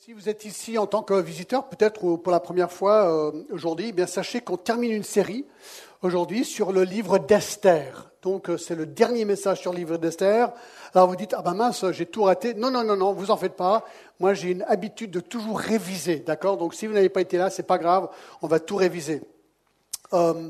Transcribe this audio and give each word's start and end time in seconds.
Si 0.00 0.12
vous 0.12 0.28
êtes 0.28 0.44
ici 0.44 0.78
en 0.78 0.86
tant 0.86 1.02
que 1.02 1.20
visiteur, 1.20 1.68
peut-être 1.68 2.14
pour 2.14 2.30
la 2.30 2.38
première 2.38 2.70
fois 2.70 3.12
euh, 3.12 3.42
aujourd'hui, 3.50 3.86
eh 3.88 3.92
bien 3.92 4.06
sachez 4.06 4.40
qu'on 4.40 4.56
termine 4.56 4.92
une 4.92 5.02
série 5.02 5.44
aujourd'hui 6.02 6.44
sur 6.44 6.70
le 6.70 6.84
livre 6.84 7.18
d'Esther. 7.18 8.08
Donc 8.22 8.48
euh, 8.48 8.56
c'est 8.56 8.76
le 8.76 8.86
dernier 8.86 9.24
message 9.24 9.60
sur 9.60 9.72
le 9.72 9.78
livre 9.78 9.96
d'Esther. 9.96 10.52
Alors 10.94 11.08
vous 11.08 11.16
dites 11.16 11.34
ah 11.36 11.42
ben 11.42 11.54
mince, 11.54 11.84
j'ai 11.90 12.06
tout 12.06 12.22
raté. 12.22 12.54
Non 12.54 12.70
non 12.70 12.84
non 12.84 12.96
non, 12.96 13.12
vous 13.12 13.32
en 13.32 13.36
faites 13.36 13.56
pas. 13.56 13.84
Moi 14.20 14.34
j'ai 14.34 14.52
une 14.52 14.62
habitude 14.68 15.10
de 15.10 15.18
toujours 15.18 15.58
réviser, 15.58 16.20
d'accord? 16.20 16.58
Donc 16.58 16.74
si 16.74 16.86
vous 16.86 16.94
n'avez 16.94 17.08
pas 17.08 17.20
été 17.20 17.36
là, 17.36 17.50
c'est 17.50 17.64
pas 17.64 17.78
grave, 17.78 18.08
on 18.40 18.46
va 18.46 18.60
tout 18.60 18.76
réviser. 18.76 19.20
Euh, 20.12 20.48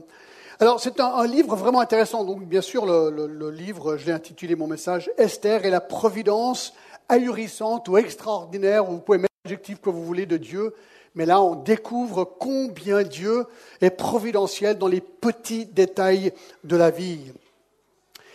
alors 0.60 0.78
c'est 0.78 1.00
un, 1.00 1.26
livre 1.26 1.56
vraiment 1.56 1.80
intéressant. 1.80 2.22
Donc 2.22 2.44
bien 2.44 2.60
sûr 2.60 2.84
le, 2.84 3.50
livre, 3.50 3.96
je 3.96 4.04
l'ai 4.04 4.12
intitulé 4.12 4.56
mon 4.56 4.66
message 4.66 5.10
Esther 5.16 5.64
et 5.64 5.70
la 5.70 5.80
providence 5.80 6.74
ahurissante 7.08 7.88
ou 7.88 7.96
extraordinaire. 7.96 8.84
Vous 8.84 8.98
pouvez 8.98 9.27
que 9.56 9.90
vous 9.90 10.04
voulez 10.04 10.26
de 10.26 10.36
Dieu, 10.36 10.74
mais 11.14 11.26
là 11.26 11.40
on 11.40 11.54
découvre 11.54 12.24
combien 12.24 13.02
Dieu 13.02 13.46
est 13.80 13.90
providentiel 13.90 14.78
dans 14.78 14.88
les 14.88 15.00
petits 15.00 15.66
détails 15.66 16.32
de 16.64 16.76
la 16.76 16.90
vie. 16.90 17.32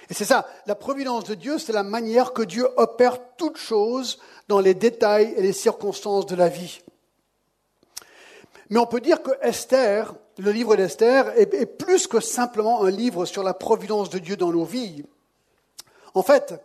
Et 0.09 0.13
c'est 0.13 0.25
ça, 0.25 0.45
la 0.67 0.75
providence 0.75 1.23
de 1.23 1.35
Dieu, 1.35 1.57
c'est 1.57 1.73
la 1.73 1.83
manière 1.83 2.33
que 2.33 2.41
Dieu 2.41 2.67
opère 2.77 3.19
toutes 3.37 3.57
choses 3.57 4.19
dans 4.47 4.59
les 4.59 4.73
détails 4.73 5.33
et 5.37 5.41
les 5.41 5.53
circonstances 5.53 6.25
de 6.25 6.35
la 6.35 6.49
vie. 6.49 6.81
Mais 8.69 8.79
on 8.79 8.85
peut 8.85 9.01
dire 9.01 9.21
que 9.21 9.31
Esther, 9.41 10.13
le 10.37 10.51
livre 10.51 10.75
d'Esther, 10.75 11.31
est, 11.37 11.65
plus 11.65 12.07
que 12.07 12.19
simplement 12.19 12.83
un 12.83 12.89
livre 12.89 13.25
sur 13.25 13.43
la 13.43 13.53
providence 13.53 14.09
de 14.09 14.19
Dieu 14.19 14.35
dans 14.35 14.51
nos 14.51 14.65
vies. 14.65 15.03
En 16.13 16.23
fait, 16.23 16.55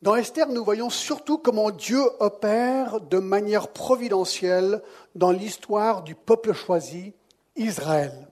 dans 0.00 0.14
Esther, 0.14 0.48
nous 0.48 0.64
voyons 0.64 0.90
surtout 0.90 1.38
comment 1.38 1.70
Dieu 1.70 2.00
opère 2.20 3.00
de 3.00 3.18
manière 3.18 3.68
providentielle 3.68 4.82
dans 5.16 5.32
l'histoire 5.32 6.02
du 6.02 6.14
peuple 6.14 6.52
choisi, 6.52 7.14
Israël. 7.56 8.28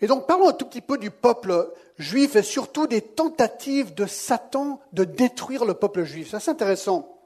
Et 0.00 0.06
donc 0.06 0.28
parlons 0.28 0.48
un 0.48 0.52
tout 0.52 0.66
petit 0.66 0.80
peu 0.80 0.96
du 0.96 1.10
peuple 1.10 1.72
juif 1.98 2.36
et 2.36 2.42
surtout 2.42 2.86
des 2.86 3.00
tentatives 3.00 3.94
de 3.94 4.06
Satan 4.06 4.80
de 4.92 5.02
détruire 5.02 5.64
le 5.64 5.74
peuple 5.74 6.04
juif. 6.04 6.34
C'est 6.38 6.50
intéressant. 6.50 7.18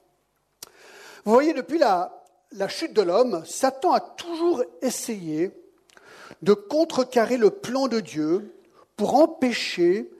Vous 1.24 1.32
voyez, 1.32 1.52
depuis 1.52 1.78
la, 1.78 2.24
la 2.52 2.68
chute 2.68 2.94
de 2.94 3.02
l'homme, 3.02 3.44
Satan 3.44 3.92
a 3.92 4.00
toujours 4.00 4.64
essayé 4.80 5.52
de 6.40 6.54
contrecarrer 6.54 7.36
le 7.36 7.50
plan 7.50 7.88
de 7.88 8.00
Dieu 8.00 8.54
pour 8.96 9.16
empêcher 9.16 10.10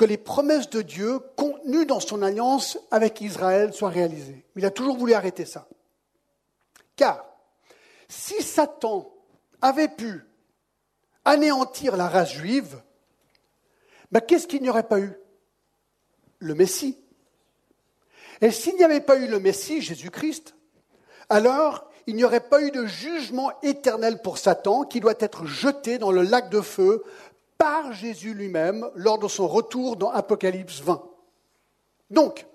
que 0.00 0.06
les 0.06 0.16
promesses 0.16 0.70
de 0.70 0.80
Dieu 0.80 1.18
contenues 1.36 1.84
dans 1.84 2.00
son 2.00 2.22
alliance 2.22 2.78
avec 2.90 3.20
Israël 3.20 3.74
soient 3.74 3.90
réalisées. 3.90 4.46
Il 4.56 4.64
a 4.64 4.70
toujours 4.70 4.96
voulu 4.96 5.12
arrêter 5.12 5.44
ça. 5.44 5.68
Car 6.96 7.22
si 8.08 8.42
Satan 8.42 9.12
avait 9.60 9.90
pu 9.90 10.24
anéantir 11.26 11.98
la 11.98 12.08
race 12.08 12.32
juive, 12.32 12.80
ben 14.10 14.22
qu'est-ce 14.22 14.46
qu'il 14.46 14.62
n'y 14.62 14.70
aurait 14.70 14.88
pas 14.88 15.00
eu? 15.00 15.12
Le 16.38 16.54
Messie. 16.54 16.96
Et 18.40 18.52
s'il 18.52 18.76
n'y 18.76 18.84
avait 18.84 19.02
pas 19.02 19.16
eu 19.16 19.26
le 19.26 19.38
Messie, 19.38 19.82
Jésus-Christ, 19.82 20.54
alors 21.28 21.90
il 22.06 22.16
n'y 22.16 22.24
aurait 22.24 22.40
pas 22.40 22.62
eu 22.62 22.70
de 22.70 22.86
jugement 22.86 23.52
éternel 23.62 24.22
pour 24.22 24.38
Satan 24.38 24.84
qui 24.84 25.00
doit 25.00 25.12
être 25.20 25.44
jeté 25.44 25.98
dans 25.98 26.10
le 26.10 26.22
lac 26.22 26.48
de 26.48 26.62
feu 26.62 27.04
par 27.60 27.92
Jésus 27.92 28.32
lui-même 28.32 28.88
lors 28.94 29.18
de 29.18 29.28
son 29.28 29.46
retour 29.46 29.96
dans 29.96 30.10
Apocalypse 30.10 30.80
20. 30.80 31.04
Donc, 32.08 32.46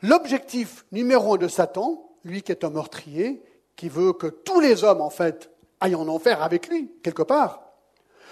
l'objectif 0.00 0.86
numéro 0.90 1.34
un 1.34 1.36
de 1.36 1.48
Satan, 1.48 2.08
lui 2.24 2.40
qui 2.40 2.52
est 2.52 2.64
un 2.64 2.70
meurtrier, 2.70 3.42
qui 3.76 3.90
veut 3.90 4.14
que 4.14 4.26
tous 4.26 4.60
les 4.60 4.84
hommes, 4.84 5.02
en 5.02 5.10
fait, 5.10 5.50
aillent 5.80 5.96
en 5.96 6.08
enfer 6.08 6.42
avec 6.42 6.68
lui, 6.68 6.90
quelque 7.02 7.22
part, 7.22 7.60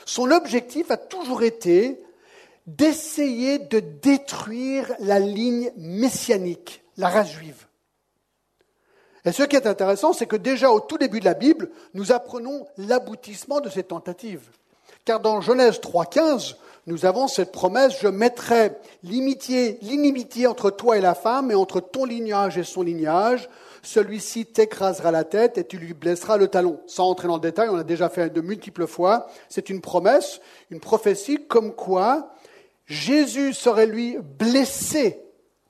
son 0.06 0.30
objectif 0.30 0.90
a 0.90 0.96
toujours 0.96 1.42
été 1.42 2.02
d'essayer 2.66 3.58
de 3.58 3.80
détruire 3.80 4.94
la 5.00 5.18
ligne 5.18 5.70
messianique, 5.76 6.82
la 6.96 7.10
race 7.10 7.30
juive. 7.30 7.66
Et 9.26 9.32
ce 9.32 9.42
qui 9.42 9.56
est 9.56 9.66
intéressant, 9.66 10.14
c'est 10.14 10.26
que 10.26 10.36
déjà 10.36 10.70
au 10.70 10.80
tout 10.80 10.96
début 10.96 11.20
de 11.20 11.26
la 11.26 11.34
Bible, 11.34 11.70
nous 11.92 12.10
apprenons 12.10 12.66
l'aboutissement 12.78 13.60
de 13.60 13.68
ces 13.68 13.82
tentatives. 13.82 14.48
Car 15.06 15.20
dans 15.20 15.40
Genèse 15.40 15.78
3.15, 15.78 16.56
nous 16.88 17.06
avons 17.06 17.28
cette 17.28 17.52
promesse, 17.52 18.00
je 18.00 18.08
mettrai 18.08 18.72
l'inimitié 19.04 20.46
entre 20.48 20.70
toi 20.70 20.98
et 20.98 21.00
la 21.00 21.14
femme 21.14 21.52
et 21.52 21.54
entre 21.54 21.78
ton 21.78 22.04
lignage 22.04 22.58
et 22.58 22.64
son 22.64 22.82
lignage. 22.82 23.48
Celui-ci 23.84 24.46
t'écrasera 24.46 25.12
la 25.12 25.22
tête 25.22 25.58
et 25.58 25.64
tu 25.64 25.78
lui 25.78 25.94
blesseras 25.94 26.38
le 26.38 26.48
talon. 26.48 26.80
Sans 26.88 27.08
entrer 27.08 27.28
dans 27.28 27.36
le 27.36 27.40
détail, 27.40 27.68
on 27.68 27.76
a 27.76 27.84
déjà 27.84 28.08
fait 28.08 28.30
de 28.30 28.40
multiples 28.40 28.88
fois. 28.88 29.28
C'est 29.48 29.70
une 29.70 29.80
promesse, 29.80 30.40
une 30.70 30.80
prophétie 30.80 31.46
comme 31.46 31.72
quoi 31.72 32.34
Jésus 32.86 33.52
serait 33.52 33.86
lui 33.86 34.18
blessé 34.18 35.22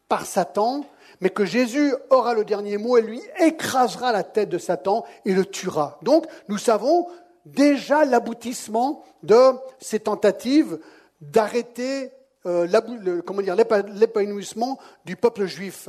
par 0.09 0.25
Satan, 0.25 0.87
mais 1.21 1.29
que 1.29 1.45
Jésus 1.45 1.95
aura 2.09 2.33
le 2.33 2.47
dernier 2.47 2.79
mot 2.79 2.97
et 2.97 3.03
lui 3.03 3.21
écrasera 3.39 4.13
la 4.13 4.23
tête 4.23 4.49
de 4.49 4.57
Satan 4.57 5.05
et 5.27 5.35
le 5.35 5.45
tuera. 5.45 5.99
Donc, 6.01 6.25
nous 6.49 6.59
savons 6.59 7.07
déjà 7.47 8.05
l'aboutissement 8.05 9.05
de 9.23 9.53
ces 9.81 10.01
tentatives 10.01 10.79
d'arrêter 11.21 12.13
euh, 12.45 12.67
l'épanouissement 13.95 14.79
du 15.05 15.17
peuple 15.17 15.47
juif. 15.47 15.89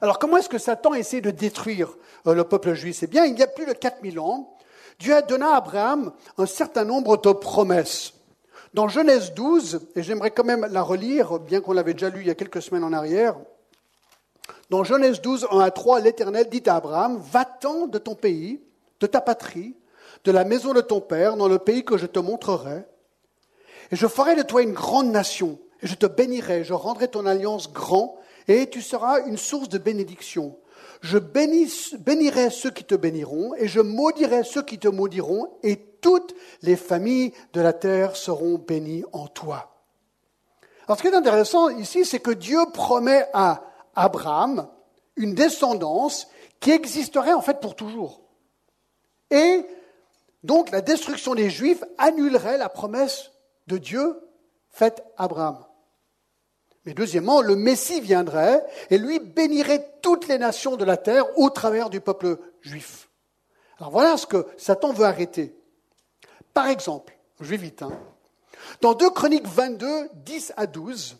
Alors 0.00 0.18
comment 0.18 0.36
est-ce 0.36 0.48
que 0.48 0.58
Satan 0.58 0.94
essaie 0.94 1.20
de 1.20 1.30
détruire 1.30 1.96
euh, 2.26 2.34
le 2.34 2.44
peuple 2.44 2.74
juif? 2.74 3.02
Eh 3.02 3.06
bien, 3.06 3.24
il 3.24 3.38
y 3.38 3.42
a 3.42 3.46
plus 3.46 3.66
de 3.66 3.72
4000 3.72 4.20
ans, 4.20 4.56
Dieu 4.98 5.14
a 5.14 5.22
donné 5.22 5.44
à 5.44 5.56
Abraham 5.56 6.12
un 6.38 6.46
certain 6.46 6.84
nombre 6.84 7.16
de 7.16 7.32
promesses. 7.32 8.12
Dans 8.74 8.88
Genèse 8.88 9.32
12, 9.32 9.88
et 9.96 10.02
j'aimerais 10.02 10.30
quand 10.30 10.44
même 10.44 10.66
la 10.70 10.82
relire, 10.82 11.38
bien 11.38 11.60
qu'on 11.60 11.72
l'avait 11.72 11.94
déjà 11.94 12.10
lu 12.10 12.20
il 12.20 12.26
y 12.26 12.30
a 12.30 12.34
quelques 12.34 12.60
semaines 12.60 12.84
en 12.84 12.92
arrière, 12.92 13.36
dans 14.68 14.84
Genèse 14.84 15.20
12, 15.22 15.48
1 15.50 15.60
à 15.60 15.70
3, 15.70 16.00
l'Éternel 16.00 16.48
dit 16.50 16.62
à 16.66 16.76
Abraham, 16.76 17.18
va-t'en 17.18 17.86
de 17.86 17.98
ton 17.98 18.14
pays, 18.14 18.60
de 19.00 19.06
ta 19.06 19.20
patrie, 19.20 19.76
de 20.24 20.32
la 20.32 20.44
maison 20.44 20.72
de 20.72 20.80
ton 20.80 21.00
père, 21.00 21.36
dans 21.36 21.48
le 21.48 21.58
pays 21.58 21.84
que 21.84 21.96
je 21.96 22.06
te 22.06 22.18
montrerai. 22.18 22.84
Et 23.90 23.96
je 23.96 24.06
ferai 24.06 24.34
de 24.34 24.42
toi 24.42 24.62
une 24.62 24.72
grande 24.72 25.10
nation, 25.10 25.58
et 25.82 25.86
je 25.86 25.94
te 25.94 26.06
bénirai, 26.06 26.64
je 26.64 26.74
rendrai 26.74 27.08
ton 27.08 27.26
alliance 27.26 27.72
grand, 27.72 28.18
et 28.48 28.68
tu 28.68 28.82
seras 28.82 29.26
une 29.26 29.36
source 29.36 29.68
de 29.68 29.78
bénédiction. 29.78 30.56
Je 31.02 31.18
bénirai 31.18 32.50
ceux 32.50 32.70
qui 32.70 32.84
te 32.84 32.94
béniront, 32.94 33.54
et 33.54 33.68
je 33.68 33.80
maudirai 33.80 34.44
ceux 34.44 34.62
qui 34.62 34.78
te 34.78 34.88
maudiront, 34.88 35.48
et 35.62 35.76
toutes 36.00 36.34
les 36.62 36.76
familles 36.76 37.32
de 37.52 37.60
la 37.60 37.72
terre 37.72 38.16
seront 38.16 38.58
bénies 38.58 39.04
en 39.12 39.26
toi. 39.26 39.72
Alors 40.86 40.96
ce 40.96 41.02
qui 41.02 41.08
est 41.08 41.14
intéressant 41.16 41.68
ici, 41.68 42.04
c'est 42.04 42.20
que 42.20 42.30
Dieu 42.30 42.60
promet 42.72 43.26
à 43.32 43.64
Abraham 43.94 44.68
une 45.16 45.34
descendance 45.34 46.28
qui 46.60 46.70
existerait 46.70 47.32
en 47.32 47.40
fait 47.40 47.60
pour 47.60 47.74
toujours. 47.74 48.20
Et 49.30 49.66
donc 50.46 50.70
la 50.70 50.80
destruction 50.80 51.34
des 51.34 51.50
Juifs 51.50 51.84
annulerait 51.98 52.56
la 52.56 52.68
promesse 52.68 53.32
de 53.66 53.78
Dieu 53.78 54.16
faite 54.70 55.02
à 55.16 55.24
Abraham. 55.24 55.64
Mais 56.84 56.94
deuxièmement, 56.94 57.40
le 57.40 57.56
Messie 57.56 58.00
viendrait 58.00 58.64
et 58.90 58.96
lui 58.96 59.18
bénirait 59.18 59.98
toutes 60.02 60.28
les 60.28 60.38
nations 60.38 60.76
de 60.76 60.84
la 60.84 60.96
terre 60.96 61.36
au 61.36 61.50
travers 61.50 61.90
du 61.90 62.00
peuple 62.00 62.38
juif. 62.60 63.08
Alors 63.78 63.90
voilà 63.90 64.16
ce 64.16 64.26
que 64.26 64.46
Satan 64.56 64.92
veut 64.92 65.04
arrêter. 65.04 65.54
Par 66.54 66.68
exemple, 66.68 67.18
je 67.40 67.46
vais 67.46 67.56
vite, 67.56 67.82
dans 68.80 68.94
2 68.94 69.10
Chroniques 69.10 69.48
22, 69.48 70.10
10 70.14 70.54
à 70.56 70.66
12, 70.66 71.16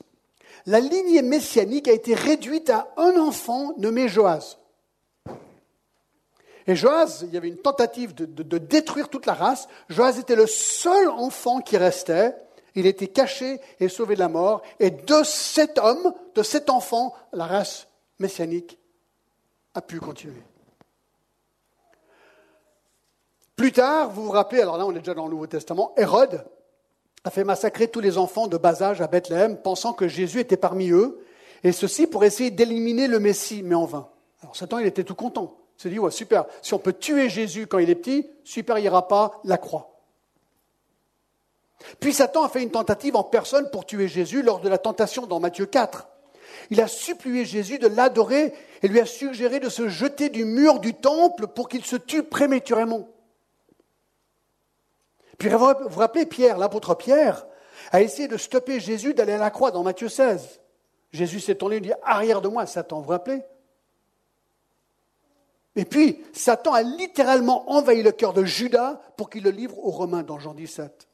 la 0.66 0.80
lignée 0.80 1.22
messianique 1.22 1.88
a 1.88 1.92
été 1.92 2.14
réduite 2.14 2.70
à 2.70 2.88
un 2.96 3.16
enfant 3.18 3.74
nommé 3.76 4.08
Joas. 4.08 4.56
Et 6.66 6.74
Joas, 6.74 7.22
il 7.22 7.32
y 7.32 7.36
avait 7.36 7.48
une 7.48 7.58
tentative 7.58 8.14
de, 8.14 8.58
détruire 8.58 9.08
toute 9.08 9.26
la 9.26 9.34
race. 9.34 9.68
Joas 9.88 10.18
était 10.18 10.34
le 10.34 10.46
seul 10.46 11.08
enfant 11.08 11.60
qui 11.60 11.76
restait. 11.76 12.34
Il 12.74 12.86
était 12.86 13.06
caché 13.06 13.60
et 13.78 13.88
sauvé 13.88 14.16
de 14.16 14.20
la 14.20 14.28
mort. 14.28 14.62
Et 14.80 14.90
de 14.90 15.22
cet 15.24 15.78
homme, 15.78 16.12
de 16.34 16.42
cet 16.42 16.68
enfant, 16.68 17.14
la 17.32 17.46
race 17.46 17.86
messianique 18.18 18.78
a 19.74 19.80
pu 19.80 20.00
continuer. 20.00 20.42
Plus 23.54 23.72
tard, 23.72 24.10
vous 24.10 24.24
vous 24.24 24.32
rappelez, 24.32 24.60
alors 24.60 24.76
là 24.76 24.84
on 24.86 24.90
est 24.92 24.98
déjà 24.98 25.14
dans 25.14 25.24
le 25.24 25.30
Nouveau 25.30 25.46
Testament, 25.46 25.94
Hérode 25.96 26.44
a 27.24 27.30
fait 27.30 27.42
massacrer 27.44 27.88
tous 27.88 28.00
les 28.00 28.18
enfants 28.18 28.48
de 28.48 28.58
bas 28.58 28.82
âge 28.82 29.00
à 29.00 29.06
Bethléem, 29.06 29.56
pensant 29.56 29.94
que 29.94 30.08
Jésus 30.08 30.40
était 30.40 30.58
parmi 30.58 30.90
eux, 30.90 31.24
et 31.64 31.72
ceci 31.72 32.06
pour 32.06 32.22
essayer 32.24 32.50
d'éliminer 32.50 33.08
le 33.08 33.18
Messie, 33.18 33.62
mais 33.62 33.74
en 33.74 33.86
vain. 33.86 34.08
Alors 34.42 34.54
Satan, 34.54 34.78
il 34.78 34.86
était 34.86 35.04
tout 35.04 35.14
content. 35.14 35.56
S'est 35.76 35.90
dit, 35.90 35.98
ouais, 35.98 36.10
super, 36.10 36.46
si 36.62 36.74
on 36.74 36.78
peut 36.78 36.94
tuer 36.94 37.28
Jésus 37.28 37.66
quand 37.66 37.78
il 37.78 37.90
est 37.90 37.94
petit, 37.94 38.28
super, 38.44 38.78
il 38.78 38.82
n'y 38.82 38.88
aura 38.88 39.08
pas 39.08 39.40
la 39.44 39.58
croix. 39.58 39.96
Puis 42.00 42.12
Satan 42.12 42.44
a 42.44 42.48
fait 42.48 42.62
une 42.62 42.70
tentative 42.70 43.16
en 43.16 43.22
personne 43.22 43.70
pour 43.70 43.84
tuer 43.84 44.08
Jésus 44.08 44.42
lors 44.42 44.60
de 44.60 44.68
la 44.68 44.78
tentation 44.78 45.26
dans 45.26 45.40
Matthieu 45.40 45.66
4. 45.66 46.08
il 46.70 46.80
a 46.80 46.88
supplié 46.88 47.44
Jésus 47.44 47.78
de 47.78 47.88
l'adorer 47.88 48.54
et 48.82 48.88
lui 48.88 49.00
a 49.00 49.06
suggéré 49.06 49.60
de 49.60 49.68
se 49.68 49.88
jeter 49.88 50.30
du 50.30 50.44
mur 50.44 50.80
du 50.80 50.94
temple 50.94 51.46
pour 51.48 51.68
qu'il 51.68 51.84
se 51.84 51.96
tue 51.96 52.22
prématurément. 52.22 53.08
Puis 55.38 55.50
vous 55.50 55.58
vous 55.58 56.00
rappelez, 56.00 56.24
Pierre, 56.24 56.56
l'apôtre 56.56 56.94
Pierre, 56.94 57.46
a 57.92 58.00
essayé 58.00 58.26
de 58.26 58.38
stopper 58.38 58.80
Jésus 58.80 59.12
d'aller 59.12 59.34
à 59.34 59.38
la 59.38 59.50
croix 59.50 59.70
dans 59.70 59.82
Matthieu 59.82 60.08
16. 60.08 60.60
Jésus 61.12 61.40
s'est 61.40 61.54
tourné 61.54 61.76
et 61.76 61.80
dit 61.80 61.92
Arrière 62.02 62.40
de 62.40 62.48
moi, 62.48 62.66
Satan, 62.66 62.98
vous 62.98 63.04
vous 63.04 63.10
rappelez? 63.10 63.42
Et 65.76 65.84
puis, 65.84 66.24
Satan 66.32 66.72
a 66.72 66.82
littéralement 66.82 67.70
envahi 67.70 68.02
le 68.02 68.12
cœur 68.12 68.32
de 68.32 68.44
Judas 68.44 69.00
pour 69.16 69.28
qu'il 69.28 69.44
le 69.44 69.50
livre 69.50 69.78
aux 69.78 69.90
Romains 69.90 70.22
dans 70.22 70.38
Jean 70.38 70.54
17. 70.54 71.06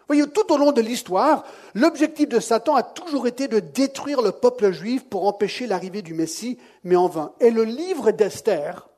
Vous 0.00 0.16
voyez, 0.16 0.26
tout 0.28 0.52
au 0.52 0.58
long 0.58 0.72
de 0.72 0.80
l'histoire, 0.80 1.44
l'objectif 1.74 2.28
de 2.28 2.40
Satan 2.40 2.74
a 2.74 2.82
toujours 2.82 3.28
été 3.28 3.46
de 3.46 3.60
détruire 3.60 4.20
le 4.20 4.32
peuple 4.32 4.72
juif 4.72 5.04
pour 5.04 5.26
empêcher 5.26 5.68
l'arrivée 5.68 6.02
du 6.02 6.12
Messie, 6.12 6.58
mais 6.82 6.96
en 6.96 7.06
vain. 7.06 7.32
Et 7.38 7.50
le 7.50 7.62
livre 7.62 8.10
d'Esther, 8.10 8.88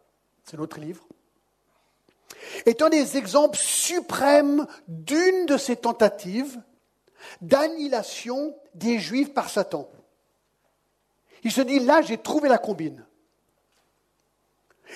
c'est 0.44 0.56
notre 0.56 0.80
livre, 0.80 1.06
est 2.64 2.80
un 2.80 2.88
des 2.88 3.18
exemples 3.18 3.58
suprêmes 3.58 4.66
d'une 4.88 5.46
de 5.46 5.58
ces 5.58 5.76
tentatives 5.76 6.58
d'annihilation 7.42 8.54
des 8.74 8.98
Juifs 8.98 9.32
par 9.32 9.50
Satan. 9.50 9.88
Il 11.42 11.52
se 11.52 11.60
dit, 11.60 11.80
là, 11.80 12.00
j'ai 12.02 12.18
trouvé 12.18 12.48
la 12.48 12.58
combine. 12.58 13.04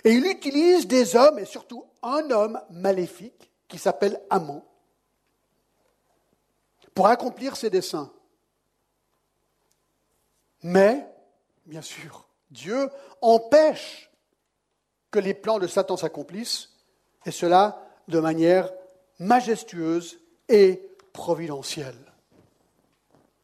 Et 0.05 0.13
il 0.13 0.27
utilise 0.27 0.87
des 0.87 1.17
hommes, 1.17 1.39
et 1.39 1.45
surtout 1.45 1.85
un 2.03 2.31
homme 2.31 2.61
maléfique, 2.71 3.51
qui 3.69 3.79
s'appelle 3.79 4.21
Amon, 4.31 4.63
pour 6.95 7.07
accomplir 7.07 7.57
ses 7.57 7.71
desseins. 7.71 8.11
Mais, 10.63 11.07
bien 11.67 11.83
sûr, 11.83 12.27
Dieu 12.51 12.91
empêche 13.21 14.11
que 15.11 15.19
les 15.19 15.35
plans 15.35 15.59
de 15.59 15.67
Satan 15.67 15.97
s'accomplissent 15.97 16.71
et 17.25 17.31
cela 17.31 17.83
de 18.09 18.19
manière 18.19 18.73
majestueuse 19.19 20.21
et 20.49 20.83
providentielle. 21.13 22.13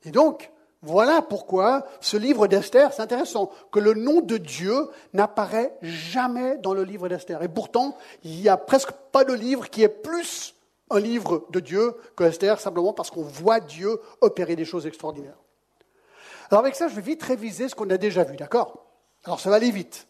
Et 0.05 0.11
donc, 0.11 0.51
voilà 0.85 1.23
pourquoi 1.23 1.87
ce 2.01 2.17
livre 2.17 2.47
d'Esther, 2.47 2.93
c'est 2.93 3.03
intéressant, 3.03 3.51
que 3.73 3.79
le 3.79 3.95
nom 3.95 4.21
de 4.21 4.37
Dieu 4.37 4.89
n'apparaît 5.15 5.77
jamais 5.81 6.59
dans 6.59 6.75
le 6.75 6.85
livre 6.85 7.09
d'Esther. 7.09 7.43
Et 7.43 7.49
pourtant, 7.49 7.97
il 8.23 8.41
n'y 8.41 8.49
a 8.49 8.59
presque 8.59 8.93
pas 9.11 9.25
de 9.25 9.33
livre 9.33 9.71
qui 9.71 9.83
est 9.83 9.89
plus 9.89 10.55
un 10.91 11.01
livre 11.01 11.47
de 11.51 11.61
Dieu 11.61 11.97
que 12.17 12.25
Esther, 12.25 12.61
simplement 12.61 12.93
parce 12.93 13.11
qu'on 13.11 13.23
voit 13.23 13.61
Dieu 13.61 13.99
opérer 14.21 14.57
des 14.57 14.67
choses 14.67 14.87
extraordinaires. 14.87 15.39
Alors 16.51 16.61
avec 16.61 16.75
ça, 16.75 16.89
je 16.89 16.95
vais 16.95 17.03
vite 17.03 17.23
réviser 17.23 17.69
ce 17.69 17.75
qu'on 17.75 17.89
a 17.89 17.97
déjà 17.97 18.23
vu, 18.23 18.37
d'accord? 18.37 18.85
Alors 19.25 19.41
ça 19.41 19.49
va 19.49 19.57
aller 19.57 19.71
vite. 19.71 20.07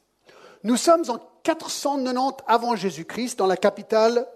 Nous 0.65 0.77
sommes 0.77 1.05
en 1.09 1.19
490 1.45 2.43
avant 2.49 2.75
Jésus-Christ 2.75 3.39
dans 3.39 3.47
la 3.47 3.57
capitale 3.57 4.27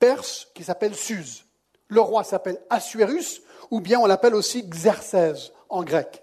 perse 0.00 0.48
qui 0.54 0.64
s'appelle 0.64 0.96
Suse. 0.96 1.44
Le 1.86 2.00
roi 2.00 2.24
s'appelle 2.24 2.60
Assuérus, 2.70 3.40
ou 3.70 3.80
bien 3.80 4.00
on 4.00 4.06
l'appelle 4.06 4.34
aussi 4.34 4.62
Xerxès 4.62 5.52
en 5.68 5.82
grec. 5.82 6.22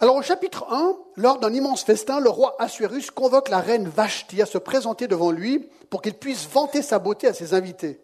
Alors 0.00 0.14
au 0.14 0.22
chapitre 0.22 0.64
1, 0.70 0.96
lors 1.16 1.40
d'un 1.40 1.52
immense 1.52 1.82
festin, 1.82 2.20
le 2.20 2.30
roi 2.30 2.54
Assuérus 2.60 3.10
convoque 3.10 3.48
la 3.48 3.60
reine 3.60 3.88
Vashti 3.88 4.40
à 4.40 4.46
se 4.46 4.58
présenter 4.58 5.08
devant 5.08 5.32
lui 5.32 5.68
pour 5.90 6.02
qu'il 6.02 6.14
puisse 6.14 6.46
vanter 6.46 6.82
sa 6.82 7.00
beauté 7.00 7.26
à 7.26 7.34
ses 7.34 7.52
invités. 7.52 8.00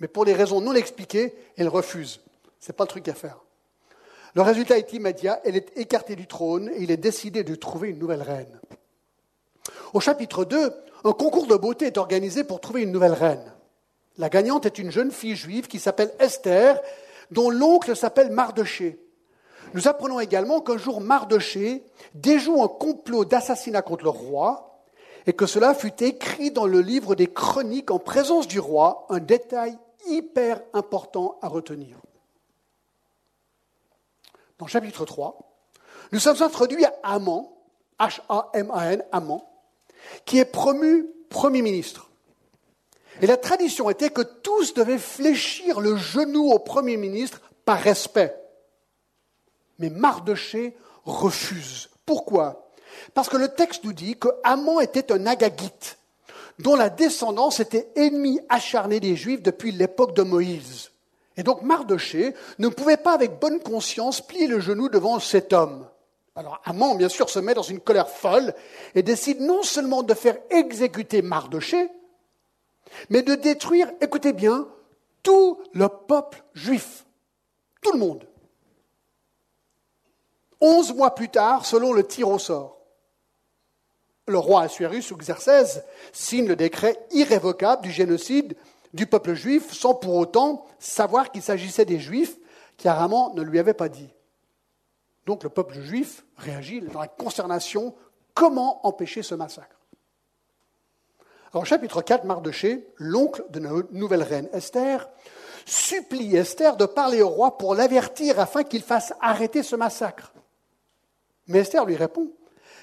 Mais 0.00 0.06
pour 0.06 0.24
des 0.24 0.34
raisons 0.34 0.60
non 0.60 0.74
expliquées, 0.74 1.34
elle 1.56 1.68
refuse. 1.68 2.20
Ce 2.60 2.70
n'est 2.70 2.76
pas 2.76 2.84
le 2.84 2.88
truc 2.88 3.08
à 3.08 3.14
faire. 3.14 3.38
Le 4.34 4.42
résultat 4.42 4.78
est 4.78 4.92
immédiat, 4.92 5.40
elle 5.44 5.56
est 5.56 5.76
écartée 5.76 6.14
du 6.14 6.28
trône 6.28 6.70
et 6.72 6.82
il 6.82 6.92
est 6.92 6.96
décidé 6.96 7.42
de 7.42 7.56
trouver 7.56 7.88
une 7.88 7.98
nouvelle 7.98 8.22
reine. 8.22 8.60
Au 9.94 10.00
chapitre 10.00 10.44
2, 10.44 10.72
un 11.04 11.12
concours 11.12 11.46
de 11.46 11.56
beauté 11.56 11.86
est 11.86 11.98
organisé 11.98 12.44
pour 12.44 12.60
trouver 12.60 12.82
une 12.82 12.92
nouvelle 12.92 13.12
reine. 13.12 13.52
La 14.18 14.28
gagnante 14.28 14.66
est 14.66 14.78
une 14.78 14.90
jeune 14.90 15.10
fille 15.10 15.36
juive 15.36 15.66
qui 15.66 15.78
s'appelle 15.78 16.12
Esther, 16.20 16.80
dont 17.30 17.50
l'oncle 17.50 17.96
s'appelle 17.96 18.30
Mardoché. 18.30 18.98
Nous 19.74 19.88
apprenons 19.88 20.20
également 20.20 20.60
qu'un 20.60 20.78
jour 20.78 21.00
Mardoché 21.00 21.84
déjoue 22.14 22.62
un 22.62 22.68
complot 22.68 23.24
d'assassinat 23.24 23.82
contre 23.82 24.04
le 24.04 24.10
roi 24.10 24.82
et 25.26 25.34
que 25.34 25.46
cela 25.46 25.74
fut 25.74 26.02
écrit 26.02 26.50
dans 26.50 26.66
le 26.66 26.80
livre 26.80 27.14
des 27.14 27.26
chroniques 27.26 27.90
en 27.90 27.98
présence 27.98 28.48
du 28.48 28.60
roi, 28.60 29.06
un 29.10 29.20
détail 29.20 29.78
hyper 30.06 30.62
important 30.72 31.38
à 31.42 31.48
retenir. 31.48 31.98
Dans 34.58 34.66
chapitre 34.66 35.04
3, 35.04 35.38
nous 36.12 36.18
sommes 36.18 36.42
introduits 36.42 36.84
à 36.84 36.94
Haman, 37.02 37.46
H-A-M-A-N, 38.00 39.04
Haman, 39.12 39.40
qui 40.24 40.38
est 40.38 40.44
promu 40.46 41.06
Premier 41.28 41.60
ministre. 41.60 42.07
Et 43.20 43.26
la 43.26 43.36
tradition 43.36 43.90
était 43.90 44.10
que 44.10 44.22
tous 44.22 44.74
devaient 44.74 44.98
fléchir 44.98 45.80
le 45.80 45.96
genou 45.96 46.50
au 46.52 46.58
Premier 46.58 46.96
ministre 46.96 47.40
par 47.64 47.80
respect. 47.80 48.34
Mais 49.78 49.90
Mardoché 49.90 50.76
refuse. 51.04 51.90
Pourquoi? 52.06 52.70
Parce 53.14 53.28
que 53.28 53.36
le 53.36 53.48
texte 53.48 53.84
nous 53.84 53.92
dit 53.92 54.16
que 54.16 54.28
Haman 54.44 54.80
était 54.80 55.12
un 55.12 55.26
agagite, 55.26 55.98
dont 56.58 56.76
la 56.76 56.90
descendance 56.90 57.60
était 57.60 57.88
ennemie 57.96 58.40
acharnée 58.48 59.00
des 59.00 59.16
Juifs 59.16 59.42
depuis 59.42 59.72
l'époque 59.72 60.14
de 60.14 60.22
Moïse. 60.22 60.90
Et 61.36 61.42
donc 61.42 61.62
Mardoché 61.62 62.34
ne 62.58 62.68
pouvait 62.68 62.96
pas 62.96 63.12
avec 63.12 63.38
bonne 63.38 63.60
conscience 63.60 64.20
plier 64.20 64.46
le 64.46 64.60
genou 64.60 64.88
devant 64.88 65.20
cet 65.20 65.52
homme. 65.52 65.86
Alors 66.34 66.60
Amon, 66.64 66.94
bien 66.94 67.08
sûr, 67.08 67.28
se 67.30 67.38
met 67.38 67.54
dans 67.54 67.62
une 67.62 67.80
colère 67.80 68.08
folle 68.08 68.54
et 68.94 69.02
décide 69.02 69.40
non 69.40 69.62
seulement 69.62 70.02
de 70.02 70.14
faire 70.14 70.36
exécuter 70.50 71.22
Mardoché, 71.22 71.88
mais 73.10 73.22
de 73.22 73.34
détruire, 73.34 73.90
écoutez 74.00 74.32
bien, 74.32 74.68
tout 75.22 75.60
le 75.72 75.88
peuple 75.88 76.42
juif. 76.54 77.04
Tout 77.82 77.92
le 77.92 77.98
monde. 77.98 78.26
Onze 80.60 80.92
mois 80.92 81.14
plus 81.14 81.28
tard, 81.28 81.64
selon 81.64 81.92
le 81.92 82.04
tir 82.04 82.28
au 82.28 82.38
sort, 82.38 82.78
le 84.26 84.38
roi 84.38 84.62
Assuérus 84.62 85.10
ou 85.10 85.16
Xerxès 85.16 85.82
signe 86.12 86.46
le 86.46 86.56
décret 86.56 86.98
irrévocable 87.12 87.82
du 87.82 87.90
génocide 87.90 88.56
du 88.92 89.06
peuple 89.06 89.34
juif 89.34 89.72
sans 89.72 89.94
pour 89.94 90.16
autant 90.16 90.66
savoir 90.78 91.30
qu'il 91.30 91.42
s'agissait 91.42 91.84
des 91.84 91.98
juifs 91.98 92.36
qui 92.76 92.88
ne 92.88 93.42
lui 93.42 93.58
avait 93.58 93.74
pas 93.74 93.88
dit. 93.88 94.08
Donc 95.26 95.44
le 95.44 95.50
peuple 95.50 95.80
juif 95.80 96.24
réagit 96.36 96.80
dans 96.80 97.00
la 97.00 97.08
consternation. 97.08 97.94
Comment 98.34 98.86
empêcher 98.86 99.22
ce 99.22 99.34
massacre? 99.34 99.77
Alors, 101.52 101.64
chapitre 101.64 102.02
4, 102.02 102.24
Mardoché, 102.24 102.86
l'oncle 102.96 103.42
de 103.48 103.58
notre 103.60 103.92
nouvelle 103.92 104.22
reine 104.22 104.48
Esther, 104.52 105.08
supplie 105.64 106.36
Esther 106.36 106.76
de 106.76 106.84
parler 106.84 107.22
au 107.22 107.28
roi 107.28 107.56
pour 107.56 107.74
l'avertir 107.74 108.38
afin 108.38 108.64
qu'il 108.64 108.82
fasse 108.82 109.14
arrêter 109.20 109.62
ce 109.62 109.74
massacre. 109.74 110.32
Mais 111.46 111.60
Esther 111.60 111.86
lui 111.86 111.96
répond 111.96 112.28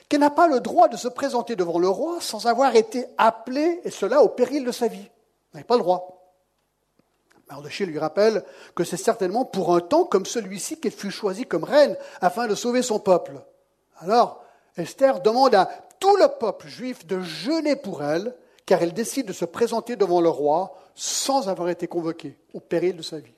qu'elle 0.09 0.21
n'a 0.21 0.31
pas 0.31 0.47
le 0.47 0.61
droit 0.61 0.87
de 0.87 0.97
se 0.97 1.07
présenter 1.07 1.55
devant 1.55 1.77
le 1.77 1.89
roi 1.89 2.17
sans 2.21 2.47
avoir 2.47 2.75
été 2.75 3.05
appelée, 3.19 3.81
et 3.83 3.91
cela 3.91 4.21
au 4.21 4.29
péril 4.29 4.65
de 4.65 4.71
sa 4.71 4.87
vie. 4.87 5.09
Elle 5.53 5.59
n'a 5.59 5.63
pas 5.63 5.75
le 5.75 5.83
droit. 5.83 6.33
Mardoché 7.47 7.85
lui 7.85 7.99
rappelle 7.99 8.43
que 8.75 8.83
c'est 8.83 8.97
certainement 8.97 9.45
pour 9.45 9.75
un 9.75 9.81
temps 9.81 10.05
comme 10.05 10.25
celui-ci 10.25 10.79
qu'elle 10.79 10.91
fut 10.91 11.11
choisie 11.11 11.45
comme 11.45 11.63
reine 11.63 11.95
afin 12.19 12.47
de 12.47 12.55
sauver 12.55 12.81
son 12.81 12.99
peuple. 12.99 13.33
Alors, 13.99 14.43
Esther 14.75 15.21
demande 15.21 15.53
à 15.53 15.69
tout 15.99 16.15
le 16.17 16.27
peuple 16.39 16.67
juif 16.67 17.05
de 17.05 17.21
jeûner 17.21 17.75
pour 17.75 18.03
elle, 18.03 18.35
car 18.65 18.81
elle 18.81 18.93
décide 18.93 19.27
de 19.27 19.33
se 19.33 19.45
présenter 19.45 19.95
devant 19.95 20.21
le 20.21 20.29
roi 20.29 20.75
sans 20.95 21.49
avoir 21.49 21.69
été 21.69 21.87
convoquée, 21.87 22.37
au 22.53 22.59
péril 22.59 22.95
de 22.97 23.01
sa 23.01 23.19
vie. 23.19 23.33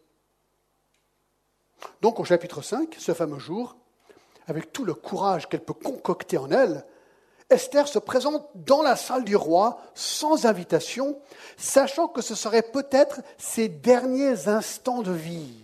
Donc 2.02 2.20
au 2.20 2.24
chapitre 2.24 2.62
5, 2.62 2.96
ce 2.98 3.14
fameux 3.14 3.40
jour, 3.40 3.76
avec 4.48 4.72
tout 4.72 4.86
le 4.86 4.94
courage 4.94 5.50
qu'elle 5.50 5.64
peut 5.64 5.74
concocter 5.74 6.38
en 6.38 6.50
elle, 6.50 6.86
Esther 7.50 7.88
se 7.88 8.00
présente 8.00 8.50
dans 8.56 8.82
la 8.82 8.96
salle 8.96 9.24
du 9.24 9.36
roi 9.36 9.80
sans 9.96 10.46
invitation, 10.46 11.18
sachant 11.56 12.08
que 12.08 12.22
ce 12.22 12.36
serait 12.36 12.62
peut-être 12.62 13.22
ses 13.38 13.70
derniers 13.70 14.50
instants 14.50 15.02
de 15.02 15.14
vie. 15.14 15.64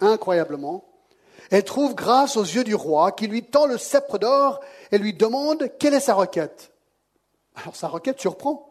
Incroyablement, 0.00 0.84
elle 1.50 1.64
trouve 1.64 1.94
grâce 1.94 2.36
aux 2.36 2.44
yeux 2.44 2.64
du 2.64 2.74
roi 2.74 3.12
qui 3.12 3.26
lui 3.26 3.44
tend 3.44 3.66
le 3.66 3.76
sceptre 3.76 4.18
d'or 4.18 4.60
et 4.90 4.98
lui 4.98 5.12
demande 5.12 5.70
quelle 5.78 5.94
est 5.94 6.00
sa 6.00 6.14
requête. 6.14 6.71
Alors 7.56 7.76
sa 7.76 7.88
requête 7.88 8.20
surprend. 8.20 8.68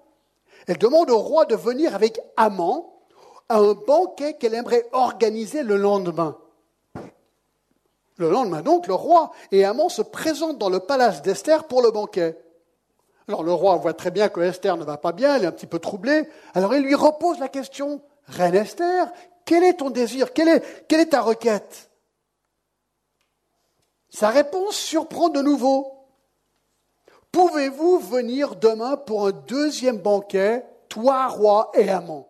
Elle 0.67 0.77
demande 0.77 1.09
au 1.09 1.17
roi 1.17 1.45
de 1.45 1.55
venir 1.55 1.95
avec 1.95 2.19
Amant 2.37 3.01
à 3.49 3.57
un 3.57 3.73
banquet 3.73 4.35
qu'elle 4.35 4.53
aimerait 4.53 4.87
organiser 4.91 5.63
le 5.63 5.77
lendemain. 5.77 6.37
Le 8.17 8.29
lendemain 8.29 8.61
donc, 8.61 8.87
le 8.87 8.93
roi 8.93 9.31
et 9.51 9.65
Amon 9.65 9.89
se 9.89 10.01
présentent 10.01 10.59
dans 10.59 10.69
le 10.69 10.79
palace 10.79 11.21
d'Esther 11.21 11.65
pour 11.65 11.81
le 11.81 11.91
banquet. 11.91 12.37
Alors 13.27 13.43
le 13.43 13.53
roi 13.53 13.75
voit 13.77 13.93
très 13.93 14.11
bien 14.11 14.29
que 14.29 14.41
Esther 14.41 14.77
ne 14.77 14.83
va 14.83 14.97
pas 14.97 15.11
bien, 15.11 15.35
elle 15.35 15.43
est 15.43 15.47
un 15.47 15.51
petit 15.51 15.67
peu 15.67 15.79
troublée. 15.79 16.27
Alors 16.53 16.75
il 16.75 16.83
lui 16.83 16.95
repose 16.95 17.39
la 17.39 17.47
question, 17.49 18.01
Reine 18.27 18.55
Esther, 18.55 19.11
quel 19.45 19.63
est 19.63 19.75
ton 19.75 19.89
désir? 19.89 20.33
Quelle 20.33 20.49
est, 20.49 20.87
quelle 20.87 20.99
est 20.99 21.07
ta 21.07 21.21
requête? 21.21 21.89
Sa 24.09 24.29
réponse 24.29 24.75
surprend 24.75 25.29
de 25.29 25.41
nouveau. 25.41 26.00
Pouvez-vous 27.31 27.99
venir 27.99 28.55
demain 28.55 28.97
pour 28.97 29.27
un 29.27 29.31
deuxième 29.31 29.97
banquet, 29.97 30.65
toi, 30.89 31.27
roi 31.27 31.71
et 31.73 31.89
amant? 31.89 32.27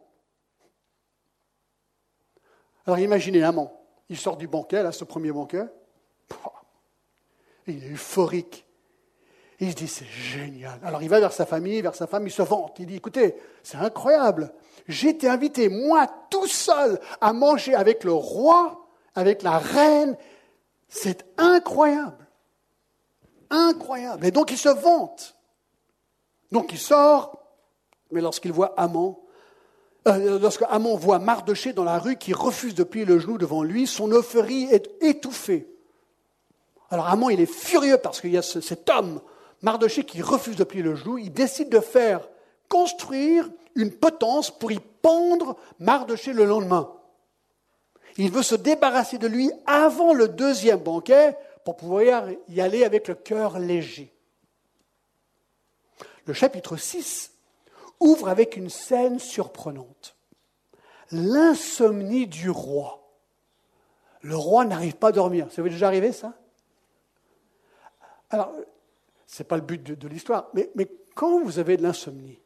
Alors 2.85 2.99
imaginez 2.99 3.43
amant. 3.43 3.81
Il 4.09 4.17
sort 4.17 4.37
du 4.37 4.47
banquet, 4.47 4.83
là, 4.83 4.91
ce 4.91 5.03
premier 5.03 5.31
banquet. 5.31 5.65
Il 7.67 7.83
est 7.83 7.93
euphorique. 7.93 8.65
Il 9.59 9.71
se 9.71 9.75
dit, 9.75 9.87
c'est 9.87 10.05
génial. 10.05 10.79
Alors 10.83 11.03
il 11.03 11.09
va 11.09 11.19
vers 11.19 11.33
sa 11.33 11.45
famille, 11.45 11.81
vers 11.81 11.95
sa 11.95 12.07
femme, 12.07 12.25
il 12.25 12.31
se 12.31 12.41
vante. 12.41 12.77
Il 12.79 12.87
dit, 12.87 12.95
écoutez, 12.95 13.35
c'est 13.63 13.77
incroyable. 13.77 14.53
J'ai 14.87 15.09
été 15.09 15.29
invité, 15.29 15.69
moi, 15.69 16.07
tout 16.29 16.47
seul, 16.47 16.99
à 17.21 17.31
manger 17.31 17.75
avec 17.75 18.03
le 18.03 18.13
roi, 18.13 18.87
avec 19.15 19.43
la 19.43 19.59
reine. 19.59 20.17
C'est 20.89 21.25
incroyable. 21.37 22.27
Incroyable. 23.51 24.25
Et 24.25 24.31
donc 24.31 24.49
il 24.51 24.57
se 24.57 24.69
vante. 24.69 25.35
Donc 26.51 26.71
il 26.71 26.79
sort, 26.79 27.37
mais 28.11 28.21
lorsqu'il 28.21 28.51
voit 28.51 28.73
Amon, 28.77 29.19
euh, 30.07 30.39
lorsque 30.39 30.63
Amon 30.69 30.95
voit 30.95 31.19
Mardoché 31.19 31.73
dans 31.73 31.83
la 31.83 31.99
rue 31.99 32.17
qui 32.17 32.33
refuse 32.33 32.73
de 32.73 32.83
plier 32.83 33.05
le 33.05 33.19
genou 33.19 33.37
devant 33.37 33.61
lui, 33.61 33.85
son 33.85 34.09
euphorie 34.09 34.63
est 34.71 34.89
étouffée. 35.01 35.67
Alors 36.89 37.07
Amon, 37.07 37.29
il 37.29 37.39
est 37.39 37.45
furieux 37.45 37.97
parce 37.97 38.19
qu'il 38.19 38.31
y 38.31 38.37
a 38.37 38.41
cet 38.41 38.89
homme 38.89 39.21
Mardoché 39.61 40.03
qui 40.03 40.21
refuse 40.21 40.55
de 40.55 40.63
plier 40.63 40.81
le 40.81 40.95
genou, 40.95 41.17
il 41.17 41.31
décide 41.31 41.69
de 41.69 41.79
faire 41.79 42.27
construire 42.67 43.49
une 43.75 43.91
potence 43.91 44.49
pour 44.49 44.71
y 44.71 44.79
pendre 45.01 45.57
Mardoché 45.79 46.33
le 46.33 46.45
lendemain. 46.45 46.91
Il 48.17 48.31
veut 48.31 48.43
se 48.43 48.55
débarrasser 48.55 49.17
de 49.17 49.27
lui 49.27 49.51
avant 49.65 50.13
le 50.13 50.27
deuxième 50.27 50.79
banquet 50.79 51.37
pour 51.63 51.77
pouvoir 51.77 52.25
y 52.47 52.61
aller 52.61 52.83
avec 52.83 53.07
le 53.07 53.15
cœur 53.15 53.59
léger. 53.59 54.13
Le 56.25 56.33
chapitre 56.33 56.77
6 56.77 57.31
ouvre 57.99 58.29
avec 58.29 58.57
une 58.57 58.69
scène 58.69 59.19
surprenante. 59.19 60.15
L'insomnie 61.11 62.27
du 62.27 62.49
roi. 62.49 63.01
Le 64.21 64.35
roi 64.35 64.65
n'arrive 64.65 64.95
pas 64.95 65.09
à 65.09 65.11
dormir. 65.11 65.47
Ça 65.51 65.61
vous 65.61 65.67
est 65.67 65.71
déjà 65.71 65.87
arrivé 65.87 66.11
ça? 66.11 66.33
Alors, 68.29 68.53
ce 69.27 69.41
n'est 69.41 69.47
pas 69.47 69.57
le 69.57 69.61
but 69.61 69.81
de, 69.83 70.07
l'histoire. 70.07 70.49
Mais, 70.53 70.69
quand 71.15 71.41
vous 71.41 71.59
avez 71.59 71.77
de 71.77 71.83
l'insomnie, 71.83 72.39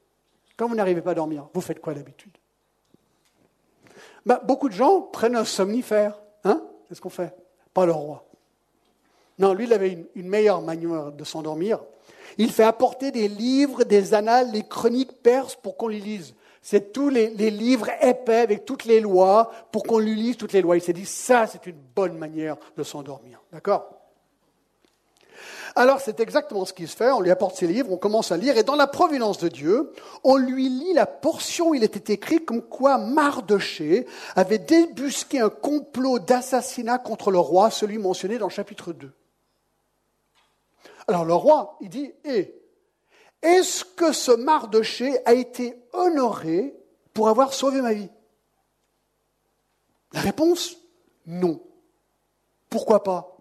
quand 0.57 0.67
vous 0.67 0.75
n'arrivez 0.75 1.01
pas 1.01 1.11
à 1.11 1.15
dormir, 1.15 1.47
vous 1.53 1.61
faites 1.61 1.79
quoi 1.79 1.93
d'habitude? 1.93 2.35
Ben, 4.25 4.39
Beaucoup 4.43 4.69
de 4.69 4.73
gens 4.73 5.01
prennent 5.01 5.35
un 5.35 5.45
somnifère. 5.45 6.19
Hein 6.43 6.65
Qu'est-ce 6.87 7.01
qu'on 7.01 7.09
fait 7.09 7.35
Pas 7.73 7.85
le 7.85 7.91
roi. 7.91 8.25
Non, 9.37 9.53
lui, 9.53 9.65
il 9.65 9.73
avait 9.73 10.07
une, 10.15 10.27
meilleure 10.27 10.61
manière 10.61 11.11
de 11.11 11.23
s'endormir. 11.23 11.79
Il 12.37 12.51
fait 12.51 12.63
apporter 12.63 13.11
des 13.11 13.27
livres, 13.27 13.83
des 13.83 14.13
annales, 14.13 14.51
les 14.51 14.63
chroniques 14.63 15.21
perses 15.21 15.55
pour 15.55 15.77
qu'on 15.77 15.87
les 15.87 15.99
lise. 15.99 16.33
C'est 16.61 16.93
tous 16.93 17.09
les, 17.09 17.29
les, 17.29 17.51
livres 17.51 17.89
épais 18.01 18.37
avec 18.37 18.65
toutes 18.65 18.85
les 18.85 18.99
lois 18.99 19.51
pour 19.71 19.83
qu'on 19.83 19.99
lui 19.99 20.15
lise 20.15 20.37
toutes 20.37 20.53
les 20.53 20.61
lois. 20.61 20.77
Il 20.77 20.81
s'est 20.81 20.93
dit, 20.93 21.05
ça, 21.05 21.47
c'est 21.47 21.65
une 21.67 21.79
bonne 21.95 22.17
manière 22.17 22.55
de 22.75 22.83
s'endormir. 22.83 23.41
D'accord? 23.51 23.95
Alors 25.77 25.99
c'est 25.99 26.21
exactement 26.21 26.63
ce 26.63 26.71
qui 26.71 26.87
se 26.87 26.95
fait, 26.95 27.11
on 27.11 27.19
lui 27.19 27.31
apporte 27.31 27.57
ses 27.57 27.67
livres, 27.67 27.91
on 27.91 27.97
commence 27.97 28.31
à 28.31 28.37
lire, 28.37 28.57
et 28.57 28.63
dans 28.63 28.77
la 28.77 28.87
providence 28.87 29.39
de 29.39 29.49
Dieu, 29.49 29.91
on 30.23 30.37
lui 30.37 30.69
lit 30.69 30.93
la 30.93 31.05
portion 31.05 31.69
où 31.69 31.75
il 31.75 31.83
était 31.83 32.13
écrit 32.13 32.45
comme 32.45 32.61
quoi 32.61 32.97
Mardoché 32.97 34.07
avait 34.37 34.57
débusqué 34.57 35.41
un 35.41 35.49
complot 35.49 36.19
d'assassinat 36.19 36.97
contre 36.97 37.29
le 37.29 37.39
roi, 37.39 37.71
celui 37.71 37.97
mentionné 37.97 38.37
dans 38.37 38.47
le 38.47 38.53
chapitre 38.53 38.93
2. 38.93 39.11
Alors 41.07 41.25
le 41.25 41.33
roi, 41.33 41.77
il 41.81 41.89
dit, 41.89 42.11
eh, 42.23 42.53
est-ce 43.41 43.85
que 43.85 44.11
ce 44.11 44.31
Mardoché 44.31 45.19
a 45.25 45.33
été 45.33 45.77
honoré 45.93 46.75
pour 47.13 47.29
avoir 47.29 47.53
sauvé 47.53 47.81
ma 47.81 47.93
vie? 47.93 48.09
La 50.13 50.21
réponse, 50.21 50.77
non. 51.25 51.61
Pourquoi 52.69 53.03
pas? 53.03 53.37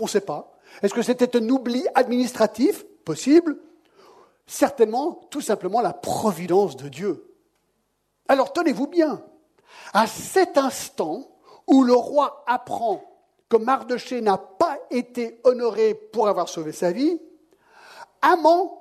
On 0.00 0.04
ne 0.04 0.08
sait 0.08 0.20
pas. 0.20 0.56
Est-ce 0.82 0.94
que 0.94 1.02
c'était 1.02 1.36
un 1.36 1.48
oubli 1.48 1.86
administratif? 1.94 2.84
Possible. 3.04 3.58
Certainement, 4.46 5.20
tout 5.30 5.40
simplement, 5.40 5.80
la 5.80 5.92
providence 5.92 6.76
de 6.76 6.88
Dieu. 6.88 7.34
Alors 8.28 8.52
tenez-vous 8.52 8.86
bien, 8.86 9.22
à 9.92 10.06
cet 10.06 10.56
instant 10.56 11.28
où 11.66 11.82
le 11.82 11.94
roi 11.94 12.44
apprend 12.46 13.02
que 13.58 13.64
Mardoché 13.64 14.20
n'a 14.20 14.38
pas 14.38 14.78
été 14.90 15.40
honoré 15.44 15.94
pour 15.94 16.28
avoir 16.28 16.48
sauvé 16.48 16.72
sa 16.72 16.92
vie, 16.92 17.20
Amon 18.22 18.72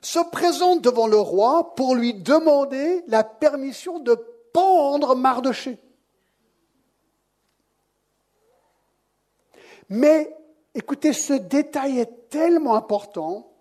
se 0.00 0.18
présente 0.30 0.82
devant 0.82 1.06
le 1.06 1.18
roi 1.18 1.74
pour 1.74 1.94
lui 1.94 2.14
demander 2.14 3.02
la 3.08 3.24
permission 3.24 3.98
de 3.98 4.14
pendre 4.52 5.14
Mardoché. 5.14 5.78
Mais 9.88 10.36
Écoutez, 10.74 11.12
ce 11.12 11.34
détail 11.34 12.00
est 12.00 12.28
tellement 12.30 12.74
important. 12.74 13.52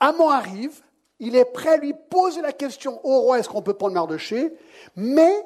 Amon 0.00 0.30
arrive, 0.30 0.80
il 1.18 1.36
est 1.36 1.44
prêt 1.44 1.74
à 1.74 1.76
lui 1.76 1.92
poser 2.08 2.40
la 2.40 2.52
question 2.52 3.00
au 3.04 3.20
roi, 3.20 3.38
est-ce 3.38 3.50
qu'on 3.50 3.60
peut 3.60 3.74
prendre 3.74 3.92
Mardoché 3.92 4.54
Mais 4.96 5.44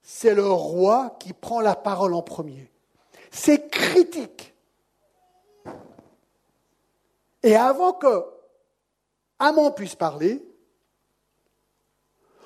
c'est 0.00 0.34
le 0.34 0.50
roi 0.50 1.16
qui 1.20 1.34
prend 1.34 1.60
la 1.60 1.76
parole 1.76 2.14
en 2.14 2.22
premier. 2.22 2.70
C'est 3.30 3.70
critique. 3.70 4.54
Et 7.42 7.56
avant 7.56 7.92
que 7.92 8.24
Amon 9.38 9.70
puisse 9.70 9.94
parler, 9.94 10.44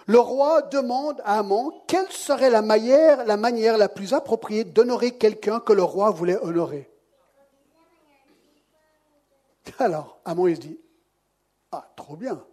le 0.07 0.19
roi 0.19 0.63
demande 0.63 1.21
à 1.25 1.39
Amon 1.39 1.73
quelle 1.87 2.11
serait 2.11 2.51
la 2.51 2.63
manière, 2.63 3.25
la 3.25 3.89
plus 3.89 4.13
appropriée 4.13 4.65
d'honorer 4.65 5.17
quelqu'un 5.17 5.61
que 5.61 5.73
le 5.73 5.83
roi 5.83 6.11
voulait 6.11 6.39
honorer. 6.39 6.91
Alors, 9.79 10.21
Amon, 10.25 10.47
il 10.47 10.57
se 10.57 10.61
dit, 10.61 10.79
ah, 11.73 11.91
trop 11.97 12.17
bien. 12.17 12.45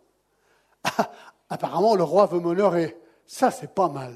apparemment, 1.50 1.95
le 1.95 2.03
roi 2.03 2.25
veut 2.25 2.39
m'honorer. 2.39 2.97
Ça, 3.25 3.51
c'est 3.51 3.73
pas 3.73 3.89
mal. 3.89 4.15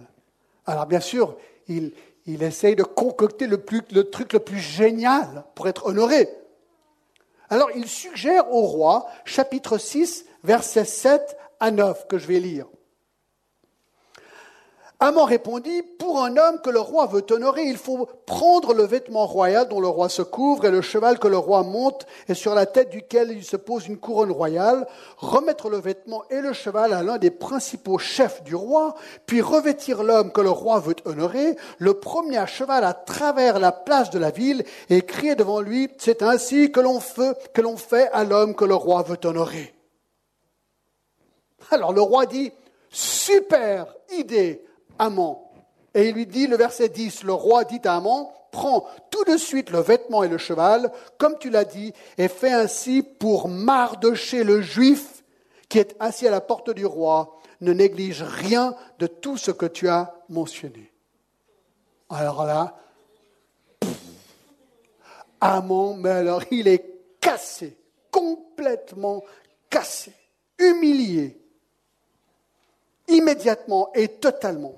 Alors, 0.66 0.86
bien 0.86 1.02
sûr, 1.02 1.38
il, 1.68 1.94
il 2.26 2.44
essaye 2.44 2.76
de 2.76 2.84
concocter 2.84 3.48
le, 3.48 3.64
truc 3.64 4.34
le 4.34 4.40
plus 4.40 4.60
génial 4.60 5.46
pour 5.54 5.68
être 5.68 5.86
honoré. 5.86 6.30
Alors, 7.50 7.70
il 7.76 7.88
suggère 7.88 8.52
au 8.52 8.62
roi, 8.62 9.08
chapitre 9.24 9.78
6, 9.78 10.26
versets 10.44 10.86
7 10.86 11.38
à 11.60 11.72
9, 11.72 12.08
que 12.08 12.18
je 12.18 12.28
vais 12.28 12.40
lire. 12.40 12.66
Amon 15.00 15.26
répondit, 15.26 15.82
Pour 16.00 16.24
un 16.24 16.38
homme 16.38 16.62
que 16.62 16.70
le 16.70 16.80
roi 16.80 17.06
veut 17.08 17.26
honorer, 17.30 17.64
il 17.64 17.78
faut 17.78 18.08
prendre 18.26 18.74
le 18.74 18.84
vêtement 18.84 19.28
royal 19.28 19.68
dont 19.68 19.82
le 19.82 19.88
roi 19.88 20.08
se 20.08 20.22
couvre 20.22 20.66
et 20.66 20.72
le 20.72 20.82
cheval 20.82 21.20
que 21.20 21.28
le 21.28 21.38
roi 21.38 21.64
monte 21.64 22.08
et 22.30 22.34
sur 22.34 22.56
la 22.56 22.66
tête 22.66 22.92
duquel 22.92 23.32
il 23.32 23.44
se 23.44 23.58
pose 23.58 23.88
une 23.88 23.98
couronne 23.98 24.32
royale, 24.32 24.88
remettre 25.18 25.70
le 25.70 25.80
vêtement 25.80 26.24
et 26.30 26.40
le 26.40 26.54
cheval 26.54 26.94
à 26.94 27.04
l'un 27.04 27.18
des 27.18 27.32
principaux 27.32 27.98
chefs 27.98 28.42
du 28.44 28.56
roi, 28.56 28.96
puis 29.26 29.42
revêtir 29.42 30.02
l'homme 30.02 30.32
que 30.32 30.42
le 30.42 30.50
roi 30.50 30.80
veut 30.80 30.96
honorer, 31.04 31.58
le 31.78 31.96
promener 31.96 32.38
à 32.38 32.46
cheval 32.46 32.86
à 32.86 32.94
travers 32.94 33.60
la 33.60 33.74
place 33.74 34.12
de 34.12 34.20
la 34.20 34.32
ville 34.32 34.64
et 34.90 35.02
crier 35.02 35.36
devant 35.36 35.60
lui, 35.60 35.90
C'est 35.98 36.22
ainsi 36.22 36.72
que 36.72 36.80
l'on 36.80 37.02
fait, 37.02 37.52
que 37.54 37.62
l'on 37.62 37.78
fait 37.78 38.10
à 38.14 38.24
l'homme 38.24 38.56
que 38.56 38.66
le 38.66 38.76
roi 38.76 39.04
veut 39.04 39.20
honorer. 39.26 39.74
Alors 41.70 41.92
le 41.92 42.02
roi 42.02 42.26
dit, 42.26 42.54
Super 42.90 43.94
idée, 44.18 44.64
Amon. 45.00 45.40
Et 45.94 46.10
il 46.10 46.16
lui 46.16 46.26
dit, 46.26 46.48
le 46.48 46.58
verset 46.58 46.90
10, 46.90 47.24
le 47.24 47.34
roi 47.34 47.64
dit 47.64 47.82
à 47.86 47.96
Amon, 47.96 48.30
prends 48.52 48.86
tout 49.10 49.24
de 49.26 49.38
suite 49.38 49.70
le 49.70 49.80
vêtement 49.80 50.24
et 50.24 50.28
le 50.28 50.38
cheval, 50.38 50.92
comme 51.18 51.38
tu 51.38 51.50
l'as 51.50 51.66
dit, 51.66 51.94
et 52.18 52.28
fais 52.28 52.52
ainsi 52.52 53.02
pour 53.02 53.48
Mardoché 53.48 54.44
le 54.44 54.62
juif 54.62 55.24
qui 55.70 55.80
est 55.80 55.96
assis 56.00 56.28
à 56.28 56.32
la 56.32 56.42
porte 56.42 56.70
du 56.70 56.86
roi. 56.86 57.40
Ne 57.62 57.74
néglige 57.74 58.24
rien 58.24 58.76
de 59.00 59.08
tout 59.08 59.38
ce 59.38 59.52
que 59.52 59.66
tu 59.66 59.88
as 59.88 60.14
mentionné. 60.30 60.92
Alors 62.10 62.46
là, 62.46 62.78
Amon, 65.42 65.96
mais 65.96 66.12
alors 66.12 66.44
il 66.52 66.68
est 66.68 66.86
cassé, 67.20 67.78
complètement 68.12 69.24
cassé, 69.70 70.14
humilié, 70.58 71.40
immédiatement 73.08 73.90
et 73.94 74.08
totalement. 74.08 74.76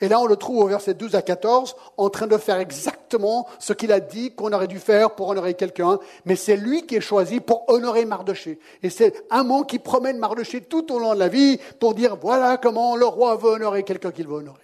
Et 0.00 0.08
là, 0.08 0.20
on 0.20 0.26
le 0.26 0.36
trouve 0.36 0.64
au 0.64 0.66
verset 0.66 0.94
12 0.94 1.14
à 1.14 1.22
14, 1.22 1.74
en 1.96 2.10
train 2.10 2.26
de 2.26 2.36
faire 2.36 2.58
exactement 2.58 3.46
ce 3.58 3.72
qu'il 3.72 3.92
a 3.92 4.00
dit 4.00 4.32
qu'on 4.34 4.52
aurait 4.52 4.66
dû 4.66 4.78
faire 4.78 5.14
pour 5.14 5.28
honorer 5.28 5.54
quelqu'un, 5.54 5.98
mais 6.26 6.36
c'est 6.36 6.56
lui 6.56 6.86
qui 6.86 6.96
est 6.96 7.00
choisi 7.00 7.40
pour 7.40 7.64
honorer 7.68 8.04
Mardoché. 8.04 8.58
Et 8.82 8.90
c'est 8.90 9.24
Amon 9.30 9.62
qui 9.62 9.78
promène 9.78 10.18
Mardoché 10.18 10.60
tout 10.60 10.92
au 10.92 10.98
long 10.98 11.14
de 11.14 11.18
la 11.18 11.28
vie 11.28 11.58
pour 11.80 11.94
dire 11.94 12.16
voilà 12.16 12.58
comment 12.58 12.96
le 12.96 13.06
roi 13.06 13.36
veut 13.36 13.50
honorer 13.52 13.84
quelqu'un 13.84 14.10
qu'il 14.10 14.26
veut 14.26 14.36
honorer. 14.36 14.60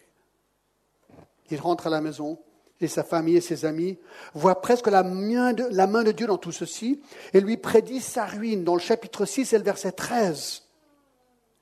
Il 1.50 1.60
rentre 1.60 1.86
à 1.86 1.90
la 1.90 2.00
maison 2.00 2.38
et 2.82 2.88
sa 2.88 3.04
famille 3.04 3.36
et 3.36 3.40
ses 3.40 3.64
amis, 3.64 3.98
voit 4.34 4.60
presque 4.60 4.88
la 4.88 5.02
main, 5.02 5.52
de, 5.52 5.64
la 5.70 5.86
main 5.86 6.02
de 6.02 6.12
Dieu 6.12 6.26
dans 6.26 6.38
tout 6.38 6.52
ceci 6.52 7.00
et 7.32 7.40
lui 7.40 7.56
prédit 7.56 8.00
sa 8.00 8.26
ruine 8.26 8.64
dans 8.64 8.74
le 8.74 8.80
chapitre 8.80 9.24
6 9.24 9.52
et 9.52 9.58
le 9.58 9.64
verset 9.64 9.92
13. 9.92 10.62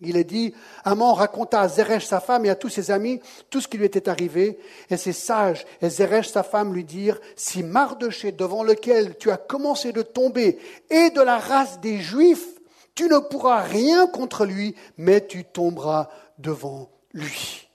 Il 0.02 0.16
est 0.16 0.24
dit, 0.24 0.54
Amon 0.84 1.12
raconta 1.12 1.60
à 1.60 1.68
Zeresh 1.68 2.06
sa 2.06 2.20
femme 2.20 2.46
et 2.46 2.50
à 2.50 2.54
tous 2.54 2.70
ses 2.70 2.90
amis 2.90 3.20
tout 3.50 3.60
ce 3.60 3.68
qui 3.68 3.76
lui 3.76 3.84
était 3.84 4.08
arrivé, 4.08 4.58
et 4.88 4.96
ses 4.96 5.12
sages 5.12 5.66
et 5.82 5.90
Zeresh 5.90 6.28
sa 6.28 6.42
femme 6.42 6.72
lui 6.72 6.84
dirent, 6.84 7.20
si 7.36 7.62
Mardoché 7.62 8.32
devant 8.32 8.62
lequel 8.62 9.18
tu 9.18 9.30
as 9.30 9.36
commencé 9.36 9.92
de 9.92 10.02
tomber 10.02 10.58
est 10.88 11.10
de 11.14 11.20
la 11.20 11.38
race 11.38 11.80
des 11.80 11.98
Juifs, 11.98 12.60
tu 12.94 13.08
ne 13.08 13.18
pourras 13.18 13.60
rien 13.60 14.06
contre 14.06 14.46
lui, 14.46 14.74
mais 14.96 15.26
tu 15.26 15.44
tomberas 15.44 16.08
devant 16.38 16.90
lui. 17.12 17.68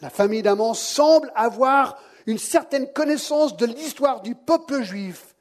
La 0.00 0.10
famille 0.10 0.42
d'Amon 0.42 0.74
semble 0.74 1.30
avoir 1.34 1.98
une 2.26 2.38
certaine 2.38 2.90
connaissance 2.92 3.56
de 3.56 3.66
l'histoire 3.66 4.22
du 4.22 4.34
peuple 4.34 4.82
juif, 4.82 5.34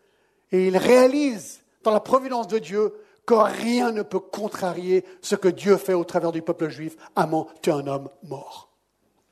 et 0.51 0.67
il 0.67 0.77
réalise 0.77 1.61
dans 1.83 1.91
la 1.91 1.99
providence 1.99 2.47
de 2.47 2.59
Dieu 2.59 2.93
que 3.27 3.33
rien 3.33 3.91
ne 3.91 4.03
peut 4.03 4.21
contrarier 4.21 5.03
ce 5.21 5.35
que 5.35 5.49
Dieu 5.49 5.75
fait 5.75 5.93
au 5.93 6.05
travers 6.05 6.31
du 6.31 6.41
peuple 6.41 6.69
juif. 6.69 6.95
Amon, 7.13 7.45
tu 7.61 7.69
es 7.69 7.73
un 7.73 7.85
homme 7.85 8.09
mort. 8.23 8.69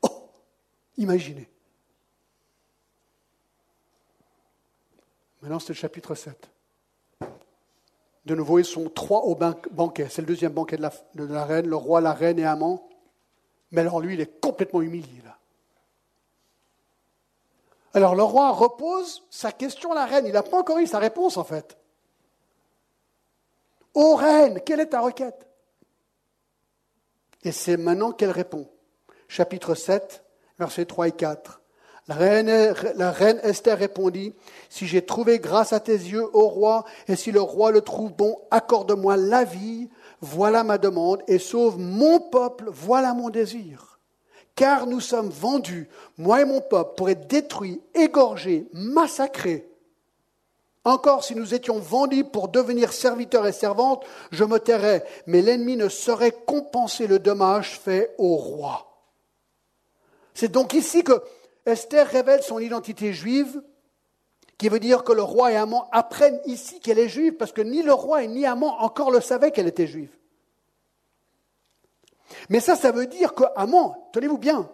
Oh, 0.02 0.30
imaginez. 0.98 1.50
Maintenant, 5.42 5.60
c'est 5.60 5.70
le 5.70 5.75
chapitre 5.75 6.14
7. 6.14 6.50
De 8.25 8.36
nouveau, 8.36 8.60
ils 8.60 8.66
sont 8.66 8.90
trois 8.90 9.22
au 9.22 9.36
banquet. 9.36 10.08
C'est 10.10 10.22
le 10.22 10.28
deuxième 10.28 10.52
banquet 10.52 10.75
de 10.75 11.24
la, 11.24 11.46
reine, 11.46 11.68
le 11.68 11.78
roi, 11.78 12.02
la 12.02 12.12
reine 12.12 12.38
et 12.38 12.46
Amon. 12.46 12.82
Mais 13.72 13.82
alors 13.82 14.02
lui, 14.02 14.16
il 14.16 14.20
est 14.20 14.42
complètement 14.42 14.82
humilié 14.82 15.22
là. 15.24 15.38
Alors 17.94 18.14
le 18.14 18.24
roi 18.24 18.52
repose 18.52 19.24
sa 19.30 19.54
question 19.54 19.94
à 19.94 19.96
la 19.96 20.06
reine. 20.06 20.25
Il 20.25 20.34
n'a 20.34 20.44
pas 20.44 20.60
encore 20.60 20.80
eu 20.80 20.88
sa 20.88 21.00
réponse 21.00 21.38
en 21.38 21.46
fait. 21.46 21.78
Ô 23.96 24.16
reine, 24.16 24.60
quelle 24.66 24.82
est 24.82 24.88
ta 24.88 25.00
requête? 25.00 25.48
Et 27.44 27.52
c'est 27.52 27.78
maintenant 27.78 28.12
qu'elle 28.12 28.32
répond. 28.32 28.68
Chapitre 29.28 29.74
7, 29.74 30.24
versets 30.60 30.86
3 30.86 31.08
et 31.08 31.12
4. 31.14 31.62
La 32.08 32.16
reine, 32.16 32.75
la 32.96 33.12
reine, 33.12 33.40
Esther 33.42 33.80
répondit, 33.80 34.36
Si 34.70 34.86
j'ai 34.86 35.04
trouvé 35.04 35.40
grâce 35.40 35.74
à 35.74 35.80
tes 35.80 35.94
yeux, 35.94 36.28
ô 36.34 36.48
roi, 36.48 36.86
et 37.08 37.16
si 37.16 37.32
le 37.32 37.42
roi 37.42 37.72
le 37.72 37.82
trouve 37.82 38.14
bon, 38.14 38.38
accorde-moi 38.52 39.18
la 39.18 39.44
vie, 39.44 39.90
voilà 40.22 40.64
ma 40.64 40.78
demande, 40.78 41.24
et 41.28 41.40
sauve 41.40 41.80
mon 41.80 42.20
peuple, 42.20 42.66
voilà 42.70 43.14
mon 43.14 43.30
désir. 43.30 44.00
Car 44.56 44.88
nous 44.88 45.00
sommes 45.02 45.30
vendus, 45.30 45.90
moi 46.18 46.42
et 46.42 46.46
mon 46.46 46.62
peuple, 46.62 46.94
pour 46.96 47.10
être 47.10 47.28
détruits, 47.28 47.82
égorgés, 47.96 48.68
massacrés. 48.74 49.68
Encore 50.86 51.24
si 51.24 51.34
nous 51.34 51.56
étions 51.56 51.80
vendus 51.80 52.24
pour 52.24 52.48
devenir 52.48 52.94
serviteurs 52.94 53.48
et 53.48 53.51
servantes, 53.51 54.06
je 54.32 54.44
me 54.44 54.60
tairais, 54.60 55.04
mais 55.25 55.42
l'ennemi 55.42 55.75
ne 55.77 55.89
saurait 55.89 56.32
compenser 56.46 57.08
le 57.08 57.18
dommage 57.18 57.80
fait 57.80 58.13
au 58.20 58.36
roi. 58.36 59.01
C'est 60.36 60.51
donc 60.51 60.74
ici 60.74 61.04
que 61.04 61.24
Esther 61.65 62.08
révèle 62.08 62.44
son 62.44 62.60
identité 62.60 63.13
juive, 63.13 63.63
qui 64.60 64.70
veut 64.70 64.80
dire 64.80 65.04
que 65.04 65.12
le 65.12 65.24
roi 65.24 65.51
et 65.51 65.56
Amon 65.56 65.84
apprennent 65.92 66.39
ici 66.46 66.80
qu'elle 66.80 67.00
est 67.00 67.10
juive, 67.10 67.34
parce 67.34 67.51
que 67.51 67.62
ni 67.62 67.82
le 67.82 67.94
roi 67.94 68.24
ni 68.27 68.46
Amon 68.46 68.70
encore 68.70 69.10
le 69.10 69.22
savaient 69.22 69.51
qu'elle 69.51 69.68
était 69.68 69.88
juive. 69.88 70.15
Mais 72.50 72.60
ça, 72.60 72.75
ça 72.75 72.92
veut 72.92 73.08
dire 73.08 73.34
que 73.34 73.44
Amon, 73.56 73.96
tenez-vous 74.13 74.38
bien, 74.38 74.70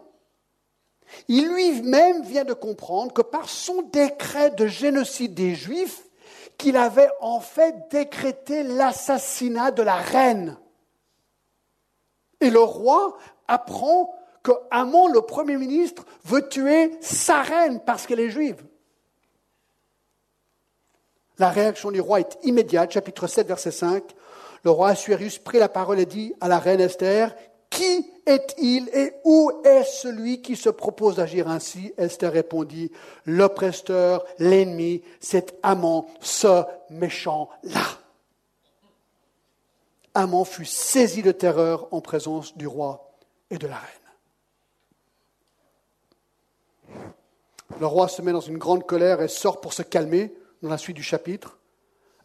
il 1.28 1.48
lui-même 1.48 2.24
vient 2.24 2.46
de 2.46 2.54
comprendre 2.54 3.14
que 3.14 3.22
par 3.22 3.50
son 3.50 3.82
décret 3.82 4.52
de 4.52 4.68
génocide 4.68 5.34
des 5.34 5.56
Juifs, 5.56 6.04
qu'il 6.58 6.78
avait 6.78 7.10
en 7.22 7.40
fait 7.40 7.90
décrété 7.90 8.64
l'assassinat 8.64 9.72
de 9.72 9.82
la 9.82 9.96
reine. 9.96 10.58
Et 12.40 12.50
le 12.50 12.60
roi 12.60 13.18
apprend 13.48 14.16
que 14.44 14.52
Amon, 14.72 15.08
le 15.08 15.22
Premier 15.22 15.58
ministre, 15.58 16.06
veut 16.24 16.48
tuer 16.48 16.92
sa 17.02 17.42
reine 17.42 17.80
parce 17.86 18.08
qu'elle 18.08 18.20
est 18.20 18.30
juive. 18.30 18.64
La 21.38 21.50
réaction 21.50 21.92
du 21.92 22.02
roi 22.02 22.20
est 22.20 22.38
immédiate, 22.44 22.92
chapitre 22.92 23.28
7, 23.28 23.48
verset 23.48 23.72
5. 23.72 24.04
Le 24.64 24.70
roi 24.70 24.90
Assuérus 24.90 25.40
prit 25.40 25.58
la 25.58 25.70
parole 25.70 26.00
et 26.00 26.06
dit 26.06 26.34
à 26.40 26.48
la 26.48 26.60
reine 26.60 26.80
Esther, 26.80 27.36
Qui 27.72 28.06
est-il 28.26 28.90
et 28.90 29.14
où 29.24 29.50
est 29.64 29.86
celui 29.86 30.42
qui 30.42 30.58
se 30.58 30.70
propose 30.70 31.16
d'agir 31.16 31.48
ainsi? 31.48 31.94
Esther 31.98 32.34
répondit, 32.34 32.92
l'oppresseur, 33.26 34.26
l'ennemi, 34.38 35.02
c'est 35.22 35.58
Amon, 35.64 36.06
ce 36.20 36.64
méchant-là. 36.90 37.82
Amon 40.14 40.44
fut 40.44 40.66
saisi 40.66 41.24
de 41.24 41.32
terreur 41.32 41.88
en 41.92 42.02
présence 42.02 42.58
du 42.58 42.68
roi 42.68 43.10
et 43.50 43.58
de 43.58 43.68
la 43.68 43.78
reine. 43.78 43.88
Le 47.80 47.86
roi 47.86 48.10
se 48.10 48.22
met 48.22 48.34
dans 48.34 48.42
une 48.42 48.58
grande 48.58 48.86
colère 48.86 49.22
et 49.22 49.30
sort 49.30 49.62
pour 49.62 49.72
se 49.72 49.82
calmer 49.82 50.36
dans 50.62 50.70
la 50.70 50.78
suite 50.78 50.98
du 50.98 51.04
chapitre. 51.04 51.58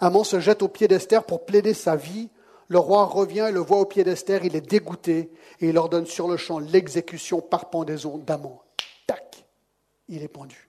Amon 0.01 0.25
se 0.25 0.41
jette 0.41 0.63
aux 0.63 0.69
pieds 0.69 0.89
d'Esther 0.89 1.23
pour 1.23 1.47
plaider 1.47 1.73
sa 1.73 1.95
vie 1.95 2.31
le 2.69 2.79
roi 2.79 3.05
revient 3.05 3.47
et 3.49 3.53
le 3.53 3.61
voit 3.61 3.79
au 3.79 3.85
pied 3.85 4.03
d'Esther, 4.05 4.45
il 4.45 4.57
est 4.57 4.61
dégoûté 4.61 5.31
et 5.61 5.69
il 5.69 5.79
ordonne 5.79 6.07
sur 6.07 6.29
le 6.29 6.37
champ 6.37 6.59
l'exécution 6.59 7.41
par 7.41 7.71
pendaison 7.71 8.19
d'Amon. 8.19 8.59
Tac, 9.07 9.45
il 10.09 10.23
est 10.23 10.29
pendu. 10.29 10.69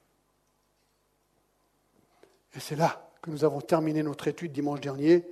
Et 2.56 2.60
c'est 2.60 2.76
là 2.76 3.10
que 3.22 3.30
nous 3.30 3.44
avons 3.44 3.62
terminé 3.62 4.04
notre 4.04 4.28
étude 4.28 4.52
dimanche 4.52 4.82
dernier. 4.82 5.28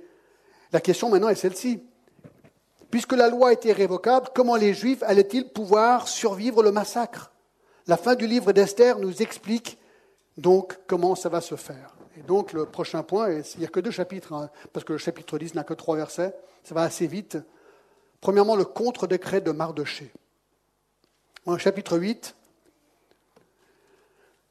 La 0.72 0.80
question 0.80 1.08
maintenant 1.08 1.28
est 1.28 1.36
celle-ci. 1.36 1.82
Puisque 2.90 3.12
la 3.12 3.28
loi 3.28 3.52
était 3.52 3.70
irrévocable, 3.70 4.28
comment 4.34 4.56
les 4.56 4.74
Juifs 4.74 5.02
allaient-ils 5.02 5.48
pouvoir 5.48 6.08
survivre 6.08 6.62
le 6.62 6.72
massacre? 6.72 7.32
La 7.86 7.96
fin 7.96 8.14
du 8.14 8.26
livre 8.26 8.52
d'Esther 8.52 8.98
nous 8.98 9.22
explique 9.22 9.78
donc 10.36 10.78
comment 10.86 11.14
ça 11.14 11.28
va 11.28 11.40
se 11.40 11.56
faire. 11.56 11.95
Et 12.18 12.22
donc 12.22 12.52
le 12.52 12.64
prochain 12.66 13.02
point, 13.02 13.30
il 13.30 13.60
n'y 13.60 13.66
a 13.66 13.68
que 13.68 13.80
deux 13.80 13.90
chapitres, 13.90 14.32
hein, 14.32 14.50
parce 14.72 14.84
que 14.84 14.92
le 14.92 14.98
chapitre 14.98 15.38
10 15.38 15.54
n'a 15.54 15.64
que 15.64 15.74
trois 15.74 15.96
versets, 15.96 16.34
ça 16.64 16.74
va 16.74 16.82
assez 16.82 17.06
vite. 17.06 17.38
Premièrement, 18.20 18.56
le 18.56 18.64
contre-décret 18.64 19.40
de 19.40 19.50
Mardoché. 19.50 20.12
Chapitre 21.58 21.96
8, 21.96 22.34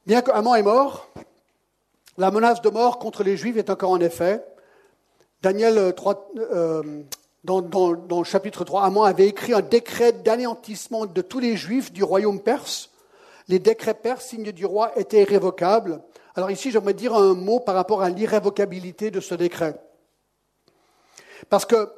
bien 0.06 0.22
que 0.22 0.32
Haman 0.32 0.56
est 0.56 0.64
mort, 0.64 1.10
la 2.18 2.32
menace 2.32 2.62
de 2.62 2.70
mort 2.70 3.00
contre 3.00 3.24
les 3.24 3.36
Juifs 3.36 3.58
est 3.58 3.70
encore 3.70 3.92
en 3.92 4.00
effet. 4.00 4.42
Daniel 5.42 5.94
3, 5.94 6.32
euh, 6.38 7.04
dans, 7.44 7.92
le 7.92 8.24
chapitre 8.24 8.64
3, 8.64 8.84
Haman 8.84 9.06
avait 9.06 9.28
écrit 9.28 9.54
un 9.54 9.62
décret 9.62 10.14
d'anéantissement 10.14 11.06
de 11.06 11.22
tous 11.22 11.40
les 11.40 11.58
Juifs 11.58 11.92
du 11.92 12.04
royaume 12.04 12.40
perse. 12.40 12.92
Les 13.50 13.60
décrets 13.60 13.94
perses, 13.94 14.28
signes 14.28 14.54
du 14.54 14.66
roi, 14.66 14.98
étaient 14.98 15.22
irrévocables. 15.22 16.02
Alors 16.36 16.52
ici, 16.52 16.70
j'aimerais 16.72 16.94
dire 16.94 17.16
un 17.16 17.34
mot 17.34 17.60
par 17.60 17.76
rapport 17.76 18.02
à 18.02 18.10
l'irrévocabilité 18.10 19.10
de 19.10 19.22
ce 19.22 19.36
décret. 19.36 19.80
Parce 21.50 21.66
que 21.66 21.90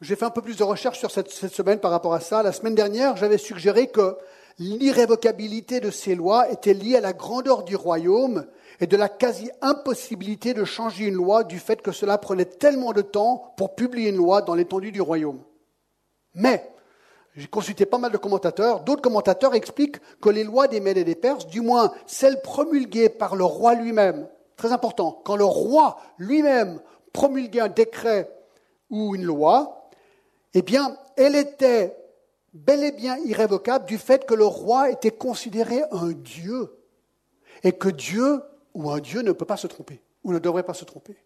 j'ai 0.00 0.16
fait 0.16 0.24
un 0.24 0.30
peu 0.30 0.42
plus 0.42 0.56
de 0.56 0.62
recherche 0.62 0.98
sur 0.98 1.10
cette, 1.10 1.30
semaine 1.30 1.80
par 1.80 1.90
rapport 1.90 2.14
à 2.14 2.20
ça. 2.20 2.42
La 2.42 2.52
semaine 2.52 2.74
dernière, 2.74 3.16
j'avais 3.16 3.38
suggéré 3.38 3.88
que 3.88 4.16
l'irrévocabilité 4.58 5.80
de 5.80 5.90
ces 5.90 6.14
lois 6.14 6.50
était 6.50 6.74
liée 6.74 6.96
à 6.96 7.00
la 7.00 7.12
grandeur 7.12 7.62
du 7.62 7.76
royaume 7.76 8.46
et 8.80 8.86
de 8.86 8.96
la 8.96 9.08
quasi-impossibilité 9.08 10.54
de 10.54 10.64
changer 10.64 11.06
une 11.06 11.14
loi 11.14 11.44
du 11.44 11.58
fait 11.58 11.82
que 11.82 11.92
cela 11.92 12.18
prenait 12.18 12.44
tellement 12.44 12.92
de 12.92 13.02
temps 13.02 13.54
pour 13.56 13.74
publier 13.74 14.10
une 14.10 14.16
loi 14.16 14.42
dans 14.42 14.54
l'étendue 14.54 14.92
du 14.92 15.00
royaume. 15.00 15.42
Mais, 16.34 16.73
j'ai 17.36 17.48
consulté 17.48 17.84
pas 17.84 17.98
mal 17.98 18.12
de 18.12 18.16
commentateurs, 18.16 18.80
d'autres 18.80 19.02
commentateurs 19.02 19.54
expliquent 19.54 19.98
que 20.20 20.28
les 20.28 20.44
lois 20.44 20.68
des 20.68 20.80
Mèdes 20.80 20.98
et 20.98 21.04
des 21.04 21.14
Perses, 21.14 21.46
du 21.46 21.60
moins 21.60 21.92
celles 22.06 22.40
promulguées 22.42 23.08
par 23.08 23.34
le 23.34 23.44
roi 23.44 23.74
lui-même, 23.74 24.28
très 24.56 24.72
important, 24.72 25.20
quand 25.24 25.36
le 25.36 25.44
roi 25.44 25.98
lui-même 26.18 26.80
promulguait 27.12 27.60
un 27.60 27.68
décret 27.68 28.30
ou 28.90 29.14
une 29.14 29.24
loi, 29.24 29.90
eh 30.54 30.62
bien, 30.62 30.96
elle 31.16 31.34
était 31.34 31.96
bel 32.52 32.84
et 32.84 32.92
bien 32.92 33.16
irrévocable 33.18 33.84
du 33.86 33.98
fait 33.98 34.24
que 34.26 34.34
le 34.34 34.46
roi 34.46 34.90
était 34.90 35.10
considéré 35.10 35.82
un 35.90 36.12
Dieu 36.12 36.72
et 37.64 37.72
que 37.72 37.88
Dieu 37.88 38.42
ou 38.74 38.90
un 38.90 39.00
Dieu 39.00 39.22
ne 39.22 39.32
peut 39.32 39.44
pas 39.44 39.56
se 39.56 39.66
tromper 39.66 40.00
ou 40.22 40.32
ne 40.32 40.38
devrait 40.38 40.62
pas 40.62 40.74
se 40.74 40.84
tromper. 40.84 41.16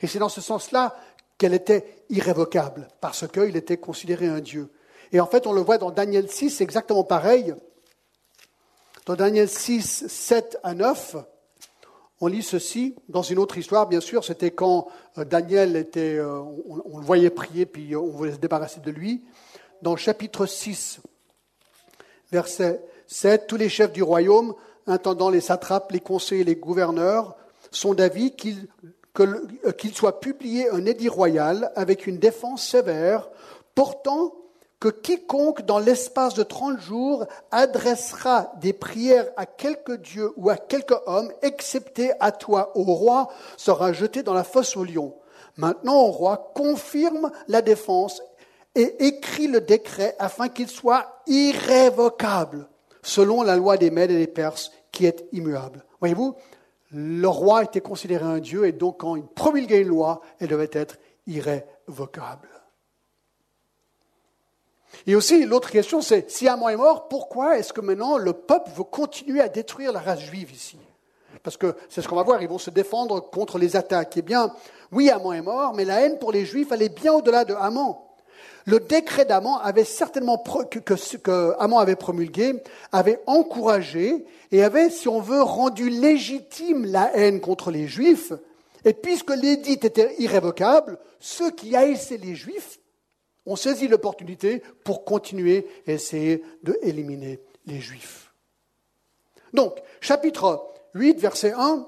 Et 0.00 0.06
c'est 0.06 0.20
dans 0.20 0.28
ce 0.28 0.40
sens-là 0.40 0.94
qu'elle 1.38 1.54
était 1.54 2.04
irrévocable, 2.08 2.88
parce 3.00 3.26
qu'il 3.28 3.56
était 3.56 3.76
considéré 3.76 4.26
un 4.26 4.40
Dieu. 4.40 4.70
Et 5.12 5.20
en 5.20 5.26
fait, 5.26 5.46
on 5.46 5.52
le 5.52 5.60
voit 5.60 5.78
dans 5.78 5.90
Daniel 5.90 6.30
6, 6.30 6.50
c'est 6.50 6.64
exactement 6.64 7.04
pareil. 7.04 7.54
Dans 9.06 9.14
Daniel 9.14 9.48
6, 9.48 10.06
7 10.08 10.58
à 10.62 10.74
9, 10.74 11.16
on 12.20 12.26
lit 12.28 12.42
ceci 12.42 12.96
dans 13.08 13.22
une 13.22 13.38
autre 13.38 13.58
histoire, 13.58 13.86
bien 13.86 14.00
sûr, 14.00 14.24
c'était 14.24 14.50
quand 14.50 14.88
euh, 15.18 15.24
Daniel 15.24 15.76
était, 15.76 16.16
euh, 16.16 16.40
on, 16.66 16.98
le 16.98 17.04
voyait 17.04 17.30
prier, 17.30 17.66
puis 17.66 17.94
on 17.94 18.06
voulait 18.06 18.32
se 18.32 18.38
débarrasser 18.38 18.80
de 18.80 18.90
lui. 18.90 19.22
Dans 19.82 19.96
chapitre 19.96 20.46
6, 20.46 21.00
verset 22.32 22.82
7, 23.06 23.46
tous 23.46 23.56
les 23.56 23.68
chefs 23.68 23.92
du 23.92 24.02
royaume 24.02 24.54
intendant 24.86 25.30
les 25.30 25.40
satrapes, 25.40 25.92
les 25.92 26.00
conseillers, 26.00 26.44
les 26.44 26.56
gouverneurs, 26.56 27.36
sont 27.70 27.94
d'avis 27.94 28.34
qu'il 28.34 28.68
soit 29.94 30.20
publié 30.20 30.70
un 30.70 30.86
édit 30.86 31.08
royal 31.08 31.70
avec 31.76 32.06
une 32.06 32.18
défense 32.18 32.66
sévère, 32.66 33.28
portant 33.74 34.34
que 34.78 34.88
quiconque 34.88 35.62
dans 35.62 35.78
l'espace 35.78 36.34
de 36.34 36.42
trente 36.42 36.80
jours 36.80 37.26
adressera 37.50 38.52
des 38.60 38.72
prières 38.72 39.26
à 39.36 39.46
quelque 39.46 39.92
dieu 39.92 40.32
ou 40.36 40.50
à 40.50 40.56
quelque 40.56 40.94
homme, 41.06 41.32
excepté 41.42 42.12
à 42.20 42.32
toi, 42.32 42.72
ô 42.76 42.82
roi, 42.82 43.28
sera 43.56 43.92
jeté 43.92 44.22
dans 44.22 44.34
la 44.34 44.44
fosse 44.44 44.76
au 44.76 44.84
lion. 44.84 45.14
Maintenant, 45.56 46.02
ô 46.02 46.10
roi, 46.10 46.52
confirme 46.54 47.30
la 47.48 47.62
défense 47.62 48.22
et 48.74 49.06
écrit 49.06 49.46
le 49.46 49.62
décret 49.62 50.14
afin 50.18 50.48
qu'il 50.48 50.68
soit 50.68 51.22
irrévocable, 51.26 52.68
selon 53.02 53.42
la 53.42 53.56
loi 53.56 53.78
des 53.78 53.90
Mèdes 53.90 54.10
et 54.10 54.18
des 54.18 54.26
Perses, 54.26 54.72
qui 54.92 55.06
est 55.06 55.26
immuable. 55.32 55.84
Voyez-vous, 56.00 56.34
le 56.90 57.28
roi 57.28 57.64
était 57.64 57.80
considéré 57.80 58.24
un 58.24 58.38
dieu 58.38 58.66
et 58.66 58.72
donc 58.72 59.00
quand 59.00 59.16
il 59.16 59.24
promulguait 59.24 59.80
une 59.80 59.88
loi, 59.88 60.20
elle 60.38 60.48
devait 60.48 60.70
être 60.72 60.98
irrévocable. 61.26 62.48
Et 65.06 65.14
aussi, 65.14 65.44
l'autre 65.44 65.70
question, 65.70 66.00
c'est 66.00 66.30
si 66.30 66.48
Amon 66.48 66.68
est 66.68 66.76
mort, 66.76 67.08
pourquoi 67.08 67.58
est-ce 67.58 67.72
que 67.72 67.80
maintenant 67.80 68.18
le 68.18 68.32
peuple 68.32 68.70
veut 68.76 68.84
continuer 68.84 69.40
à 69.40 69.48
détruire 69.48 69.92
la 69.92 70.00
race 70.00 70.20
juive 70.20 70.52
ici? 70.52 70.78
Parce 71.42 71.56
que 71.56 71.76
c'est 71.88 72.02
ce 72.02 72.08
qu'on 72.08 72.16
va 72.16 72.22
voir, 72.22 72.42
ils 72.42 72.48
vont 72.48 72.58
se 72.58 72.70
défendre 72.70 73.20
contre 73.20 73.58
les 73.58 73.76
attaques. 73.76 74.16
Eh 74.16 74.22
bien, 74.22 74.52
oui, 74.90 75.10
Amon 75.10 75.32
est 75.32 75.42
mort, 75.42 75.74
mais 75.74 75.84
la 75.84 76.00
haine 76.00 76.18
pour 76.18 76.32
les 76.32 76.44
juifs 76.44 76.72
allait 76.72 76.88
bien 76.88 77.12
au-delà 77.12 77.44
de 77.44 77.54
Amon. 77.54 77.96
Le 78.64 78.80
décret 78.80 79.24
d'Amon 79.24 79.56
avait 79.58 79.84
certainement 79.84 80.38
que, 80.38 80.80
que, 80.80 81.16
que 81.18 81.54
Amon 81.60 81.78
avait 81.78 81.94
promulgué 81.94 82.62
avait 82.90 83.20
encouragé 83.26 84.24
et 84.50 84.64
avait, 84.64 84.90
si 84.90 85.08
on 85.08 85.20
veut, 85.20 85.42
rendu 85.42 85.88
légitime 85.88 86.84
la 86.84 87.16
haine 87.16 87.40
contre 87.40 87.70
les 87.70 87.86
Juifs. 87.86 88.32
Et 88.84 88.92
puisque 88.92 89.30
l'édit 89.30 89.74
était 89.74 90.16
irrévocable, 90.18 90.98
ceux 91.20 91.50
qui 91.52 91.76
haïssaient 91.76 92.16
les 92.16 92.34
Juifs 92.34 92.80
ont 93.46 93.56
saisi 93.56 93.88
l'opportunité 93.88 94.62
pour 94.84 95.04
continuer 95.04 95.66
à 95.86 95.92
essayer 95.92 96.42
d'éliminer 96.62 97.40
les 97.66 97.80
Juifs. 97.80 98.32
Donc, 99.52 99.80
chapitre 100.00 100.66
8, 100.94 101.18
verset 101.20 101.52
1. 101.52 101.86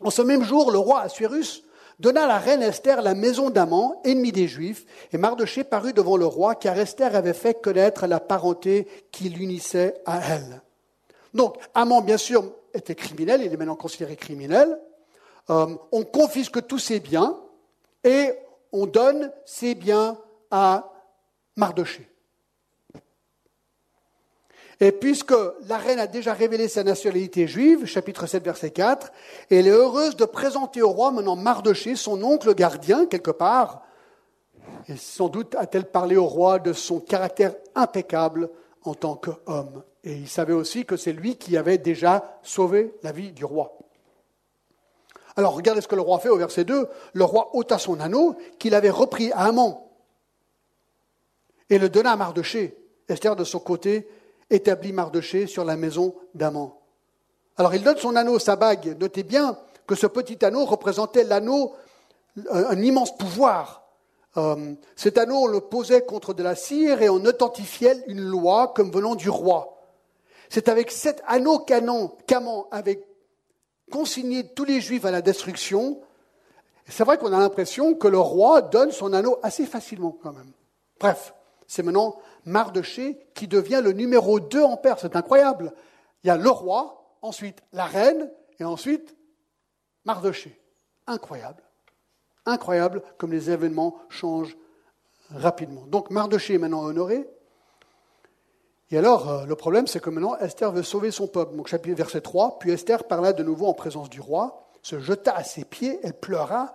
En 0.00 0.10
ce 0.10 0.22
même 0.22 0.42
jour, 0.42 0.70
le 0.70 0.78
roi 0.78 1.00
Assuérus 1.00 1.62
donna 1.98 2.24
à 2.24 2.28
la 2.28 2.38
reine 2.38 2.62
Esther 2.62 3.02
la 3.02 3.14
maison 3.14 3.50
d'Aman, 3.50 3.94
ennemi 4.04 4.32
des 4.32 4.48
Juifs, 4.48 4.86
et 5.12 5.18
Mardoché 5.18 5.64
parut 5.64 5.92
devant 5.92 6.16
le 6.16 6.26
roi, 6.26 6.54
car 6.54 6.78
Esther 6.78 7.14
avait 7.14 7.32
fait 7.32 7.60
connaître 7.60 8.06
la 8.06 8.20
parenté 8.20 8.86
qui 9.10 9.28
l'unissait 9.28 10.00
à 10.06 10.20
elle. 10.20 10.62
Donc, 11.34 11.56
Aman, 11.74 12.02
bien 12.02 12.16
sûr, 12.16 12.52
était 12.72 12.94
criminel, 12.94 13.42
il 13.42 13.52
est 13.52 13.56
maintenant 13.56 13.76
considéré 13.76 14.16
criminel. 14.16 14.78
Euh, 15.50 15.66
on 15.92 16.04
confisque 16.04 16.66
tous 16.66 16.78
ses 16.78 17.00
biens 17.00 17.38
et 18.04 18.32
on 18.72 18.86
donne 18.86 19.32
ses 19.44 19.74
biens 19.74 20.18
à 20.50 20.92
Mardoché. 21.56 22.08
Et 24.80 24.92
puisque 24.92 25.34
la 25.66 25.76
reine 25.76 25.98
a 25.98 26.06
déjà 26.06 26.32
révélé 26.32 26.68
sa 26.68 26.84
nationalité 26.84 27.48
juive, 27.48 27.84
chapitre 27.84 28.26
7, 28.26 28.44
verset 28.44 28.70
4, 28.70 29.10
elle 29.50 29.66
est 29.66 29.70
heureuse 29.70 30.14
de 30.14 30.24
présenter 30.24 30.82
au 30.82 30.90
roi 30.90 31.10
maintenant 31.10 31.34
Mardoché, 31.34 31.96
son 31.96 32.22
oncle 32.22 32.54
gardien, 32.54 33.06
quelque 33.06 33.32
part. 33.32 33.82
Et 34.88 34.96
sans 34.96 35.28
doute 35.28 35.56
a-t-elle 35.56 35.90
parlé 35.90 36.16
au 36.16 36.26
roi 36.26 36.60
de 36.60 36.72
son 36.72 37.00
caractère 37.00 37.54
impeccable 37.74 38.50
en 38.84 38.94
tant 38.94 39.16
qu'homme. 39.16 39.82
Et 40.04 40.12
il 40.12 40.28
savait 40.28 40.52
aussi 40.52 40.84
que 40.84 40.96
c'est 40.96 41.12
lui 41.12 41.36
qui 41.36 41.56
avait 41.56 41.78
déjà 41.78 42.38
sauvé 42.42 42.94
la 43.02 43.10
vie 43.10 43.32
du 43.32 43.44
roi. 43.44 43.76
Alors 45.36 45.54
regardez 45.54 45.80
ce 45.80 45.88
que 45.88 45.96
le 45.96 46.02
roi 46.02 46.20
fait 46.20 46.28
au 46.28 46.36
verset 46.36 46.64
2. 46.64 46.88
Le 47.14 47.24
roi 47.24 47.50
ôta 47.54 47.78
son 47.78 47.98
anneau 47.98 48.36
qu'il 48.60 48.76
avait 48.76 48.90
repris 48.90 49.32
à 49.32 49.46
Amon 49.46 49.87
et 51.70 51.78
le 51.78 51.88
donna 51.88 52.12
à 52.12 52.16
Mardoché. 52.16 52.76
Esther, 53.08 53.36
de 53.36 53.44
son 53.44 53.58
côté, 53.58 54.08
établit 54.50 54.92
Mardoché 54.92 55.46
sur 55.46 55.64
la 55.64 55.76
maison 55.76 56.14
d'Aman. 56.34 56.72
Alors 57.56 57.74
il 57.74 57.82
donne 57.82 57.98
son 57.98 58.16
anneau, 58.16 58.38
sa 58.38 58.56
bague. 58.56 58.96
Notez 59.00 59.22
bien 59.22 59.58
que 59.86 59.94
ce 59.94 60.06
petit 60.06 60.44
anneau 60.44 60.64
représentait 60.64 61.24
l'anneau, 61.24 61.74
un 62.50 62.80
immense 62.80 63.16
pouvoir. 63.16 63.84
Euh, 64.36 64.74
cet 64.94 65.18
anneau, 65.18 65.44
on 65.44 65.46
le 65.46 65.60
posait 65.60 66.02
contre 66.02 66.34
de 66.34 66.42
la 66.42 66.54
cire 66.54 67.02
et 67.02 67.08
on 67.08 67.24
authentifiait 67.24 68.04
une 68.06 68.20
loi 68.20 68.72
comme 68.74 68.90
venant 68.90 69.14
du 69.14 69.30
roi. 69.30 69.78
C'est 70.48 70.68
avec 70.68 70.90
cet 70.90 71.22
anneau 71.26 71.58
canon 71.58 72.12
qu'Aman 72.26 72.66
avait 72.70 73.04
consigné 73.90 74.46
tous 74.54 74.64
les 74.64 74.80
juifs 74.80 75.04
à 75.04 75.10
la 75.10 75.22
destruction. 75.22 76.00
C'est 76.86 77.04
vrai 77.04 77.18
qu'on 77.18 77.32
a 77.32 77.38
l'impression 77.38 77.94
que 77.94 78.08
le 78.08 78.18
roi 78.18 78.62
donne 78.62 78.92
son 78.92 79.12
anneau 79.12 79.38
assez 79.42 79.66
facilement 79.66 80.16
quand 80.22 80.32
même. 80.32 80.52
Bref, 81.00 81.34
c'est 81.68 81.82
maintenant 81.82 82.16
Mardoché 82.46 83.18
qui 83.34 83.46
devient 83.46 83.80
le 83.84 83.92
numéro 83.92 84.40
2 84.40 84.62
en 84.62 84.76
Perse. 84.76 85.02
C'est 85.02 85.14
incroyable. 85.14 85.72
Il 86.24 86.28
y 86.28 86.30
a 86.30 86.36
le 86.36 86.50
roi, 86.50 87.16
ensuite 87.22 87.62
la 87.72 87.84
reine, 87.84 88.30
et 88.58 88.64
ensuite 88.64 89.14
Mardoché. 90.04 90.58
Incroyable. 91.06 91.62
Incroyable 92.46 93.02
comme 93.18 93.30
les 93.30 93.50
événements 93.50 93.96
changent 94.08 94.56
rapidement. 95.30 95.86
Donc 95.86 96.10
Mardoché 96.10 96.54
est 96.54 96.58
maintenant 96.58 96.82
honoré. 96.82 97.28
Et 98.90 98.96
alors, 98.96 99.28
euh, 99.28 99.44
le 99.44 99.54
problème, 99.54 99.86
c'est 99.86 100.00
que 100.00 100.08
maintenant, 100.08 100.38
Esther 100.38 100.72
veut 100.72 100.82
sauver 100.82 101.10
son 101.10 101.26
peuple. 101.26 101.54
Donc, 101.54 101.68
chapitre 101.68 101.94
verset 101.94 102.22
3, 102.22 102.58
puis 102.58 102.70
Esther 102.70 103.04
parla 103.04 103.34
de 103.34 103.42
nouveau 103.42 103.66
en 103.66 103.74
présence 103.74 104.08
du 104.08 104.22
roi, 104.22 104.70
se 104.80 104.98
jeta 104.98 105.36
à 105.36 105.44
ses 105.44 105.66
pieds, 105.66 106.00
elle 106.02 106.18
pleura. 106.18 106.72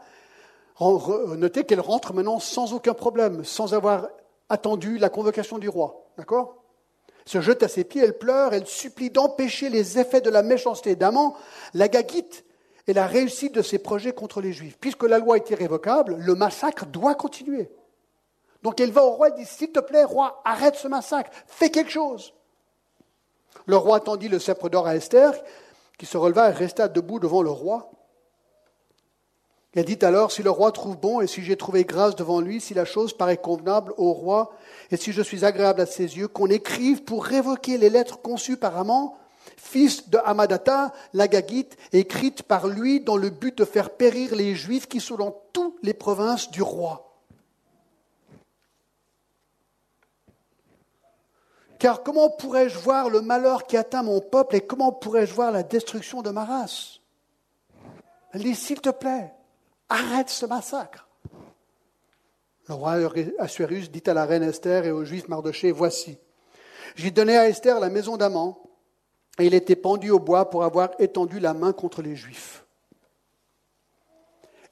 Notez 0.80 1.64
qu'elle 1.64 1.80
rentre 1.80 2.14
maintenant 2.14 2.40
sans 2.40 2.74
aucun 2.74 2.94
problème, 2.94 3.44
sans 3.44 3.74
avoir 3.74 4.10
attendu 4.50 4.98
la 4.98 5.10
convocation 5.10 5.58
du 5.58 5.70
roi. 5.70 6.10
D'accord? 6.18 6.64
Se 7.26 7.42
jette 7.42 7.64
à 7.64 7.68
ses 7.68 7.84
pieds, 7.84 8.02
elle 8.02 8.18
pleure, 8.18 8.54
elle 8.54 8.68
supplie 8.68 9.10
d'empêcher 9.10 9.70
les 9.70 9.98
effets 10.00 10.22
de 10.22 10.30
la 10.30 10.44
méchanceté 10.44 10.96
d'Aman, 10.96 11.34
la 11.74 11.88
gaguite 11.88 12.46
et 12.88 12.94
la 12.94 13.08
réussite 13.08 13.56
de 13.56 13.62
ses 13.62 13.80
projets 13.80 14.14
contre 14.14 14.42
les 14.42 14.52
Juifs. 14.52 14.78
Puisque 14.80 15.04
la 15.04 15.20
loi 15.20 15.38
est 15.38 15.50
irrévocable, 15.50 16.16
le 16.18 16.36
massacre 16.36 16.86
doit 16.86 17.16
continuer. 17.16 17.72
Donc 18.62 18.80
elle 18.80 18.92
va 18.92 19.06
au 19.06 19.12
roi 19.12 19.30
et 19.30 19.34
dit 19.34 19.46
S'il 19.46 19.72
te 19.72 19.80
plaît, 19.80 20.04
roi, 20.04 20.42
arrête 20.44 20.76
ce 20.76 20.88
massacre, 20.88 21.32
fais 21.48 21.70
quelque 21.70 21.92
chose. 21.92 22.34
Le 23.66 23.78
roi 23.78 24.00
tendit 24.00 24.28
le 24.28 24.40
sceptre 24.40 24.70
d'or 24.70 24.88
à 24.88 24.96
Esther, 24.96 25.34
qui 25.98 26.06
se 26.06 26.18
releva 26.18 26.50
et 26.50 26.54
resta 26.54 26.88
debout 26.88 27.20
devant 27.20 27.42
le 27.42 27.52
roi. 27.52 27.92
Elle 29.76 29.86
dit 29.86 29.98
alors, 30.04 30.32
si 30.32 30.44
le 30.44 30.52
roi 30.52 30.72
trouve 30.72 30.98
bon 30.98 31.20
et 31.20 31.28
si 31.28 31.42
j'ai 31.42 31.58
trouvé 31.58 31.84
grâce 31.84 32.16
devant 32.16 32.40
lui, 32.40 32.62
si 32.62 32.76
la 32.76 32.86
chose 32.86 33.14
paraît 33.14 33.38
convenable 33.38 33.94
au 33.98 34.14
roi 34.14 34.52
et 34.92 34.98
si 34.98 35.12
je 35.12 35.22
suis 35.22 35.46
agréable 35.46 35.82
à 35.82 35.88
ses 35.88 36.18
yeux, 36.18 36.28
qu'on 36.28 36.48
écrive 36.48 37.04
pour 37.04 37.26
révoquer 37.26 37.80
les 37.80 37.90
lettres 37.90 38.22
conçues 38.22 38.58
par 38.58 38.78
Amon, 38.78 39.14
fils 39.58 40.10
de 40.10 40.20
Hamadata, 40.24 40.94
l'Agagite, 41.14 41.76
écrites 41.92 42.44
par 42.44 42.68
lui 42.68 43.00
dans 43.00 43.18
le 43.18 43.32
but 43.32 43.58
de 43.58 43.66
faire 43.66 43.90
périr 43.90 44.36
les 44.36 44.54
Juifs 44.54 44.88
qui 44.88 45.00
sont 45.00 45.16
dans 45.16 45.36
toutes 45.54 45.80
les 45.82 45.96
provinces 45.96 46.52
du 46.52 46.62
roi. 46.62 47.10
Car 51.80 52.04
comment 52.04 52.30
pourrais-je 52.30 52.78
voir 52.78 53.10
le 53.10 53.22
malheur 53.22 53.66
qui 53.66 53.76
atteint 53.76 54.04
mon 54.04 54.22
peuple 54.22 54.56
et 54.56 54.62
comment 54.62 54.92
pourrais-je 54.92 55.34
voir 55.34 55.52
la 55.52 55.64
destruction 55.64 56.22
de 56.22 56.30
ma 56.30 56.46
race? 56.46 57.00
S'il 58.54 58.80
te 58.80 58.90
plaît, 58.90 59.34
Arrête 59.94 60.30
ce 60.30 60.48
massacre. 60.48 61.08
Le 62.68 62.74
roi 62.74 62.96
Assuérus 63.38 63.92
dit 63.92 64.02
à 64.08 64.16
la 64.16 64.26
reine 64.26 64.42
Esther 64.42 64.86
et 64.86 64.92
aux 64.92 65.06
juifs 65.06 65.28
Mardoché, 65.28 65.72
Voici, 65.72 66.18
j'ai 66.96 67.12
donné 67.12 67.38
à 67.38 67.48
Esther 67.48 67.80
la 67.80 67.92
maison 67.92 68.18
d'Aman, 68.18 68.56
et 69.38 69.46
il 69.46 69.54
était 69.54 69.76
pendu 69.76 70.10
au 70.10 70.18
bois 70.18 70.50
pour 70.50 70.64
avoir 70.64 70.90
étendu 70.98 71.40
la 71.40 71.54
main 71.54 71.74
contre 71.74 72.02
les 72.02 72.16
juifs. 72.16 72.66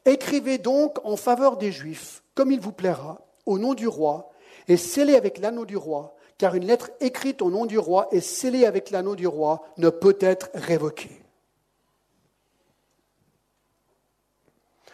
Écrivez 0.05 0.57
donc 0.57 0.97
en 1.05 1.17
faveur 1.17 1.57
des 1.57 1.71
juifs, 1.71 2.23
comme 2.33 2.51
il 2.51 2.59
vous 2.59 2.71
plaira, 2.71 3.23
au 3.45 3.59
nom 3.59 3.75
du 3.75 3.87
roi, 3.87 4.31
et 4.67 4.75
scellez 4.75 5.15
avec 5.15 5.37
l'anneau 5.37 5.65
du 5.65 5.77
roi, 5.77 6.15
car 6.39 6.55
une 6.55 6.65
lettre 6.65 6.89
écrite 6.99 7.43
au 7.43 7.51
nom 7.51 7.67
du 7.67 7.77
roi 7.77 8.07
et 8.11 8.21
scellée 8.21 8.65
avec 8.65 8.89
l'anneau 8.89 9.15
du 9.15 9.27
roi 9.27 9.61
ne 9.77 9.91
peut 9.91 10.17
être 10.19 10.49
révoquée. 10.55 11.20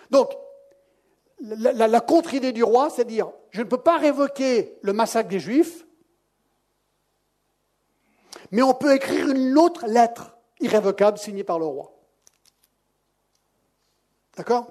Donc, 0.10 0.32
la, 1.40 2.00
contre-idée 2.02 2.52
du 2.52 2.64
roi, 2.64 2.90
c'est 2.90 3.06
dire, 3.06 3.32
je 3.52 3.62
ne 3.62 3.68
peux 3.68 3.82
pas 3.82 3.98
révoquer 3.98 4.78
le 4.82 4.94
massacre 4.94 5.30
des 5.30 5.40
Juifs, 5.40 5.86
mais 8.52 8.62
on 8.62 8.74
peut 8.74 8.96
écrire 8.96 9.30
une 9.30 9.58
autre 9.58 9.86
lettre 9.88 10.38
irrévocable 10.60 11.18
signée 11.18 11.44
par 11.44 11.60
le 11.60 11.66
roi. 11.66 11.94
D'accord? 14.36 14.68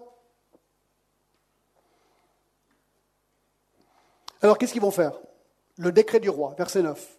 Alors 4.42 4.59
qu'est-ce 4.59 4.72
qu'ils 4.72 4.83
vont 4.83 4.90
faire? 4.90 5.18
Le 5.77 5.92
décret 5.92 6.20
du 6.20 6.31
roi, 6.31 6.55
verset 6.57 6.83
9. 6.83 7.18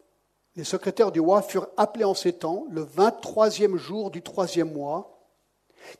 les 0.55 0.63
secrétaires 0.63 1.11
du 1.11 1.19
roi 1.19 1.41
furent 1.41 1.67
appelés 1.77 2.05
en 2.05 2.13
ces 2.13 2.33
temps, 2.33 2.65
le 2.69 2.83
23e 2.83 3.75
jour 3.75 4.11
du 4.11 4.23
troisième 4.23 4.73
mois, 4.73 5.16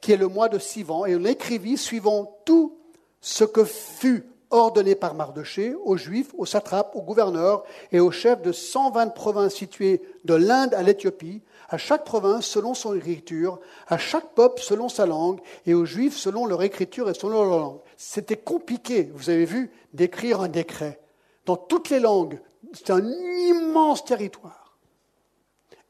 qui 0.02 0.12
est 0.12 0.18
le 0.18 0.28
mois 0.28 0.50
de 0.50 0.60
Sivan, 0.60 1.06
et 1.06 1.16
on 1.16 1.26
écrivit 1.26 1.78
suivant 1.78 2.40
tout 2.46 2.78
ce 3.22 3.44
que 3.44 3.64
fut 3.64 4.26
ordonné 4.50 4.96
par 4.96 5.14
Mardoché 5.14 5.76
aux 5.84 5.98
Juifs, 5.98 6.34
aux 6.38 6.46
satrapes, 6.46 6.96
aux 6.96 7.02
gouverneurs 7.02 7.64
et 7.92 8.00
aux 8.00 8.12
chefs 8.12 8.42
de 8.42 8.52
120 8.52 9.10
provinces 9.10 9.56
situées 9.56 10.02
de 10.24 10.34
l'Inde 10.36 10.74
à 10.74 10.84
l'Éthiopie, 10.84 11.42
à 11.70 11.78
chaque 11.78 12.06
province 12.06 12.46
selon 12.46 12.74
son 12.74 12.96
écriture, 12.96 13.60
à 13.88 13.98
chaque 13.98 14.34
peuple 14.36 14.62
selon 14.62 14.88
sa 14.88 15.06
langue, 15.06 15.42
et 15.66 15.74
aux 15.74 15.86
Juifs 15.86 16.16
selon 16.16 16.46
leur 16.46 16.64
écriture 16.64 17.10
et 17.10 17.14
selon 17.14 17.44
leur 17.44 17.60
langue. 17.60 17.80
C'était 17.98 18.38
compliqué, 18.38 19.12
vous 19.14 19.30
avez 19.30 19.46
vu, 19.46 19.72
d'écrire 19.94 20.42
un 20.42 20.48
décret. 20.48 21.00
Dans 21.46 21.58
toutes 21.58 21.90
les 21.90 22.00
langues, 22.00 22.40
c'est 22.74 22.90
un 22.92 23.06
immense 23.06 24.06
territoire. 24.06 24.78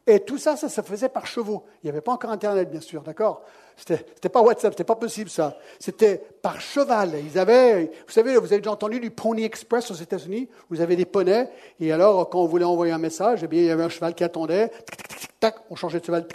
Et 0.08 0.22
tout 0.22 0.38
ça, 0.38 0.56
ça 0.56 0.70
se 0.70 0.82
faisait 0.82 1.10
par 1.10 1.28
chevaux. 1.28 1.66
Il 1.84 1.88
n'y 1.88 1.90
avait 1.90 2.02
pas 2.02 2.14
encore 2.14 2.32
Internet, 2.32 2.72
bien 2.72 2.80
sûr, 2.80 3.04
d'accord? 3.04 3.44
C'était, 3.78 4.30
pas 4.30 4.42
WhatsApp, 4.42 4.74
c'était 4.74 4.84
pas 4.84 4.96
possible 4.96 5.30
ça. 5.30 5.58
C'était 5.80 6.18
par 6.42 6.60
cheval. 6.60 7.14
Ils 7.24 7.38
avaient, 7.38 7.86
vous 7.86 8.12
savez, 8.12 8.36
vous 8.38 8.46
avez 8.46 8.58
déjà 8.58 8.72
entendu 8.72 9.00
du 9.00 9.12
Pony 9.12 9.44
Express 9.44 9.92
aux 9.92 9.96
États-Unis? 9.96 10.50
Vous 10.70 10.82
avez 10.82 10.96
des 10.96 11.06
poneys, 11.06 11.50
et 11.80 11.92
alors 11.92 12.30
quand 12.30 12.42
on 12.42 12.48
voulait 12.48 12.66
envoyer 12.66 12.92
un 12.92 12.98
message, 12.98 13.44
eh 13.44 13.48
bien, 13.48 13.62
il 13.62 13.68
y 13.68 13.72
avait 13.72 13.84
un 13.84 13.90
cheval 13.90 14.16
qui 14.16 14.24
attendait. 14.24 14.72
tac, 15.40 15.56
on 15.70 15.76
changeait 15.76 16.00
de 16.00 16.06
cheval. 16.06 16.28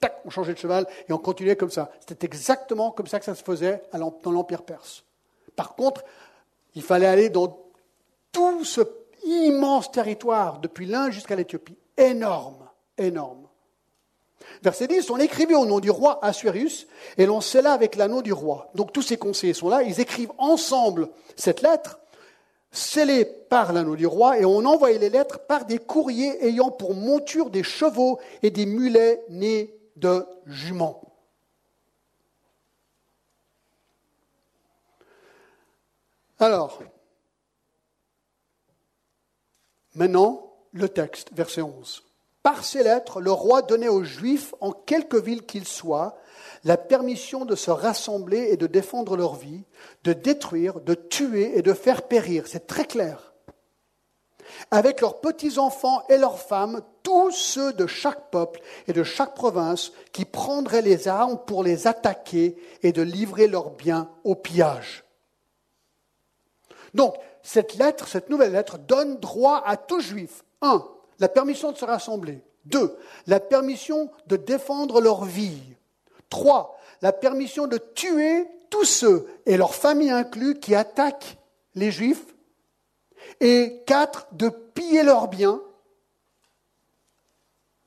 tac, 0.00 0.20
on 0.24 0.30
changeait 0.30 0.54
de 0.54 0.58
cheval, 0.58 0.86
et 1.08 1.12
on 1.12 1.18
continuait 1.18 1.56
comme 1.56 1.70
ça. 1.70 1.90
C'était 2.06 2.26
exactement 2.26 2.90
comme 2.90 3.06
ça 3.06 3.18
que 3.18 3.24
ça 3.24 3.34
se 3.34 3.42
faisait 3.42 3.82
dans 3.92 4.32
l'Empire 4.32 4.62
perse. 4.62 5.04
Par 5.56 5.74
contre, 5.74 6.04
il 6.74 6.82
fallait 6.82 7.06
aller 7.06 7.30
dans 7.30 7.58
tout 8.32 8.64
ce 8.64 8.80
immense 9.24 9.90
territoire, 9.90 10.58
depuis 10.58 10.86
l'Inde 10.86 11.12
jusqu'à 11.12 11.36
l'Éthiopie. 11.36 11.78
Énorme 11.96 12.68
énorme. 12.98 13.46
Verset 14.62 14.88
10, 14.88 15.10
on 15.10 15.18
écrivait 15.18 15.54
au 15.54 15.66
nom 15.66 15.80
du 15.80 15.90
roi 15.90 16.18
Assuérus 16.24 16.86
et 17.16 17.26
l'on 17.26 17.40
scella 17.40 17.72
avec 17.72 17.96
l'anneau 17.96 18.22
du 18.22 18.32
roi. 18.32 18.70
Donc 18.74 18.92
tous 18.92 19.02
ces 19.02 19.16
conseillers 19.16 19.54
sont 19.54 19.68
là, 19.68 19.82
ils 19.82 20.00
écrivent 20.00 20.32
ensemble 20.38 21.08
cette 21.36 21.62
lettre, 21.62 22.00
scellée 22.70 23.24
par 23.24 23.72
l'anneau 23.72 23.96
du 23.96 24.06
roi, 24.06 24.38
et 24.38 24.44
on 24.44 24.64
envoyait 24.64 24.98
les 24.98 25.10
lettres 25.10 25.40
par 25.46 25.64
des 25.64 25.78
courriers 25.78 26.44
ayant 26.46 26.70
pour 26.70 26.94
monture 26.94 27.50
des 27.50 27.62
chevaux 27.62 28.18
et 28.42 28.50
des 28.50 28.66
mulets 28.66 29.22
nés 29.28 29.74
de 29.96 30.26
juments. 30.46 31.02
Alors, 36.40 36.82
maintenant, 39.94 40.54
le 40.72 40.88
texte, 40.88 41.32
verset 41.32 41.62
11. 41.62 42.07
Par 42.42 42.64
ces 42.64 42.82
lettres, 42.82 43.20
le 43.20 43.32
roi 43.32 43.62
donnait 43.62 43.88
aux 43.88 44.04
Juifs, 44.04 44.54
en 44.60 44.72
quelque 44.72 45.16
ville 45.16 45.44
qu'ils 45.44 45.66
soient, 45.66 46.16
la 46.64 46.76
permission 46.76 47.44
de 47.44 47.54
se 47.54 47.70
rassembler 47.70 48.48
et 48.50 48.56
de 48.56 48.66
défendre 48.66 49.16
leur 49.16 49.34
vie, 49.34 49.64
de 50.04 50.12
détruire, 50.12 50.80
de 50.80 50.94
tuer 50.94 51.58
et 51.58 51.62
de 51.62 51.72
faire 51.72 52.02
périr. 52.02 52.44
C'est 52.46 52.66
très 52.66 52.84
clair. 52.84 53.32
Avec 54.70 55.00
leurs 55.00 55.20
petits-enfants 55.20 56.02
et 56.08 56.16
leurs 56.16 56.38
femmes, 56.38 56.80
tous 57.02 57.30
ceux 57.30 57.72
de 57.72 57.86
chaque 57.86 58.30
peuple 58.30 58.60
et 58.86 58.92
de 58.92 59.02
chaque 59.02 59.34
province 59.34 59.92
qui 60.12 60.24
prendraient 60.24 60.82
les 60.82 61.06
armes 61.06 61.38
pour 61.46 61.62
les 61.62 61.86
attaquer 61.86 62.56
et 62.82 62.92
de 62.92 63.02
livrer 63.02 63.46
leurs 63.46 63.70
biens 63.70 64.10
au 64.24 64.34
pillage. 64.34 65.04
Donc, 66.94 67.14
cette 67.42 67.74
lettre, 67.74 68.08
cette 68.08 68.30
nouvelle 68.30 68.52
lettre, 68.52 68.78
donne 68.78 69.18
droit 69.18 69.62
à 69.64 69.76
tout 69.76 70.00
juif, 70.00 70.44
un, 70.62 70.86
la 71.18 71.28
permission 71.28 71.72
de 71.72 71.76
se 71.76 71.84
rassembler. 71.84 72.42
Deux, 72.64 72.96
la 73.26 73.40
permission 73.40 74.10
de 74.26 74.36
défendre 74.36 75.00
leur 75.00 75.24
vie. 75.24 75.62
Trois, 76.28 76.78
la 77.00 77.12
permission 77.12 77.66
de 77.66 77.78
tuer 77.78 78.46
tous 78.70 78.84
ceux, 78.84 79.26
et 79.46 79.56
leurs 79.56 79.74
familles 79.74 80.10
inclus, 80.10 80.58
qui 80.58 80.74
attaquent 80.74 81.38
les 81.74 81.90
Juifs. 81.90 82.34
Et 83.40 83.82
quatre, 83.86 84.28
de 84.32 84.48
piller 84.48 85.02
leurs 85.02 85.28
biens. 85.28 85.62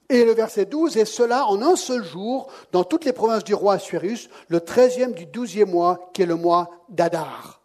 Et 0.10 0.26
le 0.26 0.34
verset 0.34 0.65
12, 0.65 0.98
et 0.98 1.06
cela 1.06 1.46
en 1.46 1.62
un 1.62 1.76
seul 1.76 2.04
jour, 2.04 2.52
dans 2.72 2.84
toutes 2.84 3.06
les 3.06 3.13
provinces 3.13 3.44
du 3.44 3.54
roi 3.54 3.76
Assuérus, 3.76 4.30
le 4.50 4.60
treizième 4.60 5.13
du 5.13 5.26
douzième 5.26 5.70
mois, 5.70 6.10
qui 6.13 6.24
est 6.24 6.26
le 6.26 6.36
mois 6.36 6.70
d'Adar. 6.89 7.62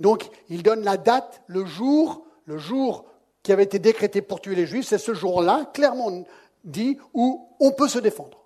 Donc, 0.00 0.28
il 0.50 0.62
donne 0.62 0.84
la 0.84 0.96
date, 0.96 1.42
le 1.46 1.64
jour, 1.64 2.26
le 2.44 2.58
jour 2.58 3.06
qui 3.44 3.52
avait 3.52 3.62
été 3.62 3.78
décrété 3.78 4.22
pour 4.22 4.40
tuer 4.40 4.56
les 4.56 4.66
Juifs, 4.66 4.88
c'est 4.88 4.98
ce 4.98 5.14
jour-là, 5.14 5.70
clairement 5.72 6.24
dit, 6.64 6.98
où 7.12 7.46
on 7.60 7.70
peut 7.70 7.88
se 7.88 8.00
défendre. 8.00 8.44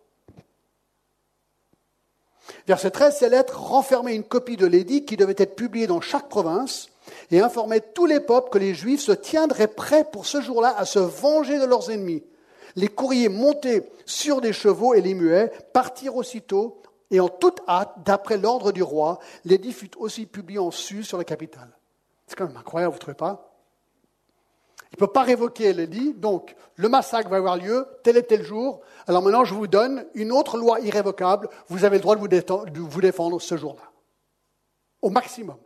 Verset 2.66 2.90
13, 2.90 3.16
ces 3.16 3.28
lettres 3.28 3.58
renfermaient 3.58 4.16
une 4.16 4.24
copie 4.24 4.56
de 4.56 4.66
l'édit 4.66 5.04
qui 5.04 5.16
devait 5.16 5.34
être 5.38 5.54
publiée 5.54 5.86
dans 5.86 6.00
chaque 6.00 6.28
province 6.28 6.88
et 7.30 7.40
informaient 7.40 7.80
tous 7.80 8.06
les 8.06 8.20
peuples 8.20 8.50
que 8.50 8.58
les 8.58 8.74
Juifs 8.74 9.00
se 9.00 9.12
tiendraient 9.12 9.68
prêts 9.68 10.04
pour 10.04 10.26
ce 10.26 10.40
jour-là 10.40 10.74
à 10.76 10.84
se 10.84 10.98
venger 10.98 11.58
de 11.58 11.64
leurs 11.64 11.90
ennemis. 11.90 12.24
Les 12.74 12.88
courriers 12.88 13.28
montés 13.28 13.84
sur 14.04 14.40
des 14.40 14.52
chevaux 14.52 14.94
et 14.94 15.00
les 15.00 15.14
muets 15.14 15.52
partirent 15.72 16.16
aussitôt 16.16 16.82
et 17.10 17.20
en 17.20 17.28
toute 17.28 17.60
hâte, 17.68 17.92
d'après 18.04 18.36
l'ordre 18.36 18.72
du 18.72 18.82
roi, 18.82 19.20
l'édit 19.44 19.72
fut 19.72 19.96
aussi 19.96 20.26
publié 20.26 20.58
en 20.58 20.70
sus 20.70 21.04
sur 21.04 21.18
la 21.18 21.24
capitale. 21.24 21.70
C'est 22.26 22.36
quand 22.36 22.46
même 22.46 22.56
incroyable, 22.56 22.92
vous 22.92 22.96
ne 22.96 23.00
trouvez 23.00 23.14
pas? 23.14 23.47
Il 24.90 24.94
ne 24.94 24.98
peut 25.06 25.12
pas 25.12 25.22
révoquer 25.22 25.72
l'édit, 25.72 26.14
donc 26.14 26.56
le 26.76 26.88
massacre 26.88 27.28
va 27.28 27.36
avoir 27.36 27.56
lieu 27.56 27.86
tel 28.02 28.16
et 28.16 28.22
tel 28.22 28.42
jour. 28.42 28.80
Alors 29.06 29.22
maintenant, 29.22 29.44
je 29.44 29.54
vous 29.54 29.66
donne 29.66 30.06
une 30.14 30.32
autre 30.32 30.56
loi 30.56 30.80
irrévocable. 30.80 31.50
Vous 31.68 31.84
avez 31.84 31.98
le 31.98 32.02
droit 32.02 32.16
de 32.16 32.80
vous 32.80 33.00
défendre 33.00 33.40
ce 33.40 33.56
jour-là. 33.56 33.90
Au 35.02 35.10
maximum. 35.10 35.58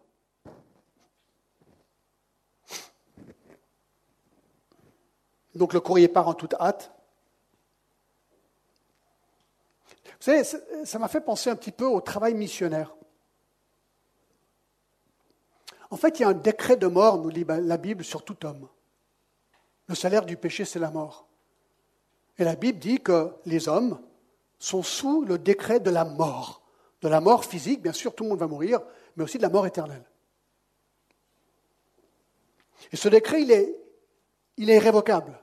Donc 5.54 5.72
le 5.72 5.80
courrier 5.80 6.08
part 6.08 6.28
en 6.28 6.34
toute 6.34 6.54
hâte. 6.54 6.90
Vous 10.18 10.30
savez, 10.32 10.44
ça 10.84 10.98
m'a 10.98 11.08
fait 11.08 11.20
penser 11.20 11.50
un 11.50 11.56
petit 11.56 11.72
peu 11.72 11.84
au 11.84 12.00
travail 12.00 12.34
missionnaire. 12.34 12.94
En 15.90 15.96
fait, 15.96 16.18
il 16.18 16.22
y 16.22 16.24
a 16.24 16.28
un 16.28 16.34
décret 16.34 16.76
de 16.76 16.86
mort, 16.86 17.18
nous 17.18 17.30
dit 17.30 17.44
la 17.44 17.76
Bible, 17.76 18.02
sur 18.02 18.24
tout 18.24 18.46
homme. 18.46 18.68
Le 19.88 19.94
salaire 19.94 20.24
du 20.24 20.36
péché, 20.36 20.64
c'est 20.64 20.78
la 20.78 20.90
mort. 20.90 21.26
Et 22.38 22.44
la 22.44 22.56
Bible 22.56 22.78
dit 22.78 23.00
que 23.00 23.32
les 23.44 23.68
hommes 23.68 24.00
sont 24.58 24.82
sous 24.82 25.24
le 25.24 25.38
décret 25.38 25.80
de 25.80 25.90
la 25.90 26.04
mort. 26.04 26.62
De 27.00 27.08
la 27.08 27.20
mort 27.20 27.44
physique, 27.44 27.82
bien 27.82 27.92
sûr, 27.92 28.14
tout 28.14 28.24
le 28.24 28.30
monde 28.30 28.38
va 28.38 28.46
mourir, 28.46 28.80
mais 29.16 29.24
aussi 29.24 29.36
de 29.36 29.42
la 29.42 29.48
mort 29.48 29.66
éternelle. 29.66 30.04
Et 32.92 32.96
ce 32.96 33.08
décret, 33.08 33.42
il 33.42 33.50
est, 33.50 33.76
irrévocable. 34.56 35.38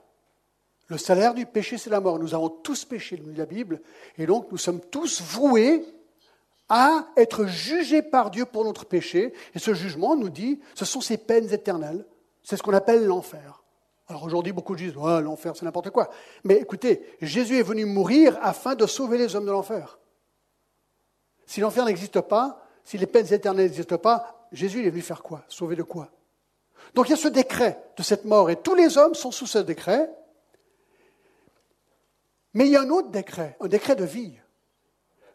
Le 0.88 0.98
salaire 0.98 1.34
du 1.34 1.46
péché, 1.46 1.78
c'est 1.78 1.90
la 1.90 2.00
mort. 2.00 2.18
Nous 2.18 2.34
avons 2.34 2.48
tous 2.48 2.84
péché, 2.84 3.20
nous 3.22 3.32
dit 3.32 3.38
la 3.38 3.46
Bible, 3.46 3.80
et 4.18 4.26
donc 4.26 4.50
nous 4.50 4.58
sommes 4.58 4.80
tous 4.80 5.20
voués 5.20 5.84
à 6.68 7.06
être 7.16 7.46
jugés 7.46 8.02
par 8.02 8.30
Dieu 8.30 8.46
pour 8.46 8.64
notre 8.64 8.86
péché. 8.86 9.34
Et 9.54 9.58
ce 9.58 9.74
jugement 9.74 10.16
nous 10.16 10.30
dit, 10.30 10.60
ce 10.74 10.84
sont 10.84 11.00
ces 11.00 11.18
peines 11.18 11.52
éternelles. 11.52 12.06
C'est 12.42 12.56
ce 12.56 12.62
qu'on 12.62 12.72
appelle 12.72 13.04
l'enfer. 13.04 13.59
Alors 14.10 14.24
aujourd'hui, 14.24 14.52
beaucoup 14.52 14.74
disent 14.74 14.94
l'enfer, 14.94 15.54
c'est 15.54 15.64
n'importe 15.64 15.90
quoi. 15.90 16.10
Mais 16.42 16.56
écoutez, 16.56 17.00
Jésus 17.20 17.58
est 17.60 17.62
venu 17.62 17.84
mourir 17.84 18.36
afin 18.42 18.74
de 18.74 18.84
sauver 18.84 19.16
les 19.16 19.36
hommes 19.36 19.46
de 19.46 19.52
l'enfer. 19.52 20.00
Si 21.46 21.60
l'enfer 21.60 21.84
n'existe 21.84 22.20
pas, 22.20 22.66
si 22.82 22.98
les 22.98 23.06
peines 23.06 23.32
éternelles 23.32 23.66
n'existent 23.66 23.98
pas, 23.98 24.48
Jésus 24.50 24.84
est 24.84 24.90
venu 24.90 25.00
faire 25.00 25.22
quoi? 25.22 25.44
Sauver 25.46 25.76
de 25.76 25.84
quoi? 25.84 26.10
Donc 26.94 27.06
il 27.06 27.10
y 27.10 27.14
a 27.14 27.16
ce 27.16 27.28
décret 27.28 27.80
de 27.96 28.02
cette 28.02 28.24
mort, 28.24 28.50
et 28.50 28.56
tous 28.56 28.74
les 28.74 28.98
hommes 28.98 29.14
sont 29.14 29.30
sous 29.30 29.46
ce 29.46 29.58
décret. 29.58 30.10
Mais 32.52 32.66
il 32.66 32.72
y 32.72 32.76
a 32.76 32.82
un 32.82 32.90
autre 32.90 33.10
décret, 33.10 33.56
un 33.60 33.68
décret 33.68 33.94
de 33.94 34.04
vie. 34.04 34.34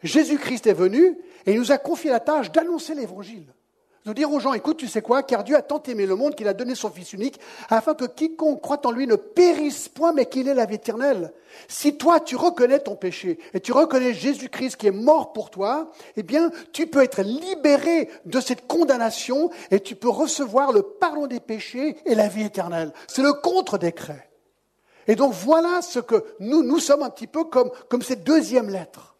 Jésus-Christ 0.03 0.67
est 0.67 0.73
venu 0.73 1.17
et 1.45 1.53
il 1.53 1.59
nous 1.59 1.71
a 1.71 1.77
confié 1.77 2.11
la 2.11 2.19
tâche 2.19 2.51
d'annoncer 2.51 2.93
l'évangile 2.93 3.53
de 4.05 4.13
dire 4.13 4.31
aux 4.31 4.39
gens, 4.39 4.53
écoute, 4.53 4.77
tu 4.77 4.87
sais 4.87 5.01
quoi, 5.01 5.23
car 5.23 5.43
Dieu 5.43 5.55
a 5.55 5.63
tant 5.63 5.81
aimé 5.83 6.05
le 6.05 6.15
monde 6.15 6.35
qu'il 6.35 6.47
a 6.47 6.53
donné 6.53 6.75
son 6.75 6.91
Fils 6.91 7.13
unique, 7.13 7.39
afin 7.69 7.95
que 7.95 8.05
quiconque 8.05 8.61
croit 8.61 8.85
en 8.85 8.91
lui 8.91 9.07
ne 9.07 9.15
périsse 9.15 9.89
point, 9.89 10.13
mais 10.13 10.27
qu'il 10.27 10.47
ait 10.47 10.53
la 10.53 10.65
vie 10.65 10.75
éternelle. 10.75 11.33
Si 11.67 11.97
toi, 11.97 12.19
tu 12.19 12.35
reconnais 12.35 12.79
ton 12.79 12.95
péché, 12.95 13.39
et 13.55 13.59
tu 13.59 13.71
reconnais 13.71 14.13
Jésus-Christ 14.13 14.75
qui 14.75 14.87
est 14.87 14.91
mort 14.91 15.33
pour 15.33 15.49
toi, 15.49 15.91
eh 16.17 16.23
bien, 16.23 16.51
tu 16.71 16.85
peux 16.85 17.01
être 17.01 17.23
libéré 17.23 18.09
de 18.25 18.39
cette 18.39 18.67
condamnation, 18.67 19.49
et 19.71 19.79
tu 19.79 19.95
peux 19.95 20.09
recevoir 20.09 20.71
le 20.71 20.83
pardon 20.83 21.25
des 21.25 21.39
péchés 21.39 21.97
et 22.05 22.13
la 22.13 22.27
vie 22.27 22.43
éternelle. 22.43 22.93
C'est 23.07 23.23
le 23.23 23.33
contre-décret. 23.33 24.29
Et 25.07 25.15
donc 25.15 25.33
voilà 25.33 25.81
ce 25.81 25.99
que 25.99 26.23
nous, 26.39 26.61
nous 26.61 26.79
sommes 26.79 27.03
un 27.03 27.09
petit 27.09 27.27
peu 27.27 27.43
comme, 27.45 27.71
comme 27.89 28.03
cette 28.03 28.23
deuxième 28.23 28.69
lettre. 28.69 29.15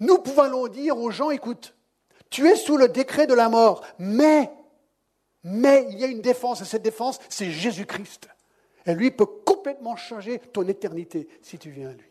Nous 0.00 0.18
pouvons 0.18 0.66
dire 0.68 0.98
aux 0.98 1.10
gens, 1.10 1.30
écoute, 1.30 1.75
tu 2.30 2.46
es 2.48 2.56
sous 2.56 2.76
le 2.76 2.88
décret 2.88 3.26
de 3.26 3.34
la 3.34 3.48
mort, 3.48 3.84
mais, 3.98 4.50
mais 5.44 5.86
il 5.90 5.98
y 5.98 6.04
a 6.04 6.08
une 6.08 6.22
défense, 6.22 6.60
et 6.60 6.64
cette 6.64 6.82
défense, 6.82 7.18
c'est 7.28 7.50
Jésus-Christ. 7.50 8.28
Et 8.86 8.94
lui 8.94 9.10
peut 9.10 9.26
complètement 9.26 9.96
changer 9.96 10.38
ton 10.38 10.66
éternité 10.68 11.28
si 11.42 11.58
tu 11.58 11.70
viens 11.70 11.90
à 11.90 11.92
lui. 11.92 12.10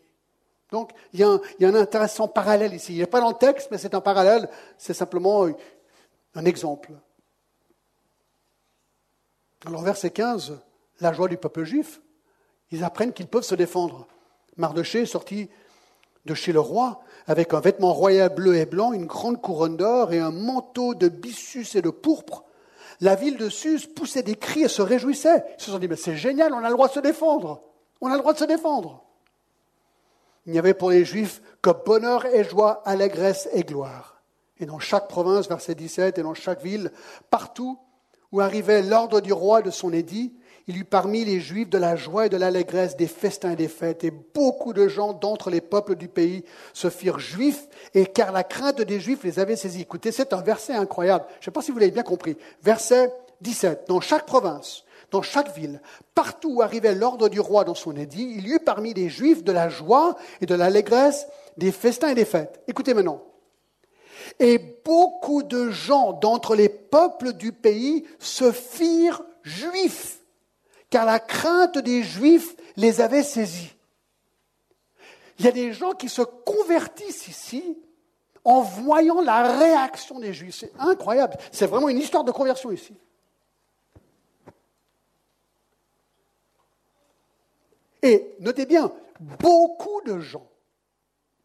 Donc, 0.70 0.92
il 1.12 1.20
y, 1.20 1.22
a 1.22 1.28
un, 1.28 1.74
intéressant 1.74 2.28
parallèle 2.28 2.74
ici. 2.74 2.94
Il 2.94 2.98
n'est 2.98 3.06
pas 3.06 3.20
dans 3.20 3.28
le 3.28 3.36
texte, 3.36 3.68
mais 3.70 3.78
c'est 3.78 3.94
un 3.94 4.00
parallèle. 4.00 4.48
C'est 4.78 4.94
simplement 4.94 5.46
un 6.34 6.44
exemple. 6.44 6.90
Alors, 9.64 9.82
verset 9.82 10.10
15, 10.10 10.60
la 11.00 11.12
joie 11.12 11.28
du 11.28 11.36
peuple 11.36 11.64
juif. 11.64 12.00
Ils 12.72 12.82
apprennent 12.82 13.12
qu'ils 13.12 13.28
peuvent 13.28 13.44
se 13.44 13.54
défendre. 13.54 14.08
Mardoché 14.56 15.02
est 15.02 15.06
sorti 15.06 15.48
de 16.26 16.34
chez 16.34 16.52
le 16.52 16.60
roi 16.60 17.00
avec 17.26 17.54
un 17.54 17.60
vêtement 17.60 17.92
royal 17.92 18.34
bleu 18.34 18.56
et 18.56 18.66
blanc, 18.66 18.92
une 18.92 19.06
grande 19.06 19.40
couronne 19.40 19.76
d'or 19.76 20.12
et 20.12 20.20
un 20.20 20.30
manteau 20.30 20.94
de 20.94 21.08
byssus 21.08 21.66
et 21.74 21.82
de 21.82 21.90
pourpre. 21.90 22.44
La 23.00 23.14
ville 23.14 23.36
de 23.36 23.48
Suse 23.48 23.86
poussait 23.86 24.22
des 24.22 24.36
cris 24.36 24.62
et 24.62 24.68
se 24.68 24.82
réjouissait. 24.82 25.44
Ils 25.58 25.62
se 25.62 25.70
sont 25.70 25.78
dit, 25.78 25.88
mais 25.88 25.96
c'est 25.96 26.16
génial, 26.16 26.52
on 26.52 26.64
a 26.64 26.68
le 26.68 26.74
droit 26.74 26.88
de 26.88 26.92
se 26.92 27.00
défendre. 27.00 27.62
On 28.00 28.08
a 28.08 28.14
le 28.14 28.20
droit 28.20 28.32
de 28.32 28.38
se 28.38 28.44
défendre. 28.44 29.04
Il 30.46 30.52
n'y 30.52 30.58
avait 30.58 30.74
pour 30.74 30.90
les 30.90 31.04
Juifs 31.04 31.42
que 31.60 31.70
bonheur 31.70 32.24
et 32.26 32.44
joie, 32.44 32.82
allégresse 32.84 33.48
et 33.52 33.64
gloire. 33.64 34.22
Et 34.58 34.66
dans 34.66 34.78
chaque 34.78 35.08
province, 35.08 35.48
verset 35.48 35.74
17, 35.74 36.18
et 36.18 36.22
dans 36.22 36.34
chaque 36.34 36.62
ville, 36.62 36.92
partout 37.30 37.78
où 38.32 38.40
arrivait 38.40 38.82
l'ordre 38.82 39.20
du 39.20 39.32
roi 39.32 39.62
de 39.62 39.70
son 39.70 39.92
édit, 39.92 40.34
il 40.68 40.78
eut 40.78 40.84
parmi 40.84 41.24
les 41.24 41.40
Juifs 41.40 41.70
de 41.70 41.78
la 41.78 41.94
joie 41.94 42.26
et 42.26 42.28
de 42.28 42.36
l'allégresse, 42.36 42.96
des 42.96 43.06
festins 43.06 43.52
et 43.52 43.56
des 43.56 43.68
fêtes, 43.68 44.02
et 44.02 44.10
beaucoup 44.10 44.72
de 44.72 44.88
gens 44.88 45.12
d'entre 45.12 45.48
les 45.48 45.60
peuples 45.60 45.94
du 45.94 46.08
pays 46.08 46.44
se 46.72 46.90
firent 46.90 47.20
juifs, 47.20 47.68
et 47.94 48.06
car 48.06 48.32
la 48.32 48.42
crainte 48.42 48.80
des 48.80 48.98
Juifs 48.98 49.22
les 49.22 49.38
avait 49.38 49.54
saisis. 49.54 49.82
Écoutez, 49.82 50.10
c'est 50.10 50.32
un 50.32 50.42
verset 50.42 50.74
incroyable. 50.74 51.24
Je 51.34 51.38
ne 51.38 51.44
sais 51.44 51.50
pas 51.52 51.62
si 51.62 51.70
vous 51.70 51.78
l'avez 51.78 51.92
bien 51.92 52.02
compris. 52.02 52.36
Verset 52.62 53.12
17. 53.42 53.84
Dans 53.86 54.00
chaque 54.00 54.26
province, 54.26 54.84
dans 55.12 55.22
chaque 55.22 55.54
ville, 55.54 55.80
partout 56.16 56.56
où 56.56 56.62
arrivait 56.62 56.96
l'ordre 56.96 57.28
du 57.28 57.38
roi 57.38 57.62
dans 57.62 57.76
son 57.76 57.96
édit, 57.96 58.34
il 58.36 58.48
y 58.48 58.52
eut 58.52 58.60
parmi 58.60 58.92
les 58.92 59.08
Juifs 59.08 59.44
de 59.44 59.52
la 59.52 59.68
joie 59.68 60.16
et 60.40 60.46
de 60.46 60.54
l'allégresse, 60.56 61.28
des 61.56 61.70
festins 61.70 62.08
et 62.08 62.16
des 62.16 62.24
fêtes. 62.24 62.60
Écoutez 62.66 62.92
maintenant. 62.92 63.22
Et 64.40 64.58
beaucoup 64.84 65.44
de 65.44 65.70
gens 65.70 66.12
d'entre 66.12 66.56
les 66.56 66.68
peuples 66.68 67.34
du 67.34 67.52
pays 67.52 68.04
se 68.18 68.50
firent 68.50 69.22
juifs 69.44 70.18
car 70.90 71.04
la 71.04 71.18
crainte 71.18 71.78
des 71.78 72.02
Juifs 72.02 72.56
les 72.76 73.00
avait 73.00 73.22
saisis. 73.22 73.74
Il 75.38 75.44
y 75.44 75.48
a 75.48 75.52
des 75.52 75.72
gens 75.72 75.92
qui 75.92 76.08
se 76.08 76.22
convertissent 76.22 77.28
ici 77.28 77.78
en 78.44 78.60
voyant 78.60 79.20
la 79.20 79.58
réaction 79.58 80.18
des 80.20 80.32
Juifs. 80.32 80.56
C'est 80.60 80.72
incroyable. 80.78 81.36
C'est 81.52 81.66
vraiment 81.66 81.88
une 81.88 81.98
histoire 81.98 82.24
de 82.24 82.32
conversion 82.32 82.70
ici. 82.70 82.94
Et 88.02 88.36
notez 88.38 88.66
bien, 88.66 88.92
beaucoup 89.18 90.00
de 90.06 90.20
gens, 90.20 90.46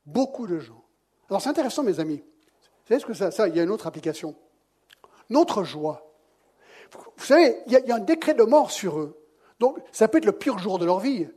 beaucoup 0.06 0.46
de 0.46 0.60
gens. 0.60 0.84
Alors 1.28 1.42
c'est 1.42 1.50
intéressant, 1.50 1.82
mes 1.82 2.00
amis. 2.00 2.18
Vous 2.18 2.88
savez 2.88 3.00
ce 3.00 3.06
que 3.06 3.14
ça, 3.14 3.32
ça, 3.32 3.48
il 3.48 3.56
y 3.56 3.60
a 3.60 3.64
une 3.64 3.72
autre 3.72 3.88
application. 3.88 4.36
Notre 5.30 5.64
joie. 5.64 6.06
Vous 7.16 7.26
savez, 7.26 7.58
il 7.66 7.72
y, 7.72 7.76
a, 7.78 7.80
il 7.80 7.88
y 7.88 7.92
a 7.92 7.96
un 7.96 8.00
décret 8.00 8.34
de 8.34 8.44
mort 8.44 8.70
sur 8.70 9.00
eux. 9.00 9.21
Donc, 9.62 9.78
ça 9.92 10.08
peut 10.08 10.18
être 10.18 10.26
le 10.26 10.32
pire 10.32 10.58
jour 10.58 10.80
de 10.80 10.86
leur 10.86 11.00
vie. 11.00 11.28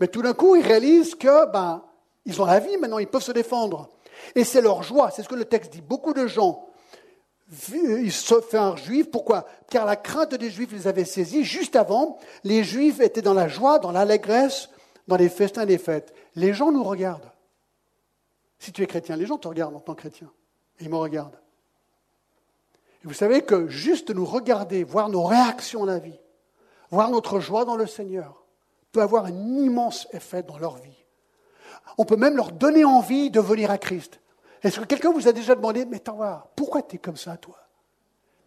Mais 0.00 0.08
tout 0.08 0.22
d'un 0.22 0.32
coup, 0.32 0.56
ils 0.56 0.66
réalisent 0.66 1.14
que, 1.14 1.50
ben, 1.52 1.84
ils 2.24 2.40
ont 2.40 2.46
la 2.46 2.58
vie 2.58 2.78
maintenant, 2.78 2.98
ils 2.98 3.06
peuvent 3.06 3.22
se 3.22 3.30
défendre. 3.30 3.90
Et 4.34 4.42
c'est 4.42 4.62
leur 4.62 4.82
joie, 4.82 5.10
c'est 5.10 5.22
ce 5.22 5.28
que 5.28 5.34
le 5.34 5.44
texte 5.44 5.70
dit. 5.70 5.82
Beaucoup 5.82 6.14
de 6.14 6.26
gens, 6.26 6.66
ils 7.70 8.10
se 8.10 8.40
font 8.40 8.74
juifs. 8.76 9.10
Pourquoi? 9.10 9.44
Car 9.68 9.84
la 9.84 9.96
crainte 9.96 10.34
des 10.34 10.48
juifs 10.48 10.72
les 10.72 10.88
avait 10.88 11.04
saisis. 11.04 11.44
Juste 11.44 11.76
avant, 11.76 12.18
les 12.42 12.64
juifs 12.64 13.00
étaient 13.00 13.20
dans 13.20 13.34
la 13.34 13.48
joie, 13.48 13.78
dans 13.78 13.92
l'allégresse, 13.92 14.70
dans 15.06 15.16
les 15.16 15.28
festins 15.28 15.66
des 15.66 15.78
fêtes. 15.78 16.14
Les 16.36 16.54
gens 16.54 16.72
nous 16.72 16.84
regardent. 16.84 17.30
Si 18.58 18.72
tu 18.72 18.82
es 18.82 18.86
chrétien, 18.86 19.16
les 19.16 19.26
gens 19.26 19.36
te 19.36 19.46
regardent 19.46 19.76
en 19.76 19.80
tant 19.80 19.92
que 19.92 20.00
chrétien. 20.00 20.30
ils 20.80 20.88
me 20.88 20.96
regardent. 20.96 21.38
Et 23.04 23.08
vous 23.08 23.12
savez 23.12 23.42
que 23.42 23.68
juste 23.68 24.08
nous 24.08 24.24
regarder, 24.24 24.84
voir 24.84 25.10
nos 25.10 25.24
réactions 25.24 25.82
à 25.82 25.86
la 25.86 25.98
vie, 25.98 26.18
voir 26.94 27.10
notre 27.10 27.40
joie 27.40 27.64
dans 27.64 27.76
le 27.76 27.86
Seigneur 27.86 28.44
peut 28.92 29.02
avoir 29.02 29.26
un 29.26 29.56
immense 29.56 30.06
effet 30.12 30.42
dans 30.42 30.58
leur 30.58 30.76
vie. 30.76 31.04
On 31.98 32.04
peut 32.04 32.16
même 32.16 32.36
leur 32.36 32.52
donner 32.52 32.84
envie 32.84 33.30
de 33.30 33.40
venir 33.40 33.70
à 33.70 33.78
Christ. 33.78 34.20
Est-ce 34.62 34.80
que 34.80 34.84
quelqu'un 34.84 35.10
vous 35.10 35.28
a 35.28 35.32
déjà 35.32 35.54
demandé, 35.54 35.84
mais 35.84 35.98
t'en 35.98 36.14
vois, 36.14 36.52
pourquoi 36.56 36.82
tu 36.82 36.96
es 36.96 36.98
comme 36.98 37.16
ça, 37.16 37.36
toi? 37.36 37.58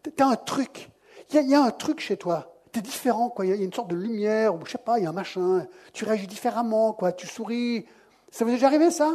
Tu 0.04 0.24
as 0.24 0.28
un 0.28 0.36
truc. 0.36 0.90
Il 1.32 1.50
y, 1.50 1.56
a 1.56 1.62
un 1.62 1.72
truc 1.72 2.00
chez 2.00 2.16
toi. 2.16 2.56
Tu 2.72 2.80
es 2.80 2.82
différent, 2.82 3.30
quoi. 3.30 3.46
Il 3.46 3.50
y 3.50 3.52
a 3.52 3.56
une 3.56 3.74
sorte 3.74 3.90
de 3.90 3.96
lumière, 3.98 4.56
ou 4.56 4.66
je 4.66 4.72
sais 4.72 4.78
pas, 4.78 4.98
il 4.98 5.04
y 5.04 5.06
a 5.06 5.10
un 5.10 5.14
machin. 5.14 5.68
Tu 5.94 6.06
réagis 6.06 6.28
différemment, 6.28 6.94
quoi. 6.94 7.12
Tu 7.12 7.28
souris. 7.28 7.86
Ça 8.32 8.46
vous 8.46 8.52
est 8.52 8.54
déjà 8.54 8.68
arrivé, 8.68 8.90
ça? 8.90 9.12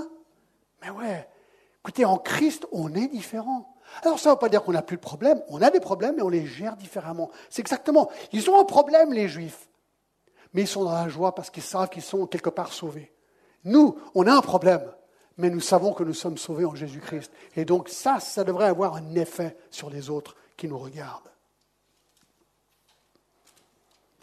Mais 0.82 0.90
ouais. 0.90 1.26
Écoutez, 1.80 2.04
en 2.04 2.18
Christ, 2.18 2.66
on 2.70 2.94
est 2.94 3.08
différent. 3.08 3.71
Alors 4.02 4.18
ça 4.18 4.30
ne 4.30 4.34
veut 4.34 4.38
pas 4.38 4.48
dire 4.48 4.62
qu'on 4.62 4.72
n'a 4.72 4.82
plus 4.82 4.96
de 4.96 5.02
problème, 5.02 5.40
on 5.48 5.60
a 5.60 5.70
des 5.70 5.80
problèmes 5.80 6.18
et 6.18 6.22
on 6.22 6.28
les 6.28 6.46
gère 6.46 6.76
différemment. 6.76 7.30
C'est 7.50 7.60
exactement, 7.60 8.10
ils 8.32 8.48
ont 8.48 8.60
un 8.60 8.64
problème 8.64 9.12
les 9.12 9.28
juifs, 9.28 9.68
mais 10.54 10.62
ils 10.62 10.68
sont 10.68 10.84
dans 10.84 10.92
la 10.92 11.08
joie 11.08 11.34
parce 11.34 11.50
qu'ils 11.50 11.62
savent 11.62 11.90
qu'ils 11.90 12.02
sont 12.02 12.26
quelque 12.26 12.50
part 12.50 12.72
sauvés. 12.72 13.12
Nous, 13.64 13.98
on 14.14 14.26
a 14.26 14.32
un 14.32 14.40
problème, 14.40 14.82
mais 15.36 15.50
nous 15.50 15.60
savons 15.60 15.92
que 15.92 16.02
nous 16.02 16.14
sommes 16.14 16.38
sauvés 16.38 16.64
en 16.64 16.74
Jésus-Christ. 16.74 17.30
Et 17.56 17.64
donc 17.64 17.88
ça, 17.88 18.18
ça 18.18 18.44
devrait 18.44 18.66
avoir 18.66 18.96
un 18.96 19.14
effet 19.14 19.56
sur 19.70 19.90
les 19.90 20.10
autres 20.10 20.36
qui 20.56 20.68
nous 20.68 20.78
regardent. 20.78 21.30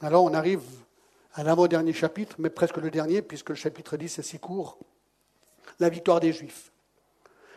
Alors 0.02 0.24
on 0.24 0.34
arrive 0.34 0.64
à 1.34 1.44
l'avant-dernier 1.44 1.94
chapitre, 1.94 2.36
mais 2.40 2.50
presque 2.50 2.78
le 2.78 2.90
dernier, 2.90 3.22
puisque 3.22 3.50
le 3.50 3.56
chapitre 3.56 3.98
10 3.98 4.20
est 4.20 4.24
si 4.24 4.40
court. 4.40 4.78
La 5.80 5.90
victoire 5.90 6.20
des 6.20 6.34
Juifs. 6.34 6.72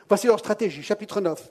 Voici 0.08 0.26
leur 0.26 0.38
stratégie, 0.38 0.82
chapitre 0.82 1.20
9. 1.20 1.50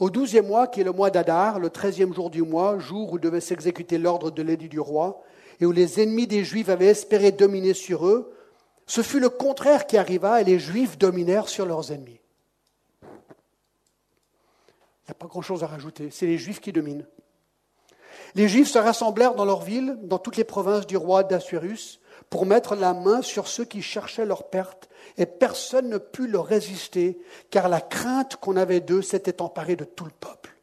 Au 0.00 0.08
douzième 0.08 0.46
mois, 0.46 0.66
qui 0.66 0.80
est 0.80 0.84
le 0.84 0.92
mois 0.92 1.10
d'Adar, 1.10 1.58
le 1.58 1.68
treizième 1.68 2.14
jour 2.14 2.30
du 2.30 2.42
mois, 2.42 2.78
jour 2.78 3.12
où 3.12 3.18
devait 3.18 3.42
s'exécuter 3.42 3.98
l'ordre 3.98 4.30
de 4.30 4.42
l'édit 4.42 4.70
du 4.70 4.80
roi, 4.80 5.22
et 5.60 5.66
où 5.66 5.72
les 5.72 6.00
ennemis 6.00 6.26
des 6.26 6.42
Juifs 6.42 6.70
avaient 6.70 6.86
espéré 6.86 7.32
dominer 7.32 7.74
sur 7.74 8.06
eux, 8.06 8.32
ce 8.86 9.02
fut 9.02 9.20
le 9.20 9.28
contraire 9.28 9.86
qui 9.86 9.98
arriva 9.98 10.40
et 10.40 10.44
les 10.44 10.58
Juifs 10.58 10.96
dominèrent 10.96 11.50
sur 11.50 11.66
leurs 11.66 11.92
ennemis. 11.92 12.18
Il 13.02 13.08
n'y 15.06 15.10
a 15.10 15.14
pas 15.14 15.26
grand-chose 15.26 15.62
à 15.62 15.66
rajouter, 15.66 16.08
c'est 16.10 16.26
les 16.26 16.38
Juifs 16.38 16.60
qui 16.60 16.72
dominent. 16.72 17.06
Les 18.34 18.48
Juifs 18.48 18.68
se 18.68 18.78
rassemblèrent 18.78 19.34
dans 19.34 19.44
leur 19.44 19.60
ville, 19.60 19.98
dans 20.02 20.18
toutes 20.18 20.38
les 20.38 20.44
provinces 20.44 20.86
du 20.86 20.96
roi 20.96 21.24
d'Assuérus, 21.24 22.00
pour 22.30 22.46
mettre 22.46 22.76
la 22.76 22.94
main 22.94 23.22
sur 23.22 23.48
ceux 23.48 23.64
qui 23.64 23.82
cherchaient 23.82 24.24
leur 24.24 24.48
perte, 24.48 24.88
et 25.18 25.26
personne 25.26 25.88
ne 25.88 25.98
put 25.98 26.28
leur 26.28 26.46
résister, 26.46 27.20
car 27.50 27.68
la 27.68 27.80
crainte 27.80 28.36
qu'on 28.36 28.56
avait 28.56 28.80
d'eux 28.80 29.02
s'était 29.02 29.42
emparée 29.42 29.74
de 29.74 29.84
tout 29.84 30.04
le 30.04 30.12
peuple. 30.12 30.56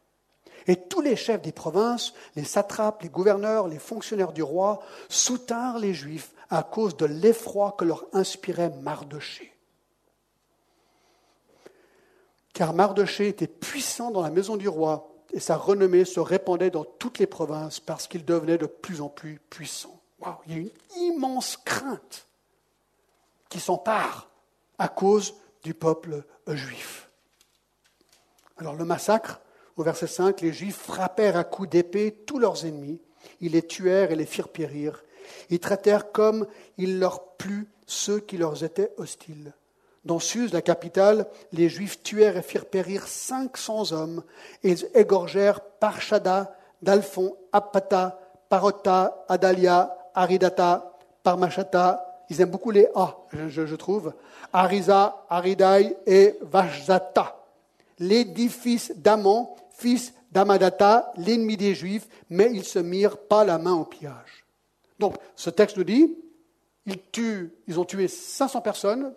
Et 0.66 0.76
tous 0.76 1.02
les 1.02 1.14
chefs 1.14 1.42
des 1.42 1.52
provinces, 1.52 2.14
les 2.36 2.44
satrapes, 2.44 3.02
les 3.02 3.10
gouverneurs, 3.10 3.68
les 3.68 3.78
fonctionnaires 3.78 4.32
du 4.32 4.42
roi, 4.42 4.80
soutinrent 5.08 5.78
les 5.78 5.94
Juifs 5.94 6.32
à 6.50 6.62
cause 6.62 6.96
de 6.96 7.04
l'effroi 7.04 7.74
que 7.78 7.84
leur 7.84 8.06
inspirait 8.14 8.72
Mardoché. 8.80 9.54
Car 12.54 12.72
Mardoché 12.72 13.28
était 13.28 13.46
puissant 13.46 14.10
dans 14.10 14.22
la 14.22 14.30
maison 14.30 14.56
du 14.56 14.68
roi, 14.68 15.14
et 15.32 15.40
sa 15.40 15.56
renommée 15.56 16.06
se 16.06 16.20
répandait 16.20 16.70
dans 16.70 16.84
toutes 16.84 17.18
les 17.18 17.26
provinces 17.26 17.80
parce 17.80 18.08
qu'il 18.08 18.24
devenait 18.24 18.56
de 18.56 18.64
plus 18.64 19.02
en 19.02 19.10
plus 19.10 19.40
puissant 19.50 19.97
il 20.46 20.52
y 20.52 20.54
a 20.54 20.60
une 20.60 20.70
immense 20.96 21.56
crainte 21.56 22.26
qui 23.48 23.60
s'empare 23.60 24.28
à 24.78 24.88
cause 24.88 25.34
du 25.62 25.74
peuple 25.74 26.24
juif. 26.46 27.08
Alors 28.58 28.74
le 28.74 28.84
massacre, 28.84 29.40
au 29.76 29.82
verset 29.82 30.08
5, 30.08 30.40
les 30.40 30.52
Juifs 30.52 30.76
frappèrent 30.76 31.36
à 31.36 31.44
coups 31.44 31.70
d'épée 31.70 32.12
tous 32.26 32.38
leurs 32.38 32.66
ennemis, 32.66 33.00
ils 33.40 33.52
les 33.52 33.66
tuèrent 33.66 34.10
et 34.10 34.16
les 34.16 34.26
firent 34.26 34.48
périr. 34.48 35.04
Ils 35.50 35.60
traitèrent 35.60 36.10
comme 36.10 36.46
il 36.78 36.98
leur 36.98 37.36
plut 37.36 37.68
ceux 37.86 38.18
qui 38.18 38.36
leur 38.36 38.62
étaient 38.64 38.92
hostiles. 38.96 39.52
Dans 40.04 40.18
Suse, 40.18 40.52
la 40.52 40.62
capitale, 40.62 41.28
les 41.52 41.68
Juifs 41.68 42.02
tuèrent 42.02 42.36
et 42.36 42.42
firent 42.42 42.66
périr 42.66 43.06
500 43.06 43.92
hommes, 43.92 44.22
et 44.62 44.70
ils 44.70 44.88
égorgèrent 44.94 45.60
Parchada, 45.60 46.56
Dalphon, 46.82 47.36
Apata, 47.52 48.20
Parota, 48.48 49.24
Adalia, 49.28 49.96
Aridata, 50.18 50.98
Parmachata, 51.22 52.24
ils 52.28 52.40
aiment 52.40 52.50
beaucoup 52.50 52.72
les 52.72 52.88
A, 52.96 53.16
je, 53.32 53.74
trouve. 53.76 54.12
Arisa, 54.52 55.24
Aridai 55.30 55.96
et 56.06 56.36
Vajzata. 56.42 57.36
Les 58.00 58.24
dix 58.24 58.48
fils 58.48 58.92
d'Amon, 58.96 59.48
fils 59.70 60.12
d'Amadata, 60.32 61.12
l'ennemi 61.16 61.56
des 61.56 61.74
Juifs, 61.74 62.08
mais 62.30 62.50
ils 62.52 62.64
se 62.64 62.80
mirent 62.80 63.16
pas 63.16 63.44
la 63.44 63.58
main 63.58 63.74
au 63.74 63.84
pillage. 63.84 64.44
Donc, 64.98 65.14
ce 65.36 65.50
texte 65.50 65.76
nous 65.76 65.84
dit, 65.84 66.16
ils, 66.84 67.00
tuent, 67.12 67.52
ils 67.68 67.78
ont 67.78 67.84
tué 67.84 68.08
500 68.08 68.60
personnes, 68.60 69.14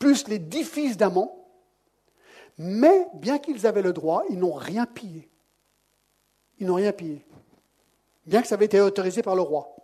plus 0.00 0.26
les 0.26 0.40
dix 0.40 0.64
fils 0.64 0.96
d'Amon, 0.96 1.30
mais 2.58 3.06
bien 3.14 3.38
qu'ils 3.38 3.64
avaient 3.64 3.80
le 3.82 3.92
droit, 3.92 4.24
ils 4.28 4.38
n'ont 4.38 4.54
rien 4.54 4.86
pillé. 4.86 5.30
Ils 6.58 6.66
n'ont 6.66 6.74
rien 6.74 6.92
pillé. 6.92 7.24
Bien 8.26 8.42
que 8.42 8.48
ça 8.48 8.56
avait 8.56 8.66
été 8.66 8.80
autorisé 8.80 9.22
par 9.22 9.36
le 9.36 9.42
roi. 9.42 9.76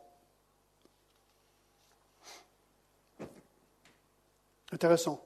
Intéressant. 4.73 5.25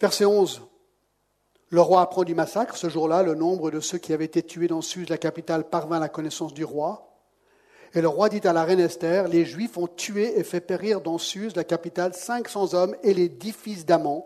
Verset 0.00 0.24
11. 0.24 0.62
Le 1.68 1.80
roi 1.80 2.02
apprend 2.02 2.24
du 2.24 2.34
massacre. 2.34 2.76
Ce 2.76 2.88
jour-là, 2.88 3.22
le 3.22 3.34
nombre 3.34 3.70
de 3.70 3.80
ceux 3.80 3.98
qui 3.98 4.12
avaient 4.12 4.24
été 4.24 4.42
tués 4.42 4.66
dans 4.66 4.82
Suse, 4.82 5.08
la 5.08 5.18
capitale, 5.18 5.68
parvint 5.68 5.96
à 5.96 6.00
la 6.00 6.08
connaissance 6.08 6.52
du 6.52 6.64
roi. 6.64 7.06
Et 7.94 8.00
le 8.00 8.08
roi 8.08 8.28
dit 8.28 8.46
à 8.46 8.52
la 8.52 8.64
reine 8.64 8.80
Esther, 8.80 9.28
les 9.28 9.44
Juifs 9.44 9.76
ont 9.76 9.88
tué 9.88 10.38
et 10.38 10.44
fait 10.44 10.60
périr 10.60 11.00
dans 11.00 11.18
Suse, 11.18 11.56
la 11.56 11.64
capitale, 11.64 12.14
500 12.14 12.74
hommes 12.74 12.96
et 13.02 13.14
les 13.14 13.28
dix 13.28 13.52
fils 13.52 13.84
d'Amon. 13.84 14.24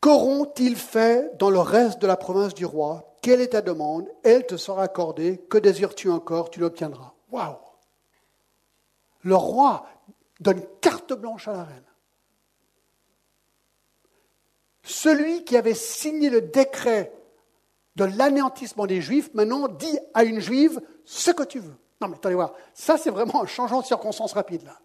Qu'auront-ils 0.00 0.76
fait 0.76 1.36
dans 1.38 1.48
le 1.48 1.60
reste 1.60 2.00
de 2.00 2.06
la 2.06 2.16
province 2.16 2.54
du 2.54 2.66
roi? 2.66 3.14
Quelle 3.22 3.40
est 3.40 3.48
ta 3.48 3.62
demande? 3.62 4.06
Elle 4.22 4.44
te 4.46 4.58
sera 4.58 4.82
accordée. 4.82 5.38
Que 5.48 5.56
désires-tu 5.56 6.10
encore? 6.10 6.50
Tu 6.50 6.60
l'obtiendras. 6.60 7.14
Waouh 7.32 7.56
Le 9.22 9.34
roi 9.34 9.86
donne 10.40 10.62
carte 10.80 11.12
blanche 11.12 11.48
à 11.48 11.52
la 11.52 11.64
reine. 11.64 11.84
Celui 14.82 15.44
qui 15.44 15.56
avait 15.56 15.74
signé 15.74 16.28
le 16.28 16.42
décret 16.42 17.12
de 17.96 18.04
l'anéantissement 18.04 18.86
des 18.86 19.00
Juifs, 19.00 19.32
maintenant 19.34 19.68
dit 19.68 19.98
à 20.12 20.24
une 20.24 20.40
Juive 20.40 20.80
ce 21.04 21.30
que 21.30 21.42
tu 21.42 21.58
veux. 21.58 21.74
Non, 22.00 22.08
mais 22.08 22.16
attendez 22.16 22.34
voir, 22.34 22.54
ça 22.74 22.98
c'est 22.98 23.10
vraiment 23.10 23.42
un 23.42 23.46
changement 23.46 23.80
de 23.80 23.86
circonstance 23.86 24.32
rapide 24.32 24.64
là. 24.64 24.78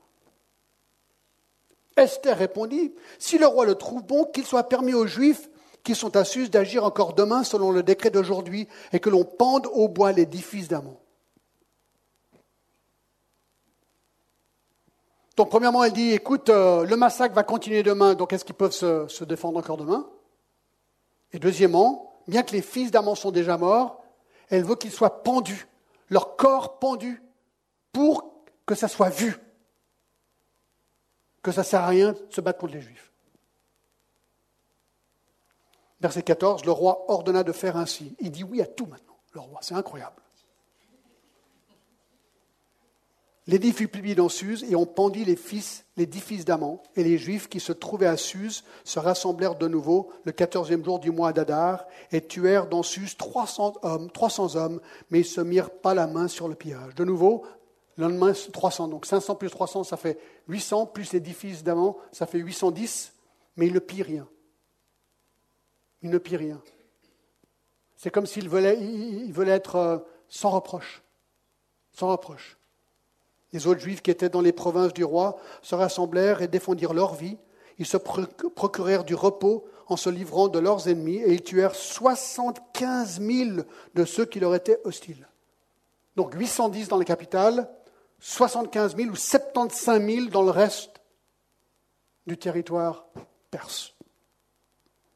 Esther 1.98 2.38
répondit 2.38 2.94
Si 3.18 3.38
le 3.38 3.48
roi 3.48 3.66
le 3.66 3.76
trouve 3.76 4.04
bon, 4.04 4.26
qu'il 4.26 4.46
soit 4.46 4.70
permis 4.70 4.94
aux 4.94 5.08
Juifs 5.08 5.50
qui 5.84 5.96
sont 5.96 6.16
à 6.16 6.24
d'agir 6.50 6.84
encore 6.84 7.14
demain 7.14 7.44
selon 7.44 7.72
le 7.72 7.84
décret 7.84 8.10
d'aujourd'hui 8.10 8.68
et 8.94 9.00
que 9.00 9.10
l'on 9.10 9.24
pende 9.24 9.68
au 9.74 9.88
bois 9.88 10.12
les 10.12 10.26
dix 10.26 10.42
fils. 10.42 10.68
Donc, 15.40 15.52
premièrement, 15.52 15.86
elle 15.86 15.94
dit, 15.94 16.12
écoute, 16.12 16.50
euh, 16.50 16.84
le 16.84 16.98
massacre 16.98 17.34
va 17.34 17.44
continuer 17.44 17.82
demain, 17.82 18.14
donc 18.14 18.34
est-ce 18.34 18.44
qu'ils 18.44 18.56
peuvent 18.56 18.74
se, 18.74 19.24
défendre 19.24 19.58
encore 19.58 19.78
demain? 19.78 20.06
Et 21.32 21.40
deuxièmement, 21.40 22.22
bien 22.28 22.44
que 22.44 22.52
les 22.52 22.62
fils 22.62 22.92
d'Amon 22.92 23.16
sont 23.16 23.32
déjà 23.32 23.58
morts, 23.58 24.04
elle 24.50 24.66
veut 24.66 24.76
qu'ils 24.76 24.92
soient 24.92 25.24
pendus, 25.24 25.70
leur 26.10 26.36
corps 26.36 26.78
pendu, 26.80 27.24
pour 27.94 28.34
que 28.66 28.76
ça 28.76 28.90
soit 28.90 29.08
vu, 29.08 29.38
que 31.42 31.54
ça 31.54 31.62
ne 31.62 31.66
sert 31.68 31.84
à 31.84 31.88
rien 31.88 32.12
de 32.12 32.18
se 32.32 32.42
battre 32.42 32.60
contre 32.60 32.74
les 32.74 32.82
Juifs. 32.82 33.14
Verset 36.02 36.24
14, 36.24 36.66
le 36.66 36.72
roi 36.74 37.06
ordonna 37.08 37.44
de 37.44 37.54
faire 37.54 37.78
ainsi. 37.78 38.14
Il 38.20 38.32
dit 38.32 38.44
oui 38.44 38.62
à 38.62 38.66
tout 38.66 38.88
maintenant, 38.88 39.18
le 39.32 39.40
roi, 39.40 39.60
c'est 39.62 39.76
incroyable. 39.76 40.22
L'édit 43.50 43.72
fut 43.72 43.88
publié 43.88 44.14
dans 44.14 44.30
Suse 44.30 44.64
et 44.70 44.76
on 44.76 44.86
pendit 44.86 45.26
les 45.26 45.36
fils, 45.36 45.84
les 45.98 46.06
dix 46.06 46.20
fils 46.20 46.46
d'Amon. 46.46 46.80
Et 46.96 47.04
les 47.04 47.18
Juifs 47.18 47.50
qui 47.50 47.60
se 47.60 47.72
trouvaient 47.72 48.06
à 48.06 48.16
Suse 48.16 48.64
se 48.84 49.00
rassemblèrent 49.00 49.56
de 49.56 49.68
nouveau 49.68 50.12
le 50.24 50.32
quatorzième 50.32 50.86
jour 50.86 51.00
du 51.00 51.10
mois 51.10 51.34
d'Adar 51.34 51.88
et 52.12 52.22
tuèrent 52.22 52.68
dans 52.68 52.84
Suse 52.84 53.18
300 53.18 53.78
hommes, 53.82 54.12
300 54.12 54.56
hommes, 54.56 54.80
mais 55.10 55.22
ils 55.22 55.26
se 55.26 55.42
mirent 55.42 55.72
pas 55.72 55.96
la 55.96 56.06
main 56.06 56.28
sur 56.28 56.48
le 56.48 56.54
pillage. 56.54 56.94
De 56.94 57.04
nouveau, 57.04 57.44
le 57.98 58.04
lendemain, 58.04 58.34
300. 58.34 58.88
Donc 58.88 59.08
500 59.08 59.34
plus 59.34 59.50
300, 59.50 59.84
ça 59.84 59.98
fait 59.98 60.20
800, 60.48 60.86
plus 60.86 61.12
les 61.12 61.20
dix 61.20 61.34
fils 61.34 61.64
d'Amon, 61.64 61.96
ça 62.12 62.28
fait 62.28 62.38
810, 62.38 63.14
mais 63.58 63.66
ils 63.66 63.74
ne 63.74 63.80
pillent 63.80 64.04
rien. 64.04 64.28
Ils 66.04 66.12
ne 66.12 66.20
pillent 66.20 66.38
rien. 66.38 66.62
C'est 67.98 68.12
comme 68.12 68.28
s'ils 68.28 68.48
voulaient, 68.48 68.78
voulaient 69.32 69.54
être 69.54 69.76
euh, 69.78 69.98
sans 70.28 70.52
reproche. 70.52 71.02
Sans 71.94 72.10
reproche. 72.10 72.59
Les 73.52 73.68
autres 73.68 73.82
juifs 73.82 74.02
qui 74.02 74.12
étaient 74.12 74.30
dans 74.30 74.42
les 74.42 74.52
provinces 74.52 74.94
du 74.94 75.04
roi 75.04 75.38
se 75.62 75.76
rassemblèrent 75.76 76.42
et 76.42 76.48
défendirent 76.48 76.94
leur 76.94 77.16
vie. 77.16 77.38
Ils 77.78 77.86
se 77.86 77.98
procurèrent 77.98 79.04
du 79.04 79.16
repos 79.16 79.66
en 79.88 79.98
se 79.98 80.10
livrant 80.10 80.48
de 80.48 80.60
leurs 80.60 80.88
ennemis 80.88 81.18
et 81.18 81.34
ils 81.34 81.44
tuèrent 81.44 81.76
75 81.76 83.22
000 83.22 83.50
de 83.96 84.06
ceux 84.06 84.26
qui 84.26 84.40
leur 84.40 84.54
étaient 84.54 84.80
hostiles. 84.84 85.28
Donc 86.16 86.34
810 86.36 86.90
dans 86.90 86.98
la 86.98 87.06
capitale, 87.06 87.70
75 88.20 88.96
000 88.96 89.10
ou 89.10 89.16
75 89.16 90.06
000 90.06 90.26
dans 90.28 90.44
le 90.44 90.52
reste 90.52 91.02
du 92.28 92.38
territoire 92.38 93.06
perse. 93.50 93.96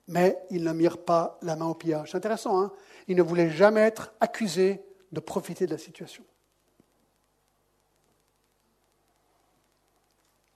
Mais 0.07 0.37
ils 0.49 0.63
ne 0.63 0.73
mirent 0.73 1.03
pas 1.03 1.37
la 1.41 1.55
main 1.55 1.67
au 1.67 1.75
pillage. 1.75 2.11
C'est 2.11 2.17
intéressant, 2.17 2.61
hein 2.61 2.71
Ils 3.07 3.15
ne 3.15 3.21
voulaient 3.21 3.51
jamais 3.51 3.81
être 3.81 4.13
accusés 4.19 4.83
de 5.11 5.19
profiter 5.19 5.65
de 5.65 5.71
la 5.71 5.77
situation. 5.77 6.23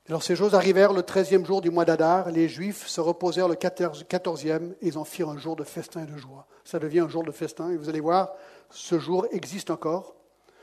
Alors 0.10 0.24
ces 0.24 0.38
choses 0.38 0.56
arrivèrent 0.56 0.94
le 0.94 1.04
treizième 1.04 1.46
jour 1.46 1.60
du 1.60 1.70
mois 1.70 1.84
d'Adar. 1.84 2.32
Les 2.32 2.48
Juifs 2.48 2.88
se 2.88 3.02
reposèrent 3.02 3.50
le 3.50 3.56
quatorzième 3.56 4.74
et 4.82 4.88
ils 4.88 4.98
en 4.98 5.04
firent 5.04 5.28
un 5.28 5.38
jour 5.38 5.58
de 5.58 5.66
festin 5.66 6.04
et 6.04 6.06
de 6.06 6.16
joie. 6.16 6.48
Ça 6.64 6.80
devient 6.80 7.02
un 7.02 7.10
jour 7.10 7.24
de 7.24 7.32
festin 7.34 7.72
et 7.72 7.76
vous 7.76 7.90
allez 7.90 8.00
voir, 8.00 8.32
ce 8.70 9.00
jour 9.00 9.28
existe 9.32 9.70
encore. 9.70 10.16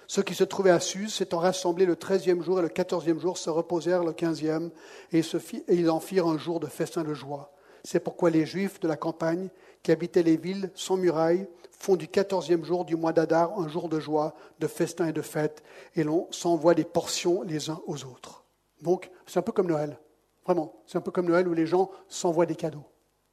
Ceux 0.07 0.23
qui 0.23 0.35
se 0.35 0.45
trouvaient 0.45 0.71
à 0.71 0.81
Suse 0.81 1.13
s'étant 1.13 1.41
rassemblés 1.41 1.85
le 1.85 1.97
treizième 1.97 2.43
jour 2.43 2.59
et 2.59 2.63
le 2.63 2.71
quatorzième 2.71 3.21
jour 3.21 3.37
se 3.37 3.51
reposèrent 3.51 4.03
le 4.03 4.15
quinzième 4.15 4.71
et, 5.13 5.21
ils 5.69 5.91
en 5.91 6.01
firent 6.01 6.27
un 6.27 6.39
jour 6.39 6.59
de 6.59 6.67
festin 6.67 7.03
et 7.03 7.09
de 7.09 7.15
joie. 7.15 7.53
C'est 7.85 8.01
pourquoi 8.01 8.31
les 8.31 8.47
Juifs 8.47 8.81
de 8.81 8.89
la 8.89 8.97
campagne 8.97 9.51
qui 9.83 9.93
habitaient 9.93 10.23
les 10.23 10.39
villes 10.39 10.71
sans 10.75 10.97
murailles 10.97 11.47
font 11.79 11.97
du 11.97 12.09
quatorzième 12.09 12.65
jour 12.65 12.87
du 12.87 12.97
mois 12.97 13.13
d'Adar 13.13 13.59
un 13.59 13.69
jour 13.69 13.91
de 13.91 14.01
joie, 14.01 14.35
de 14.61 14.67
festin 14.67 15.09
et 15.09 15.13
de 15.13 15.21
fête, 15.21 15.63
et 15.97 16.03
l'on 16.03 16.29
s'envoie 16.31 16.73
des 16.73 16.85
portions 16.85 17.43
les 17.43 17.69
uns 17.69 17.83
aux 17.87 18.05
autres. 18.05 18.44
Donc, 18.83 19.11
c'est 19.27 19.39
un 19.39 19.43
peu 19.43 19.53
comme 19.53 19.69
Noël. 19.69 19.99
Vraiment, 20.45 20.75
c'est 20.87 20.99
un 20.99 21.01
peu 21.01 21.11
comme 21.11 21.27
Noël 21.27 21.49
où 21.49 21.55
les 21.55 21.67
gens 21.67 21.91
s'envoient 22.09 22.47
des 22.47 22.57
cadeaux 22.57 22.85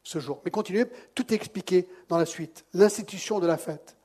ce 0.04 0.20
jour. 0.20 0.42
Mais 0.46 0.52
continuez, 0.52 0.86
tout 1.14 1.32
est 1.32 1.36
expliqué 1.36 1.88
dans 2.10 2.18
la 2.18 2.26
suite. 2.26 2.66
L'institution 2.74 3.39
de 3.39 3.48
la 3.48 3.58
fête. 3.58 3.98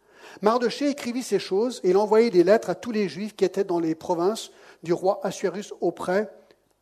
Mardoché 0.42 0.90
écrivit 0.90 1.22
ces 1.22 1.38
choses 1.38 1.80
et 1.84 1.90
il 1.90 1.96
envoyait 1.96 2.30
des 2.30 2.44
lettres 2.44 2.70
à 2.70 2.74
tous 2.74 2.90
les 2.90 3.08
juifs 3.08 3.36
qui 3.36 3.44
étaient 3.44 3.64
dans 3.64 3.78
les 3.78 3.94
provinces 3.94 4.50
du 4.82 4.92
roi 4.92 5.20
Assuérus 5.22 5.72
auprès 5.80 6.30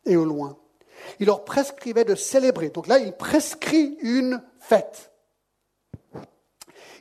et 0.05 0.17
au 0.17 0.25
loin. 0.25 0.57
Il 1.19 1.27
leur 1.27 1.45
prescrivait 1.45 2.05
de 2.05 2.15
célébrer. 2.15 2.69
Donc 2.69 2.87
là, 2.87 2.99
il 2.99 3.13
prescrit 3.13 3.97
une 4.01 4.41
fête. 4.59 5.11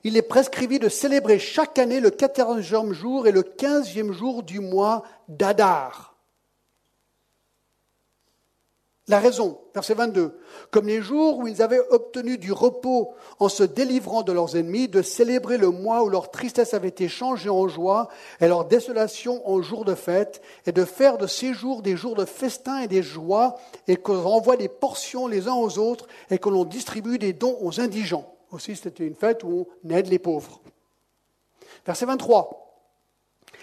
Il 0.05 0.13
les 0.13 0.23
prescrivit 0.23 0.79
de 0.79 0.91
célébrer 0.91 1.39
chaque 1.39 1.79
année 1.79 2.01
le 2.01 2.11
quatorzième 2.11 2.93
jour 2.93 3.27
et 3.27 3.33
le 3.33 3.43
quinzième 3.43 4.13
jour 4.13 4.43
du 4.43 4.61
mois 4.61 5.03
d'Adar 5.29 6.14
la 9.07 9.19
raison, 9.19 9.59
verset 9.75 9.93
22, 9.93 10.39
comme 10.71 10.87
les 10.87 11.03
jours 11.03 11.39
où 11.39 11.47
ils 11.47 11.61
avaient 11.61 11.83
obtenu 11.91 12.39
du 12.39 12.53
repos 12.53 13.13
en 13.39 13.51
se 13.51 13.63
délivrant 13.63 14.23
de 14.23 14.33
leurs 14.33 14.57
ennemis, 14.57 14.89
de 14.89 15.03
célébrer 15.03 15.59
le 15.59 15.69
mois 15.69 16.03
où 16.03 16.09
leur 16.09 16.31
tristesse 16.31 16.73
avait 16.73 16.89
été 16.89 17.07
changée 17.09 17.51
en 17.51 17.69
joie 17.69 18.09
et 18.41 18.49
leur 18.49 18.65
désolation 18.65 19.47
en 19.47 19.61
jours 19.61 19.85
de 19.85 19.95
fête, 19.95 20.41
et 20.65 20.73
de 20.73 20.87
faire 20.87 21.19
de 21.19 21.27
ces 21.27 21.53
jours 21.53 21.83
des 21.83 21.97
jours 21.97 22.15
de 22.15 22.25
festin 22.25 22.79
et 22.81 22.89
des 22.89 23.03
joies, 23.03 23.57
et 23.89 23.97
qu'on 23.97 24.23
renvoie 24.23 24.57
des 24.57 24.69
portions 24.69 25.27
les 25.27 25.49
uns 25.49 25.55
aux 25.55 25.79
autres, 25.79 26.07
et 26.31 26.39
que 26.39 26.49
l'on 26.49 26.65
distribue 26.65 27.19
des 27.19 27.35
dons 27.35 27.59
aux 27.61 27.81
indigents. 27.81 28.35
Aussi, 28.53 28.75
c'était 28.75 29.07
une 29.07 29.17
fête 29.17 29.45
où 29.45 29.69
on 29.85 29.91
aide 29.91 30.07
les 30.07 30.19
pauvres. 30.19 30.63
Verset 31.85 32.07
23. 32.07 32.65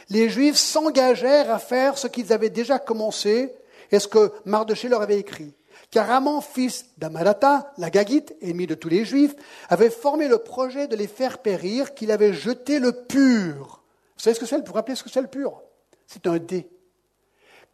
Les 0.10 0.30
Juifs 0.30 0.58
s'engagèrent 0.58 1.50
à 1.50 1.58
faire 1.58 1.98
ce 1.98 2.08
qu'ils 2.08 2.32
avaient 2.32 2.52
déjà 2.52 2.78
commencé, 2.78 3.56
est 3.92 4.00
ce 4.00 4.08
que 4.08 4.32
Mardoché 4.46 4.88
leur 4.89 5.02
avait 5.02 5.20
écrit. 5.20 5.54
Car 5.89 6.10
Amon, 6.10 6.42
fils 6.42 6.86
d'Amalata, 6.98 7.74
la 7.78 7.89
Gagite, 7.89 8.34
ennemi 8.42 8.66
de 8.66 8.76
tous 8.76 8.89
les 8.89 9.04
Juifs, 9.04 9.36
avait 9.70 9.89
formé 9.89 10.28
le 10.28 10.38
projet 10.38 10.88
de 10.88 10.96
les 10.96 11.08
faire 11.08 11.39
périr, 11.39 11.94
qu'il 11.94 12.12
avait 12.12 12.34
jeté 12.34 12.80
le 12.80 12.94
pur. 12.94 13.84
Vous 14.16 14.24
savez 14.24 14.34
ce 14.34 14.39
que 14.39 14.46
c'est? 14.46 14.66
Vous 14.66 14.74
rappeler 14.74 14.96
ce 14.96 15.04
que 15.04 15.10
c'est 15.10 15.22
le 15.22 15.28
pur? 15.28 15.62
C'est 16.08 16.28
un 16.28 16.38
dé. 16.38 16.70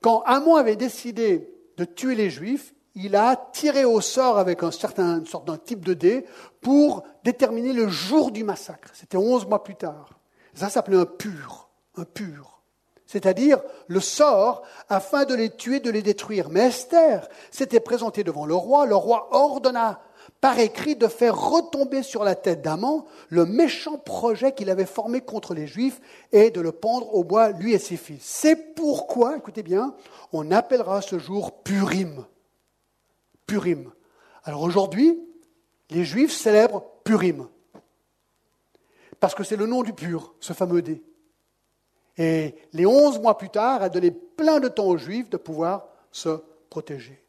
Quand 0.02 0.22
Amon 0.26 0.56
avait 0.56 0.76
décidé 0.76 1.50
de 1.78 1.86
tuer 1.86 2.16
les 2.16 2.30
Juifs, 2.30 2.74
il 2.96 3.16
a 3.16 3.36
tiré 3.54 3.86
au 3.86 4.02
sort 4.02 4.40
avec 4.40 4.64
un 4.64 4.72
certain, 4.72 5.20
une 5.20 5.28
sorte 5.28 5.46
d'un 5.46 5.58
type 5.58 5.86
de 5.86 5.94
dé 5.94 6.26
pour 6.62 7.04
déterminer 7.24 7.74
le 7.74 7.88
jour 7.88 8.32
du 8.32 8.44
massacre. 8.44 8.90
C'était 8.94 9.18
onze 9.18 9.46
mois 9.46 9.64
plus 9.64 9.76
tard. 9.76 10.10
Ça 10.56 10.70
s'appelait 10.70 10.98
un 10.98 11.06
pur, 11.06 11.70
un 11.96 12.06
pur 12.06 12.57
c'est-à-dire 13.08 13.60
le 13.88 14.00
sort, 14.00 14.64
afin 14.90 15.26
de 15.26 15.34
les 15.34 15.50
tuer, 15.50 15.80
de 15.80 15.90
les 15.90 16.02
détruire. 16.02 16.50
Mais 16.50 16.68
Esther 16.68 17.28
s'était 17.50 17.80
présentée 17.80 18.24
devant 18.24 18.46
le 18.46 18.54
roi, 18.54 18.86
le 18.86 18.96
roi 18.96 19.30
ordonna 19.32 20.02
par 20.42 20.60
écrit 20.60 20.96
de 20.96 21.08
faire 21.08 21.36
retomber 21.36 22.04
sur 22.04 22.24
la 22.24 22.36
tête 22.36 22.62
d'Aman 22.62 23.06
le 23.30 23.46
méchant 23.46 23.98
projet 23.98 24.54
qu'il 24.54 24.70
avait 24.70 24.86
formé 24.86 25.22
contre 25.22 25.54
les 25.54 25.68
Juifs 25.68 26.00
et 26.32 26.52
de 26.52 26.62
le 26.62 26.72
pendre 26.72 27.16
au 27.16 27.24
bois, 27.24 27.52
lui 27.52 27.74
et 27.74 27.80
ses 27.80 27.98
fils. 27.98 28.24
C'est 28.24 28.76
pourquoi, 28.76 29.38
écoutez 29.38 29.64
bien, 29.64 29.96
on 30.34 30.52
appellera 30.52 31.02
ce 31.02 31.18
jour 31.18 31.64
Purim. 31.64 32.26
Purim. 33.48 33.92
Alors 34.44 34.62
aujourd'hui, 34.62 35.18
les 35.90 36.04
Juifs 36.04 36.34
célèbrent 36.34 36.84
Purim. 37.04 37.48
Parce 39.20 39.34
que 39.34 39.44
c'est 39.44 39.56
le 39.56 39.66
nom 39.66 39.82
du 39.82 39.94
pur, 39.94 40.36
ce 40.40 40.54
fameux 40.54 40.82
dé. 40.82 41.02
Et 42.18 42.56
les 42.74 42.86
onze 42.86 43.20
mois 43.20 43.38
plus 43.38 43.50
tard, 43.50 43.84
a 43.84 43.90
donné 43.90 44.12
plein 44.12 44.60
de 44.60 44.68
temps 44.68 44.88
aux 44.88 44.98
Juifs 44.98 45.30
de 45.30 45.38
pouvoir 45.38 45.88
se 46.12 46.42
protéger. 46.70 47.24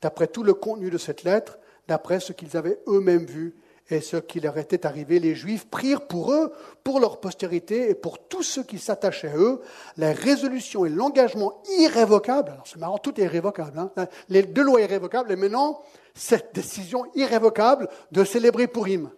d'après 0.00 0.26
tout 0.26 0.42
le 0.42 0.54
contenu 0.54 0.90
de 0.90 0.98
cette 0.98 1.24
lettre, 1.24 1.58
d'après 1.88 2.20
ce 2.20 2.32
qu'ils 2.32 2.56
avaient 2.56 2.78
eux-mêmes 2.86 3.24
vu 3.24 3.54
et 3.90 4.00
ce 4.00 4.16
qui 4.16 4.40
leur 4.40 4.56
était 4.56 4.86
arrivé, 4.86 5.18
les 5.18 5.34
Juifs 5.34 5.66
prirent 5.68 6.06
pour 6.06 6.32
eux, 6.32 6.52
pour 6.82 7.00
leur 7.00 7.20
postérité 7.20 7.90
et 7.90 7.94
pour 7.94 8.18
tous 8.18 8.42
ceux 8.42 8.62
qui 8.62 8.78
s'attachaient 8.78 9.28
à 9.28 9.36
eux, 9.36 9.60
la 9.96 10.12
résolution 10.12 10.86
et 10.86 10.88
l'engagement 10.90 11.62
irrévocable. 11.78 12.50
Alors 12.52 12.66
c'est 12.66 12.78
marrant, 12.78 12.98
tout 12.98 13.18
est 13.20 13.24
irrévocable. 13.24 13.78
Hein. 13.78 14.06
les 14.28 14.42
deux 14.42 14.62
lois 14.62 14.80
irrévocables 14.80 15.32
et 15.32 15.36
maintenant 15.36 15.82
cette 16.14 16.54
décision 16.54 17.04
irrévocable 17.14 17.88
de 18.12 18.24
célébrer 18.24 18.68
Purim. 18.68 19.10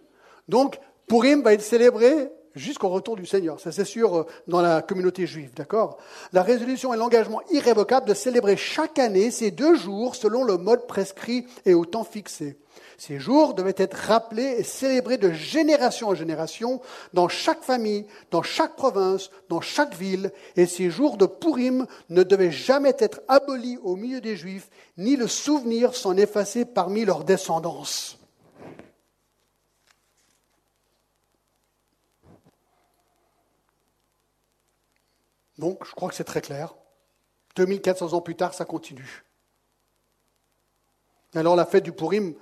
Donc 0.49 0.79
Purim 1.07 1.43
va 1.43 1.53
être 1.53 1.61
célébré 1.61 2.29
jusqu'au 2.57 2.89
retour 2.89 3.15
du 3.15 3.25
Seigneur. 3.25 3.59
Ça, 3.59 3.71
c'est 3.71 3.85
sûr 3.85 4.17
euh, 4.17 4.25
dans 4.47 4.61
la 4.61 4.81
communauté 4.81 5.27
juive, 5.27 5.51
d'accord? 5.55 5.97
La 6.33 6.43
résolution 6.43 6.93
et 6.93 6.97
l'engagement 6.97 7.41
irrévocable 7.51 8.07
de 8.07 8.13
célébrer 8.13 8.57
chaque 8.57 8.99
année 8.99 9.31
ces 9.31 9.51
deux 9.51 9.75
jours 9.75 10.15
selon 10.15 10.43
le 10.43 10.57
mode 10.57 10.87
prescrit 10.87 11.45
et 11.65 11.73
au 11.73 11.85
temps 11.85 12.03
fixé. 12.03 12.57
Ces 12.97 13.19
jours 13.19 13.53
devaient 13.53 13.75
être 13.77 13.95
rappelés 13.95 14.55
et 14.57 14.63
célébrés 14.63 15.17
de 15.17 15.31
génération 15.31 16.09
en 16.09 16.15
génération 16.15 16.81
dans 17.13 17.27
chaque 17.27 17.63
famille, 17.63 18.05
dans 18.31 18.41
chaque 18.41 18.75
province, 18.75 19.29
dans 19.49 19.61
chaque 19.61 19.95
ville, 19.95 20.31
et 20.55 20.65
ces 20.65 20.89
jours 20.89 21.17
de 21.17 21.27
Purim 21.27 21.85
ne 22.09 22.23
devaient 22.23 22.51
jamais 22.51 22.95
être 22.97 23.21
abolis 23.27 23.77
au 23.83 23.95
milieu 23.95 24.19
des 24.19 24.35
Juifs, 24.35 24.69
ni 24.97 25.15
le 25.15 25.27
souvenir 25.27 25.95
s'en 25.95 26.17
effacer 26.17 26.65
parmi 26.65 27.05
leurs 27.05 27.23
descendance. 27.23 28.17
Donc, 35.57 35.85
je 35.85 35.91
crois 35.91 36.09
que 36.09 36.15
c'est 36.15 36.23
très 36.23 36.41
clair. 36.41 36.75
2400 37.55 38.13
ans 38.13 38.21
plus 38.21 38.35
tard, 38.35 38.53
ça 38.53 38.65
continue. 38.65 39.23
Alors, 41.33 41.55
la 41.55 41.65
fête 41.65 41.83
du 41.83 41.91
Purim, 41.91 42.35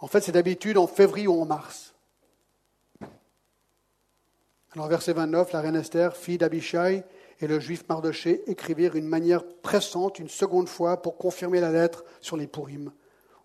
en 0.00 0.08
fait, 0.08 0.20
c'est 0.20 0.32
d'habitude 0.32 0.76
en 0.78 0.86
février 0.86 1.28
ou 1.28 1.40
en 1.40 1.46
mars. 1.46 1.94
Alors, 4.72 4.88
verset 4.88 5.12
29, 5.12 5.52
la 5.52 5.60
reine 5.60 5.76
Esther, 5.76 6.16
fille 6.16 6.38
d'Abishai, 6.38 7.04
et 7.40 7.46
le 7.46 7.60
juif 7.60 7.84
Mardoché 7.88 8.42
écrivirent 8.50 8.96
une 8.96 9.06
manière 9.06 9.46
pressante 9.62 10.18
une 10.18 10.28
seconde 10.28 10.68
fois 10.68 11.02
pour 11.02 11.16
confirmer 11.16 11.60
la 11.60 11.70
lettre 11.70 12.04
sur 12.20 12.36
les 12.36 12.46
Purim. 12.46 12.92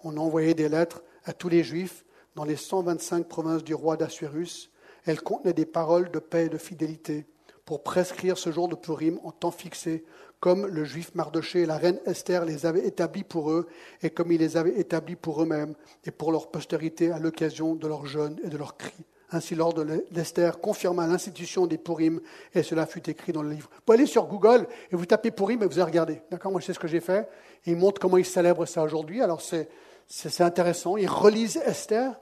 On 0.04 0.18
a 0.18 0.20
envoyé 0.20 0.54
des 0.54 0.70
lettres 0.70 1.04
à 1.26 1.34
tous 1.34 1.50
les 1.50 1.64
juifs 1.64 2.06
dans 2.36 2.46
les 2.46 2.56
125 2.56 3.28
provinces 3.28 3.64
du 3.64 3.74
roi 3.74 3.98
d'Assuérus. 3.98 4.72
Elles 5.06 5.22
contenaient 5.22 5.54
des 5.54 5.66
paroles 5.66 6.10
de 6.10 6.20
paix 6.20 6.46
et 6.46 6.50
de 6.50 6.58
fidélité 6.58 7.28
pour 7.72 7.84
prescrire 7.84 8.38
ce 8.38 8.52
jour 8.52 8.68
de 8.68 8.76
Purim 8.76 9.18
en 9.24 9.32
temps 9.32 9.50
fixé, 9.50 10.04
comme 10.42 10.68
le 10.68 10.84
juif 10.84 11.16
Mardoché 11.16 11.62
et 11.62 11.66
la 11.66 11.78
reine 11.78 12.02
Esther 12.06 12.44
les 12.44 12.66
avaient 12.66 12.86
établis 12.86 13.24
pour 13.24 13.50
eux, 13.50 13.70
et 14.02 14.10
comme 14.10 14.34
ils 14.34 14.42
les 14.42 14.58
avaient 14.58 14.78
établis 14.78 15.16
pour 15.16 15.42
eux-mêmes 15.42 15.74
et 16.04 16.12
pour 16.12 16.34
leur 16.34 16.52
postérité 16.52 17.14
à 17.14 17.20
l'occasion 17.20 17.74
de 17.74 17.88
leur 17.88 18.06
jeûne 18.06 18.38
et 18.44 18.50
de 18.50 18.58
leurs 18.58 18.76
cris. 18.76 19.06
Ainsi, 19.32 19.56
l'ordre 19.56 19.86
d'Esther 20.12 20.60
confirma 20.60 21.08
l'institution 21.08 21.66
des 21.66 21.78
Purim, 21.78 22.20
et 22.54 22.62
cela 22.62 22.86
fut 22.86 23.10
écrit 23.10 23.32
dans 23.32 23.42
le 23.42 23.52
livre. 23.52 23.70
Vous 23.88 23.94
aller 23.94 24.06
sur 24.06 24.26
Google 24.26 24.68
et 24.92 24.98
vous 24.98 25.06
tapez 25.06 25.32
Purim 25.32 25.64
et 25.64 25.66
vous 25.66 25.80
allez 25.80 25.84
regarder. 25.84 26.22
D'accord 26.30 26.52
Moi, 26.52 26.60
je 26.60 26.66
sais 26.66 26.74
ce 26.74 26.80
que 26.80 26.90
j'ai 26.90 27.00
fait. 27.00 27.30
il 27.66 27.78
montre 27.78 28.02
comment 28.02 28.18
ils 28.18 28.26
célèbrent 28.26 28.68
ça 28.68 28.84
aujourd'hui. 28.84 29.22
Alors, 29.22 29.40
c'est, 29.40 29.70
c'est 30.08 30.42
intéressant. 30.44 30.98
Ils 30.98 31.08
relisent 31.08 31.56
Esther 31.66 32.20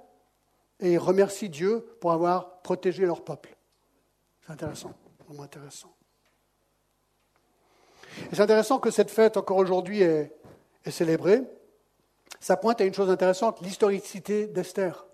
et 0.80 0.91
ils 0.91 1.00
remercient 1.00 1.50
Dieu 1.50 1.84
pour 2.02 2.12
avoir 2.12 2.62
protégé 2.62 3.04
leur 3.08 3.24
peuple. 3.24 3.58
C'est 4.45 4.54
intéressant 4.54 4.93
intéressant. 5.38 5.94
Et 8.32 8.36
c'est 8.36 8.42
intéressant 8.42 8.80
que 8.80 8.92
cette 8.92 9.12
fête, 9.12 9.38
encore 9.38 9.58
aujourd'hui, 9.58 10.02
est, 10.02 10.36
célébrée. 10.90 11.44
Ça 12.40 12.58
pointe 12.58 12.82
à 12.82 12.86
une 12.86 12.94
chose 12.94 13.12
intéressante, 13.12 13.62
l'historicité 13.62 14.48
d'Esther. 14.48 15.06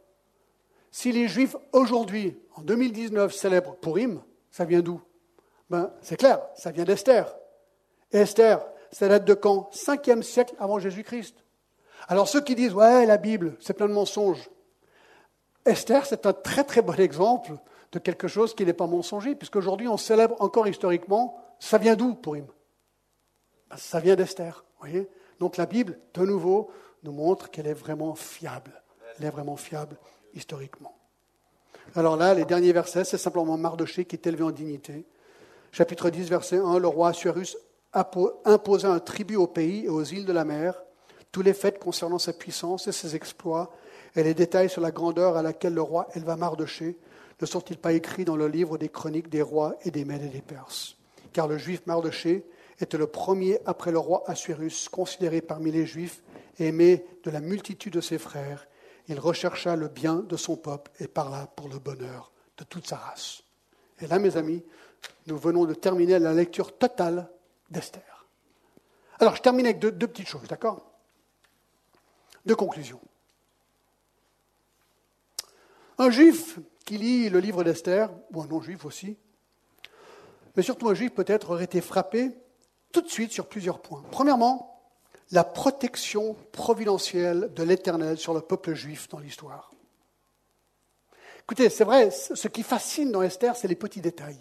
Si 0.90 1.12
les 1.12 1.28
Juifs, 1.28 1.58
aujourd'hui, 1.74 2.38
en 2.56 2.62
2019, 2.62 3.34
célèbrent 3.34 3.76
Purim, 3.76 4.22
ça 4.52 4.64
vient 4.64 4.80
d'où? 4.80 5.02
Ben, 5.70 5.92
C'est 6.02 6.16
clair, 6.16 6.40
ça 6.56 6.72
vient 6.72 6.86
d'Esther. 6.86 7.36
Esther, 8.12 8.66
ça 8.92 9.10
date 9.10 9.26
de 9.26 9.34
quand? 9.34 9.70
5e 9.74 10.22
siècle 10.22 10.56
avant 10.60 10.80
Jésus-Christ. 10.80 11.36
Alors 12.08 12.30
ceux 12.30 12.42
qui 12.42 12.56
disent, 12.56 12.74
ouais, 12.74 13.06
la 13.06 13.18
Bible, 13.18 13.58
c'est 13.60 13.74
plein 13.74 13.88
de 13.88 13.94
mensonges. 13.94 14.50
Esther, 15.66 16.06
c'est 16.06 16.26
un 16.26 16.34
très 16.34 16.64
très 16.64 16.82
bon 16.82 16.98
exemple 17.00 17.52
de 17.96 18.00
quelque 18.00 18.28
chose 18.28 18.54
qui 18.54 18.66
n'est 18.66 18.74
pas 18.74 18.88
mensonger, 18.88 19.36
puisqu'aujourd'hui 19.36 19.88
on 19.88 19.96
célèbre 19.96 20.36
encore 20.40 20.68
historiquement, 20.68 21.40
ça 21.60 21.78
vient 21.78 21.96
d'où 21.96 22.14
Purim? 22.14 22.46
Ben, 23.70 23.78
Ça 23.78 24.02
vient 24.02 24.18
d'Esther. 24.18 24.66
Voyez? 24.80 25.10
Donc 25.40 25.56
la 25.56 25.66
Bible, 25.66 25.98
de 26.14 26.26
nouveau, 26.26 26.70
nous 27.04 27.14
montre 27.14 27.50
qu'elle 27.50 27.68
est 27.68 27.74
vraiment 27.74 28.14
fiable. 28.14 28.84
Elle 29.18 29.26
est 29.26 29.30
vraiment 29.30 29.56
fiable 29.56 29.96
historiquement. 30.34 30.94
Alors 31.96 32.18
là, 32.18 32.34
les 32.34 32.44
derniers 32.44 32.74
versets, 32.74 33.06
c'est 33.06 33.18
simplement 33.18 33.58
Mardoché 33.58 34.04
qui 34.04 34.18
est 34.18 34.28
élevé 34.28 34.44
en 34.44 34.52
dignité. 34.52 35.06
Chapitre 35.72 36.10
10, 36.10 36.30
verset 36.30 36.58
1, 36.58 36.80
le 36.80 36.88
roi 36.88 37.10
Assuérus 37.10 37.56
imposa 37.94 38.90
un 38.90 39.00
tribut 39.00 39.38
au 39.38 39.48
pays 39.48 39.86
et 39.86 39.90
aux 39.90 40.04
îles 40.04 40.26
de 40.26 40.34
la 40.34 40.44
mer, 40.44 40.84
tous 41.32 41.42
les 41.42 41.54
faits 41.54 41.80
concernant 41.80 42.20
sa 42.20 42.34
puissance 42.34 42.88
et 42.88 42.92
ses 42.92 43.16
exploits, 43.16 43.72
et 44.18 44.24
les 44.24 44.34
détails 44.34 44.70
sur 44.70 44.82
la 44.82 44.92
grandeur 44.92 45.38
à 45.38 45.42
laquelle 45.42 45.74
le 45.74 45.82
roi 45.82 46.08
éleva 46.14 46.36
Mardoché, 46.36 46.98
ne 47.42 47.46
sont-ils 47.46 47.78
pas 47.78 47.94
écrits 47.94 48.26
dans 48.26 48.38
le 48.38 48.48
livre 48.48 48.78
des 48.78 48.90
chroniques 48.90 49.30
des 49.30 49.42
rois 49.42 49.76
et 49.84 49.92
des 49.92 50.06
Mèdes 50.06 50.24
et 50.24 50.30
des 50.30 50.42
Perses 50.42 50.98
Car 51.34 51.48
le 51.48 51.58
juif 51.58 51.86
Mardoché 51.86 52.46
était 52.80 52.98
le 52.98 53.08
premier 53.08 53.60
après 53.66 53.92
le 53.92 54.00
roi 54.00 54.24
Assuérus, 54.28 54.90
considéré 54.90 55.42
parmi 55.42 55.72
les 55.72 55.86
juifs 55.86 56.24
aimé 56.60 57.06
de 57.24 57.32
la 57.32 57.42
multitude 57.42 57.94
de 57.94 58.02
ses 58.02 58.18
frères. 58.18 58.68
Il 59.08 59.20
rechercha 59.20 59.76
le 59.76 59.88
bien 59.88 60.16
de 60.16 60.38
son 60.38 60.56
peuple 60.56 60.92
et 61.00 61.08
parla 61.08 61.48
pour 61.48 61.68
le 61.68 61.80
bonheur 61.80 62.32
de 62.58 62.64
toute 62.64 62.88
sa 62.88 62.98
race. 62.98 63.44
Et 64.00 64.08
là, 64.08 64.20
mes 64.20 64.38
amis, 64.38 64.64
nous 65.28 65.38
venons 65.38 65.66
de 65.66 65.74
terminer 65.74 66.20
la 66.20 66.34
lecture 66.34 66.78
totale 66.78 67.30
d'Esther. 67.70 68.28
Alors, 69.20 69.36
je 69.36 69.42
termine 69.42 69.66
avec 69.66 69.80
deux, 69.80 69.92
deux 69.92 70.08
petites 70.08 70.28
choses, 70.28 70.48
d'accord? 70.48 70.92
Deux 72.46 72.56
conclusions. 72.56 73.00
Un 75.98 76.10
juif 76.10 76.60
qui 76.86 76.98
lit 76.98 77.30
le 77.30 77.40
livre 77.40 77.64
d'Esther, 77.64 78.10
ou 78.34 78.42
un 78.42 78.48
non-juif 78.48 78.86
aussi, 78.86 79.18
mais 80.56 80.64
surtout 80.64 80.90
un 80.90 80.94
juif 80.94 81.12
peut-être 81.14 81.52
aurait 81.52 81.64
été 81.64 81.82
frappé 81.82 82.32
tout 82.92 83.02
de 83.02 83.10
suite 83.10 83.32
sur 83.32 83.48
plusieurs 83.48 83.80
points. 83.80 84.04
Premièrement, 84.12 84.82
la 85.32 85.44
protection 85.44 86.36
providentielle 86.52 87.52
de 87.54 87.64
l'Éternel 87.64 88.18
sur 88.18 88.34
le 88.34 88.42
peuple 88.42 88.74
juif 88.74 89.10
dans 89.10 89.20
l'histoire. 89.20 89.72
Écoutez, 91.44 91.70
c'est 91.70 91.84
vrai, 91.84 92.10
ce 92.12 92.48
qui 92.48 92.64
fascine 92.64 93.12
dans 93.12 93.22
Esther, 93.22 93.56
c'est 93.56 93.68
les 93.68 93.76
petits 93.76 94.02
détails. 94.02 94.40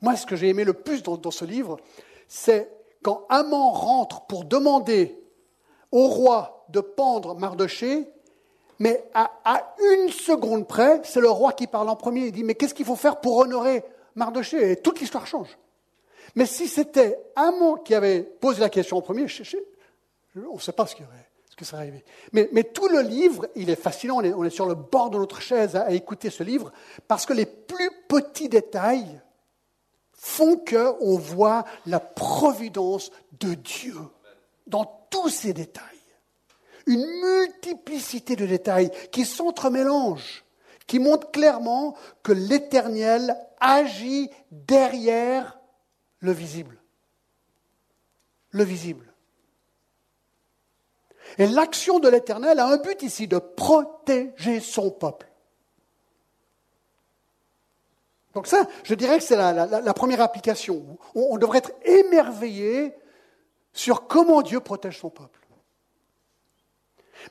Moi, 0.00 0.16
ce 0.16 0.26
que 0.26 0.36
j'ai 0.36 0.48
aimé 0.48 0.64
le 0.64 0.72
plus 0.72 1.02
dans, 1.02 1.30
ce 1.30 1.44
livre, 1.44 1.78
c'est 2.26 2.70
quand 3.02 3.26
Amon 3.28 3.70
rentre 3.70 4.26
pour 4.26 4.44
demander 4.44 5.16
au 5.92 6.08
roi 6.08 6.66
de 6.70 6.80
pendre 6.80 7.34
Mardoché, 7.34 8.08
mais 8.80 9.04
à, 9.12 9.74
une 9.78 10.08
seconde 10.08 10.66
près, 10.66 11.02
c'est 11.04 11.20
le 11.20 11.28
roi 11.28 11.52
qui 11.52 11.66
parle 11.66 11.90
en 11.90 11.96
premier. 11.96 12.26
Il 12.26 12.32
dit, 12.32 12.42
mais 12.42 12.54
qu'est-ce 12.54 12.72
qu'il 12.72 12.86
faut 12.86 12.96
faire 12.96 13.20
pour 13.20 13.36
honorer 13.36 13.84
Mardoché 14.14 14.72
Et 14.72 14.76
toute 14.76 15.00
l'histoire 15.00 15.26
change. 15.26 15.58
Mais 16.34 16.46
si 16.46 16.66
c'était 16.66 17.18
Amon 17.36 17.76
qui 17.76 17.94
avait 17.94 18.22
posé 18.22 18.60
la 18.60 18.70
question 18.70 18.96
en 18.96 19.02
premier, 19.02 19.26
on 20.34 20.54
ne 20.54 20.60
sait 20.60 20.72
pas 20.72 20.86
ce 20.86 20.96
qui, 20.96 21.02
aurait, 21.02 21.28
ce 21.50 21.56
qui 21.56 21.66
serait 21.66 21.82
arrivé. 21.82 22.02
Mais, 22.32 22.64
tout 22.64 22.88
le 22.88 23.02
livre, 23.02 23.48
il 23.54 23.68
est 23.68 23.76
fascinant. 23.76 24.22
On 24.22 24.44
est, 24.44 24.50
sur 24.50 24.66
le 24.66 24.74
bord 24.74 25.10
de 25.10 25.18
notre 25.18 25.42
chaise 25.42 25.76
à, 25.76 25.90
écouter 25.90 26.30
ce 26.30 26.42
livre, 26.42 26.72
parce 27.06 27.26
que 27.26 27.34
les 27.34 27.46
plus 27.46 27.90
petits 28.08 28.48
détails 28.48 29.20
font 30.14 30.56
qu'on 30.56 31.18
voit 31.18 31.66
la 31.84 32.00
providence 32.00 33.10
de 33.38 33.52
Dieu 33.52 33.96
dans 34.66 34.86
tous 35.10 35.28
ces 35.28 35.52
détails 35.52 35.99
une 36.86 37.06
multiplicité 37.06 38.36
de 38.36 38.46
détails 38.46 38.90
qui 39.10 39.24
s'entremélangent, 39.24 40.44
qui 40.86 40.98
montrent 40.98 41.30
clairement 41.30 41.96
que 42.22 42.32
l'Éternel 42.32 43.36
agit 43.60 44.30
derrière 44.50 45.58
le 46.20 46.32
visible. 46.32 46.78
Le 48.50 48.64
visible. 48.64 49.12
Et 51.38 51.46
l'action 51.46 52.00
de 52.00 52.08
l'Éternel 52.08 52.58
a 52.58 52.66
un 52.66 52.78
but 52.78 53.02
ici, 53.02 53.28
de 53.28 53.38
protéger 53.38 54.60
son 54.60 54.90
peuple. 54.90 55.30
Donc 58.34 58.46
ça, 58.46 58.66
je 58.84 58.94
dirais 58.94 59.18
que 59.18 59.24
c'est 59.24 59.36
la, 59.36 59.94
première 59.94 60.20
application. 60.20 60.98
on 61.14 61.36
devrait 61.36 61.58
être 61.58 61.72
émerveillé 61.84 62.94
sur 63.72 64.06
comment 64.06 64.42
Dieu 64.42 64.60
protège 64.60 64.98
son 64.98 65.10
peuple. 65.10 65.39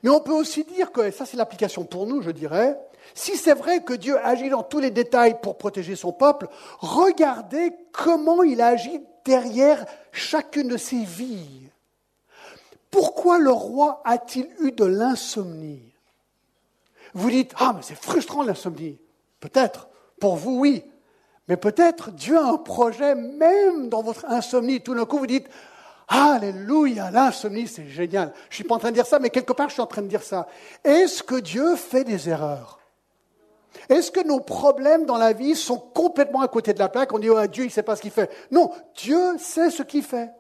Mais 0.04 0.10
on 0.10 0.20
peut 0.20 0.34
aussi 0.34 0.64
dire 0.64 0.92
que, 0.92 1.02
et 1.02 1.12
ça 1.12 1.26
c'est 1.26 1.38
l'application 1.38 1.84
pour 1.84 2.08
nous, 2.08 2.22
je 2.22 2.32
dirais, 2.32 2.78
si 3.14 3.38
c'est 3.38 3.54
vrai 3.54 3.84
que 3.84 3.94
Dieu 3.94 4.18
agit 4.24 4.50
dans 4.50 4.64
tous 4.64 4.80
les 4.80 4.92
détails 4.92 5.40
pour 5.42 5.58
protéger 5.58 5.96
son 5.96 6.12
peuple, 6.12 6.48
regardez 6.80 7.74
comment 7.92 8.44
il 8.44 8.62
agit 8.62 9.02
derrière 9.26 9.86
chacune 10.12 10.68
de 10.68 10.78
ses 10.78 11.04
vies. 11.04 11.70
Pourquoi 12.92 13.38
le 13.38 13.52
roi 13.52 14.02
a-t-il 14.06 14.48
eu 14.60 14.72
de 14.72 14.86
l'insomnie? 14.86 15.94
Vous 17.14 17.30
dites, 17.30 17.54
ah, 17.58 17.74
mais 17.76 17.82
c'est 17.82 17.96
frustrant 17.96 18.44
l'insomnie. 18.44 19.00
Peut-être. 19.40 19.90
Pour 20.20 20.36
vous, 20.36 20.60
oui. 20.60 20.84
Mais 21.48 21.58
peut-être 21.58 22.12
Dieu 22.12 22.38
a 22.38 22.46
un 22.46 22.58
projet 22.58 23.16
même 23.16 23.90
dans 23.90 24.04
votre 24.04 24.26
insomnie. 24.26 24.82
Tout 24.82 24.94
d'un 24.94 25.06
coup, 25.06 25.18
vous 25.18 25.28
dites, 25.28 25.48
Alléluia, 26.10 27.12
l'insomnie, 27.12 27.68
c'est 27.68 27.88
génial. 27.88 28.34
Je 28.46 28.50
ne 28.50 28.56
suis 28.56 28.64
pas 28.64 28.76
en 28.76 28.80
train 28.80 28.90
de 28.90 28.96
dire 28.96 29.06
ça, 29.06 29.20
mais 29.20 29.30
quelque 29.30 29.54
part, 29.54 29.70
je 29.70 29.74
suis 29.74 29.82
en 29.82 29.88
train 29.88 30.02
de 30.02 30.08
dire 30.08 30.24
ça. 30.24 30.48
Est-ce 30.84 31.22
que 31.22 31.36
Dieu 31.36 31.76
fait 31.76 32.04
des 32.04 32.28
erreurs? 32.30 32.80
Est-ce 33.88 34.10
que 34.12 34.26
nos 34.26 34.40
problèmes 34.40 35.06
dans 35.06 35.18
la 35.18 35.34
vie 35.34 35.56
sont 35.56 35.78
complètement 35.78 36.42
à 36.42 36.48
côté 36.48 36.74
de 36.74 36.80
la 36.80 36.90
plaque? 36.90 37.14
On 37.14 37.20
dit, 37.20 37.30
oh, 37.30 37.46
Dieu, 37.46 37.64
il 37.64 37.68
ne 37.68 37.72
sait 37.72 37.84
pas 37.84 37.96
ce 37.96 38.02
qu'il 38.02 38.10
fait. 38.10 38.32
Non, 38.50 38.72
Dieu 38.96 39.38
sait 39.38 39.70
ce 39.70 39.84
qu'il 39.84 40.04
fait. 40.04 40.32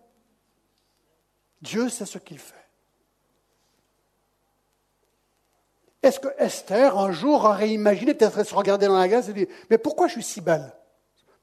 Dieu 1.61 1.87
sait 1.87 2.07
ce 2.07 2.17
qu'il 2.17 2.39
fait. 2.39 2.55
Est-ce 6.01 6.19
que 6.19 6.29
Esther, 6.39 6.97
un 6.97 7.11
jour, 7.11 7.43
aurait 7.43 7.69
imaginé, 7.69 8.15
peut-être 8.15 8.43
se 8.43 8.55
regarder 8.55 8.87
dans 8.87 8.97
la 8.97 9.07
glace 9.07 9.29
et 9.29 9.33
dire, 9.33 9.47
mais 9.69 9.77
pourquoi 9.77 10.07
je 10.07 10.13
suis 10.13 10.23
si 10.23 10.41
belle? 10.41 10.73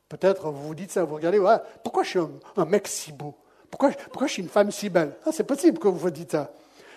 Peut-être 0.09 0.51
vous 0.51 0.67
vous 0.69 0.75
dites 0.75 0.91
ça, 0.91 1.05
vous 1.05 1.15
regardez, 1.15 1.41
pourquoi 1.85 2.03
je 2.03 2.11
suis 2.11 2.21
un 2.57 2.65
mec 2.65 2.89
si 2.89 3.13
beau? 3.13 3.37
Pourquoi, 3.77 4.27
je 4.27 4.33
suis 4.33 4.43
une 4.43 4.49
femme 4.49 4.71
si 4.71 4.89
belle 4.89 5.17
ah, 5.27 5.31
C'est 5.33 5.45
possible 5.45 5.79
que 5.79 5.89
vous 5.89 5.99
vous 5.99 6.11
dites 6.11 6.33
ça. 6.33 6.51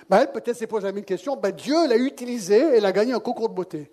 Ben, 0.10 0.20
elle 0.22 0.32
peut-être 0.32 0.56
s'est 0.56 0.68
posé 0.68 0.90
une 0.90 1.04
question. 1.04 1.36
Ben, 1.36 1.52
Dieu 1.52 1.88
l'a 1.88 1.98
utilisée 1.98 2.60
et 2.60 2.78
elle 2.78 2.86
a 2.86 2.92
gagné 2.92 3.14
un 3.14 3.20
concours 3.20 3.50
de 3.50 3.54
beauté. 3.54 3.92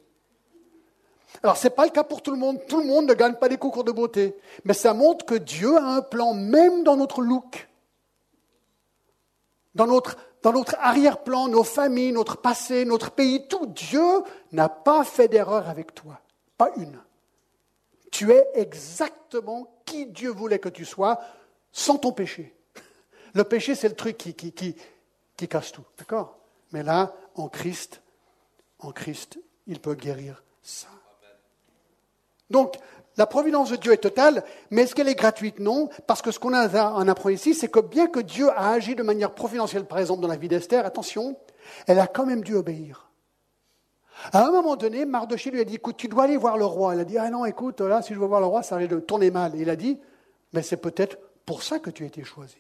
Alors, 1.43 1.57
ce 1.57 1.65
n'est 1.65 1.75
pas 1.75 1.85
le 1.85 1.91
cas 1.91 2.05
pour 2.05 2.23
tout 2.23 2.31
le 2.31 2.39
monde. 2.39 2.61
Tout 2.67 2.81
le 2.81 2.87
monde 2.87 3.07
ne 3.07 3.15
gagne 3.15 3.35
pas 3.35 3.49
des 3.49 3.59
concours 3.59 3.85
de 3.85 3.93
beauté. 3.93 4.37
Mais 4.65 4.73
ça 4.73 4.95
montre 4.95 5.27
que 5.27 5.35
Dieu 5.35 5.77
a 5.77 5.97
un 5.97 6.01
plan, 6.01 6.33
même 6.33 6.85
dans 6.85 6.97
notre 6.97 7.21
look, 7.21 7.69
dans 9.75 9.87
notre 9.87 10.77
arrière-plan, 10.79 11.49
nos 11.49 11.65
familles, 11.65 12.13
notre 12.13 12.39
passé, 12.39 12.85
notre 12.85 13.11
pays. 13.11 13.47
Tout 13.49 13.67
Dieu 13.67 14.23
n'a 14.53 14.69
pas 14.69 15.05
fait 15.05 15.29
d'erreur 15.29 15.69
avec 15.69 15.95
toi. 15.95 16.21
Pas 16.57 16.71
une. 16.77 16.99
Tu 18.11 18.33
es 18.33 18.47
exactement 18.55 19.69
qui 19.85 20.07
Dieu 20.07 20.31
voulait 20.31 20.59
que 20.59 20.71
tu 20.71 20.87
sois 20.87 21.21
sans 21.73 21.99
ton 21.99 22.13
péché. 22.13 22.56
Le 23.37 23.45
péché, 23.45 23.75
c'est 23.75 23.91
le 23.91 23.95
truc 23.95 24.17
qui, 24.17 25.47
casse 25.47 25.71
tout. 25.71 25.85
D'accord? 25.99 26.39
Mais 26.73 26.83
là, 26.83 27.15
en 27.35 27.49
Christ, 27.49 28.01
en 28.79 28.93
Christ, 28.93 29.39
il 29.67 29.79
peut 29.79 29.93
guérir 29.93 30.43
ça. 30.63 30.89
Donc, 32.49 32.77
la 33.19 33.27
providence 33.27 33.71
de 33.71 33.77
Dieu 33.77 33.93
est 33.93 33.99
totale, 33.99 34.43
mais 34.71 34.83
est-ce 34.83 34.95
qu'elle 34.95 35.11
est 35.11 35.15
gratuite? 35.15 35.59
Non, 35.59 35.91
parce 36.07 36.23
que 36.23 36.31
ce 36.31 36.39
qu'on 36.39 36.55
en 36.55 37.09
apprend 37.09 37.29
ici, 37.29 37.55
c'est 37.55 37.69
que 37.69 37.81
bien 37.81 38.07
que 38.07 38.21
Dieu 38.21 38.49
a 38.51 38.71
agi 38.71 38.95
de 38.95 39.03
manière 39.03 39.35
providentielle, 39.35 39.85
par 39.85 39.99
exemple, 39.99 40.23
dans 40.23 40.29
la 40.29 40.37
vie 40.37 40.49
d'Esther, 40.49 40.87
attention, 40.87 41.37
elle 41.87 41.99
a 41.99 42.07
quand 42.07 42.25
même 42.25 42.43
dû 42.43 42.55
obéir. 42.55 43.11
À 44.33 44.47
un 44.47 44.51
moment 44.51 44.77
donné, 44.77 45.05
Mardoché 45.05 45.51
lui 45.51 45.61
a 45.61 45.65
dit, 45.65 45.75
écoute, 45.75 45.99
tu 45.99 46.09
dois 46.09 46.25
aller 46.25 46.39
voir 46.39 46.57
le 46.57 46.65
roi. 46.65 46.95
Elle 46.95 47.01
a 47.01 47.05
dit, 47.05 47.19
ah 47.19 47.29
non, 47.29 47.45
écoute, 47.45 47.83
là, 47.83 48.01
si 48.01 48.15
je 48.15 48.19
veux 48.19 48.27
voir 48.27 48.41
le 48.41 48.47
roi, 48.47 48.63
ça 48.63 48.77
risque 48.77 48.93
de 48.93 49.01
tourner 49.01 49.31
mal. 49.31 49.53
Il 49.57 49.69
a 49.69 49.77
dit, 49.77 50.01
mais 50.55 50.63
c'est 50.63 50.79
peut-être 50.79 51.19
pour 51.45 51.63
ça 51.63 51.79
que 51.81 51.91
tu 51.91 52.03
as 52.05 52.07
été 52.07 52.25
choisi. 52.25 52.57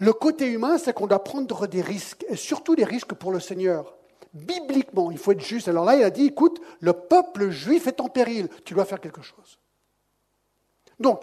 Le 0.00 0.12
côté 0.12 0.46
humain, 0.46 0.78
c'est 0.78 0.92
qu'on 0.92 1.06
doit 1.06 1.24
prendre 1.24 1.66
des 1.66 1.82
risques, 1.82 2.24
et 2.28 2.36
surtout 2.36 2.74
des 2.74 2.84
risques 2.84 3.14
pour 3.14 3.32
le 3.32 3.40
Seigneur. 3.40 3.94
Bibliquement, 4.34 5.10
il 5.10 5.18
faut 5.18 5.32
être 5.32 5.44
juste. 5.44 5.68
Alors 5.68 5.84
là, 5.84 5.96
il 5.96 6.02
a 6.02 6.10
dit, 6.10 6.26
écoute, 6.26 6.60
le 6.80 6.92
peuple 6.92 7.50
juif 7.50 7.86
est 7.86 8.00
en 8.00 8.08
péril, 8.08 8.48
tu 8.64 8.74
dois 8.74 8.84
faire 8.84 9.00
quelque 9.00 9.22
chose. 9.22 9.58
Donc, 10.98 11.22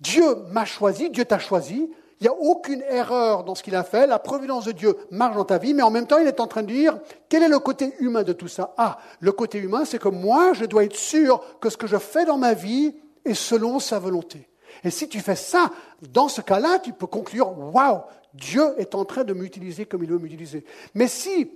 Dieu 0.00 0.36
m'a 0.50 0.64
choisi, 0.64 1.10
Dieu 1.10 1.24
t'a 1.24 1.38
choisi, 1.38 1.90
il 2.20 2.22
n'y 2.22 2.28
a 2.28 2.34
aucune 2.34 2.82
erreur 2.88 3.44
dans 3.44 3.54
ce 3.54 3.62
qu'il 3.62 3.74
a 3.74 3.84
fait, 3.84 4.06
la 4.06 4.18
providence 4.18 4.64
de 4.64 4.72
Dieu 4.72 4.96
marche 5.10 5.36
dans 5.36 5.44
ta 5.44 5.58
vie, 5.58 5.74
mais 5.74 5.82
en 5.82 5.90
même 5.90 6.06
temps, 6.06 6.18
il 6.18 6.26
est 6.26 6.40
en 6.40 6.46
train 6.46 6.62
de 6.62 6.72
dire, 6.72 6.98
quel 7.28 7.42
est 7.42 7.48
le 7.48 7.58
côté 7.58 7.94
humain 7.98 8.22
de 8.22 8.32
tout 8.32 8.48
ça? 8.48 8.74
Ah, 8.78 8.98
le 9.20 9.32
côté 9.32 9.58
humain, 9.58 9.84
c'est 9.84 9.98
que 9.98 10.08
moi, 10.08 10.52
je 10.54 10.64
dois 10.64 10.84
être 10.84 10.96
sûr 10.96 11.42
que 11.60 11.68
ce 11.68 11.76
que 11.76 11.86
je 11.86 11.98
fais 11.98 12.24
dans 12.24 12.38
ma 12.38 12.54
vie 12.54 12.94
est 13.24 13.34
selon 13.34 13.80
sa 13.80 13.98
volonté. 13.98 14.48
Et 14.84 14.90
si 14.90 15.08
tu 15.08 15.20
fais 15.20 15.36
ça, 15.36 15.70
dans 16.02 16.28
ce 16.28 16.40
cas-là, 16.40 16.78
tu 16.78 16.92
peux 16.92 17.06
conclure, 17.06 17.56
waouh, 17.58 18.02
Dieu 18.34 18.74
est 18.78 18.94
en 18.94 19.04
train 19.04 19.24
de 19.24 19.32
m'utiliser 19.32 19.86
comme 19.86 20.02
il 20.02 20.10
veut 20.10 20.18
m'utiliser. 20.18 20.64
Mais 20.94 21.08
si 21.08 21.50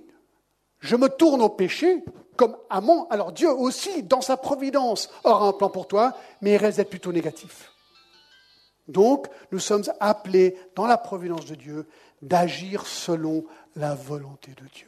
je 0.79 0.95
me 0.95 1.09
tourne 1.09 1.41
au 1.41 1.49
péché, 1.49 2.03
comme 2.35 2.57
Amon, 2.69 3.07
alors 3.09 3.31
Dieu 3.31 3.49
aussi, 3.49 4.03
dans 4.03 4.21
sa 4.21 4.37
providence, 4.37 5.09
aura 5.23 5.47
un 5.47 5.53
plan 5.53 5.69
pour 5.69 5.87
toi, 5.87 6.13
mais 6.41 6.53
il 6.53 6.57
reste 6.57 6.77
d'être 6.77 6.89
plutôt 6.89 7.13
négatif. 7.13 7.71
Donc, 8.87 9.27
nous 9.51 9.59
sommes 9.59 9.83
appelés, 9.99 10.57
dans 10.75 10.87
la 10.87 10.97
providence 10.97 11.45
de 11.45 11.55
Dieu, 11.55 11.87
d'agir 12.21 12.87
selon 12.87 13.45
la 13.75 13.95
volonté 13.95 14.51
de 14.51 14.67
Dieu. 14.73 14.87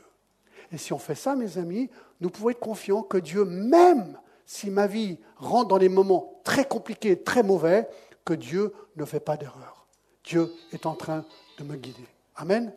Et 0.72 0.78
si 0.78 0.94
on 0.94 0.98
fait 0.98 1.16
ça, 1.16 1.36
mes 1.36 1.58
amis, 1.58 1.90
nous 2.20 2.30
pouvons 2.30 2.50
être 2.50 2.60
confiants 2.60 3.04
que 3.04 3.18
Dieu, 3.18 3.46
même 3.46 4.18
si 4.46 4.72
ma 4.72 4.88
vie 4.88 5.20
rentre 5.38 5.68
dans 5.70 5.78
des 5.78 5.90
moments 5.90 6.42
très 6.44 6.66
compliqués, 6.66 7.22
très 7.22 7.44
mauvais, 7.44 7.88
que 8.26 8.34
Dieu 8.34 8.74
ne 8.96 9.06
fait 9.06 9.20
pas 9.20 9.38
d'erreur. 9.38 9.86
Dieu 10.24 10.52
est 10.72 10.86
en 10.86 10.96
train 10.96 11.26
de 11.58 11.64
me 11.64 11.76
guider. 11.76 12.08
Amen. 12.36 12.74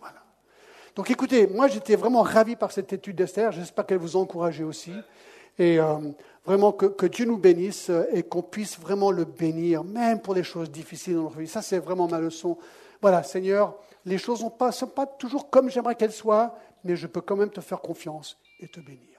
Voilà. 0.00 0.22
Donc 0.94 1.10
écoutez, 1.10 1.46
moi 1.46 1.68
j'étais 1.68 1.96
vraiment 1.96 2.22
ravi 2.22 2.56
par 2.56 2.72
cette 2.72 2.92
étude 2.92 3.16
d'Esther. 3.16 3.52
J'espère 3.52 3.86
qu'elle 3.86 3.98
vous 3.98 4.16
a 4.16 4.20
encouragé 4.20 4.64
aussi. 4.64 4.92
Et 5.58 5.80
euh, 5.80 5.96
vraiment 6.44 6.72
que, 6.72 6.84
que, 6.86 7.06
Dieu 7.06 7.24
nous 7.24 7.38
bénisse 7.38 7.90
et 8.12 8.22
qu'on 8.22 8.42
puisse 8.42 8.78
vraiment 8.78 9.10
le 9.10 9.24
bénir, 9.24 9.84
même 9.84 10.20
pour 10.20 10.34
les 10.34 10.44
choses 10.44 10.70
difficiles 10.70 11.14
dans 11.14 11.22
notre 11.22 11.38
vie. 11.38 11.48
Ça, 11.48 11.62
c'est 11.62 11.78
vraiment 11.78 12.06
ma 12.08 12.20
leçon. 12.20 12.58
Voilà, 13.00 13.22
Seigneur, 13.22 13.74
les 14.04 14.18
choses 14.18 14.44
ne 14.44 14.70
sont 14.70 14.86
pas 14.88 15.06
toujours 15.06 15.48
comme 15.48 15.70
j'aimerais 15.70 15.94
qu'elles 15.94 16.12
soient, 16.12 16.58
mais 16.84 16.94
je 16.94 17.06
peux 17.06 17.22
quand 17.22 17.36
même 17.36 17.50
te 17.50 17.60
faire 17.60 17.80
confiance 17.80 18.38
et 18.60 18.68
te 18.68 18.80
bénir. 18.80 19.15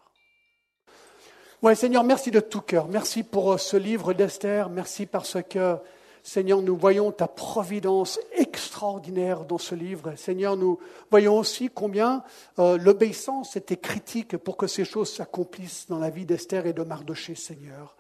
Oui, 1.63 1.75
Seigneur, 1.75 2.03
merci 2.03 2.29
de 2.29 2.39
tout 2.39 2.61
cœur. 2.61 2.87
Merci 2.87 3.23
pour 3.23 3.53
euh, 3.53 3.57
ce 3.57 3.77
livre 3.77 4.13
d'Esther. 4.13 4.69
Merci 4.69 5.07
parce 5.07 5.37
que, 5.49 5.77
Seigneur, 6.21 6.61
nous 6.61 6.77
voyons 6.77 7.11
ta 7.11 7.27
providence 7.27 8.19
extraordinaire 8.33 9.43
dans 9.43 9.57
ce 9.57 9.73
livre. 9.73 10.13
Seigneur, 10.17 10.55
nous 10.55 10.77
voyons 11.09 11.35
aussi 11.35 11.71
combien 11.73 12.21
euh, 12.59 12.77
l'obéissance 12.77 13.55
était 13.55 13.77
critique 13.77 14.37
pour 14.37 14.55
que 14.55 14.67
ces 14.67 14.85
choses 14.85 15.11
s'accomplissent 15.11 15.87
dans 15.89 15.97
la 15.97 16.11
vie 16.11 16.27
d'Esther 16.27 16.67
et 16.67 16.73
de 16.73 16.83
Mardoché, 16.83 17.33
Seigneur. 17.33 17.95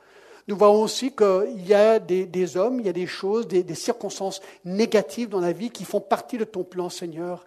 Nous 0.47 0.55
voyons 0.55 0.83
aussi 0.83 1.15
qu'il 1.15 1.67
y 1.67 1.73
a 1.73 1.97
des, 1.97 2.57
hommes, 2.57 2.79
il 2.79 2.85
y 2.85 2.89
a 2.89 2.93
des 2.93 3.07
choses, 3.07 3.47
des 3.47 3.75
circonstances 3.75 4.39
négatives 4.65 5.29
dans 5.29 5.41
la 5.41 5.51
vie 5.51 5.71
qui 5.71 5.83
font 5.83 5.99
partie 5.99 6.37
de 6.37 6.43
ton 6.43 6.63
plan, 6.63 6.89
Seigneur. 6.89 7.43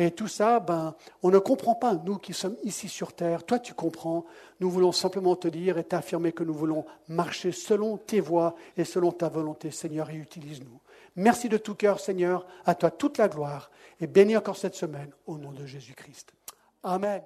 Et 0.00 0.12
tout 0.12 0.28
ça, 0.28 0.60
ben, 0.60 0.94
on 1.22 1.30
ne 1.30 1.38
comprend 1.38 1.74
pas, 1.74 1.92
nous 1.92 2.16
qui 2.16 2.32
sommes 2.32 2.56
ici 2.64 2.88
sur 2.88 3.12
Terre. 3.12 3.44
Toi, 3.44 3.58
tu 3.58 3.74
comprends. 3.74 4.24
Nous 4.58 4.70
voulons 4.70 4.92
simplement 4.92 5.36
te 5.36 5.46
dire 5.46 5.76
et 5.76 5.84
t'affirmer 5.84 6.32
que 6.32 6.42
nous 6.42 6.54
voulons 6.54 6.86
marcher 7.08 7.52
selon 7.52 7.98
tes 7.98 8.20
voies 8.20 8.54
et 8.78 8.84
selon 8.84 9.12
ta 9.12 9.28
volonté, 9.28 9.70
Seigneur, 9.70 10.08
et 10.08 10.14
utilise-nous. 10.14 10.80
Merci 11.16 11.50
de 11.50 11.58
tout 11.58 11.74
cœur, 11.74 12.00
Seigneur. 12.00 12.46
À 12.64 12.74
toi 12.74 12.90
toute 12.90 13.18
la 13.18 13.28
gloire. 13.28 13.70
Et 14.00 14.06
bénis 14.06 14.38
encore 14.38 14.56
cette 14.56 14.74
semaine 14.74 15.10
au 15.26 15.36
nom 15.36 15.52
de 15.52 15.66
Jésus-Christ. 15.66 16.32
Amen. 16.82 17.20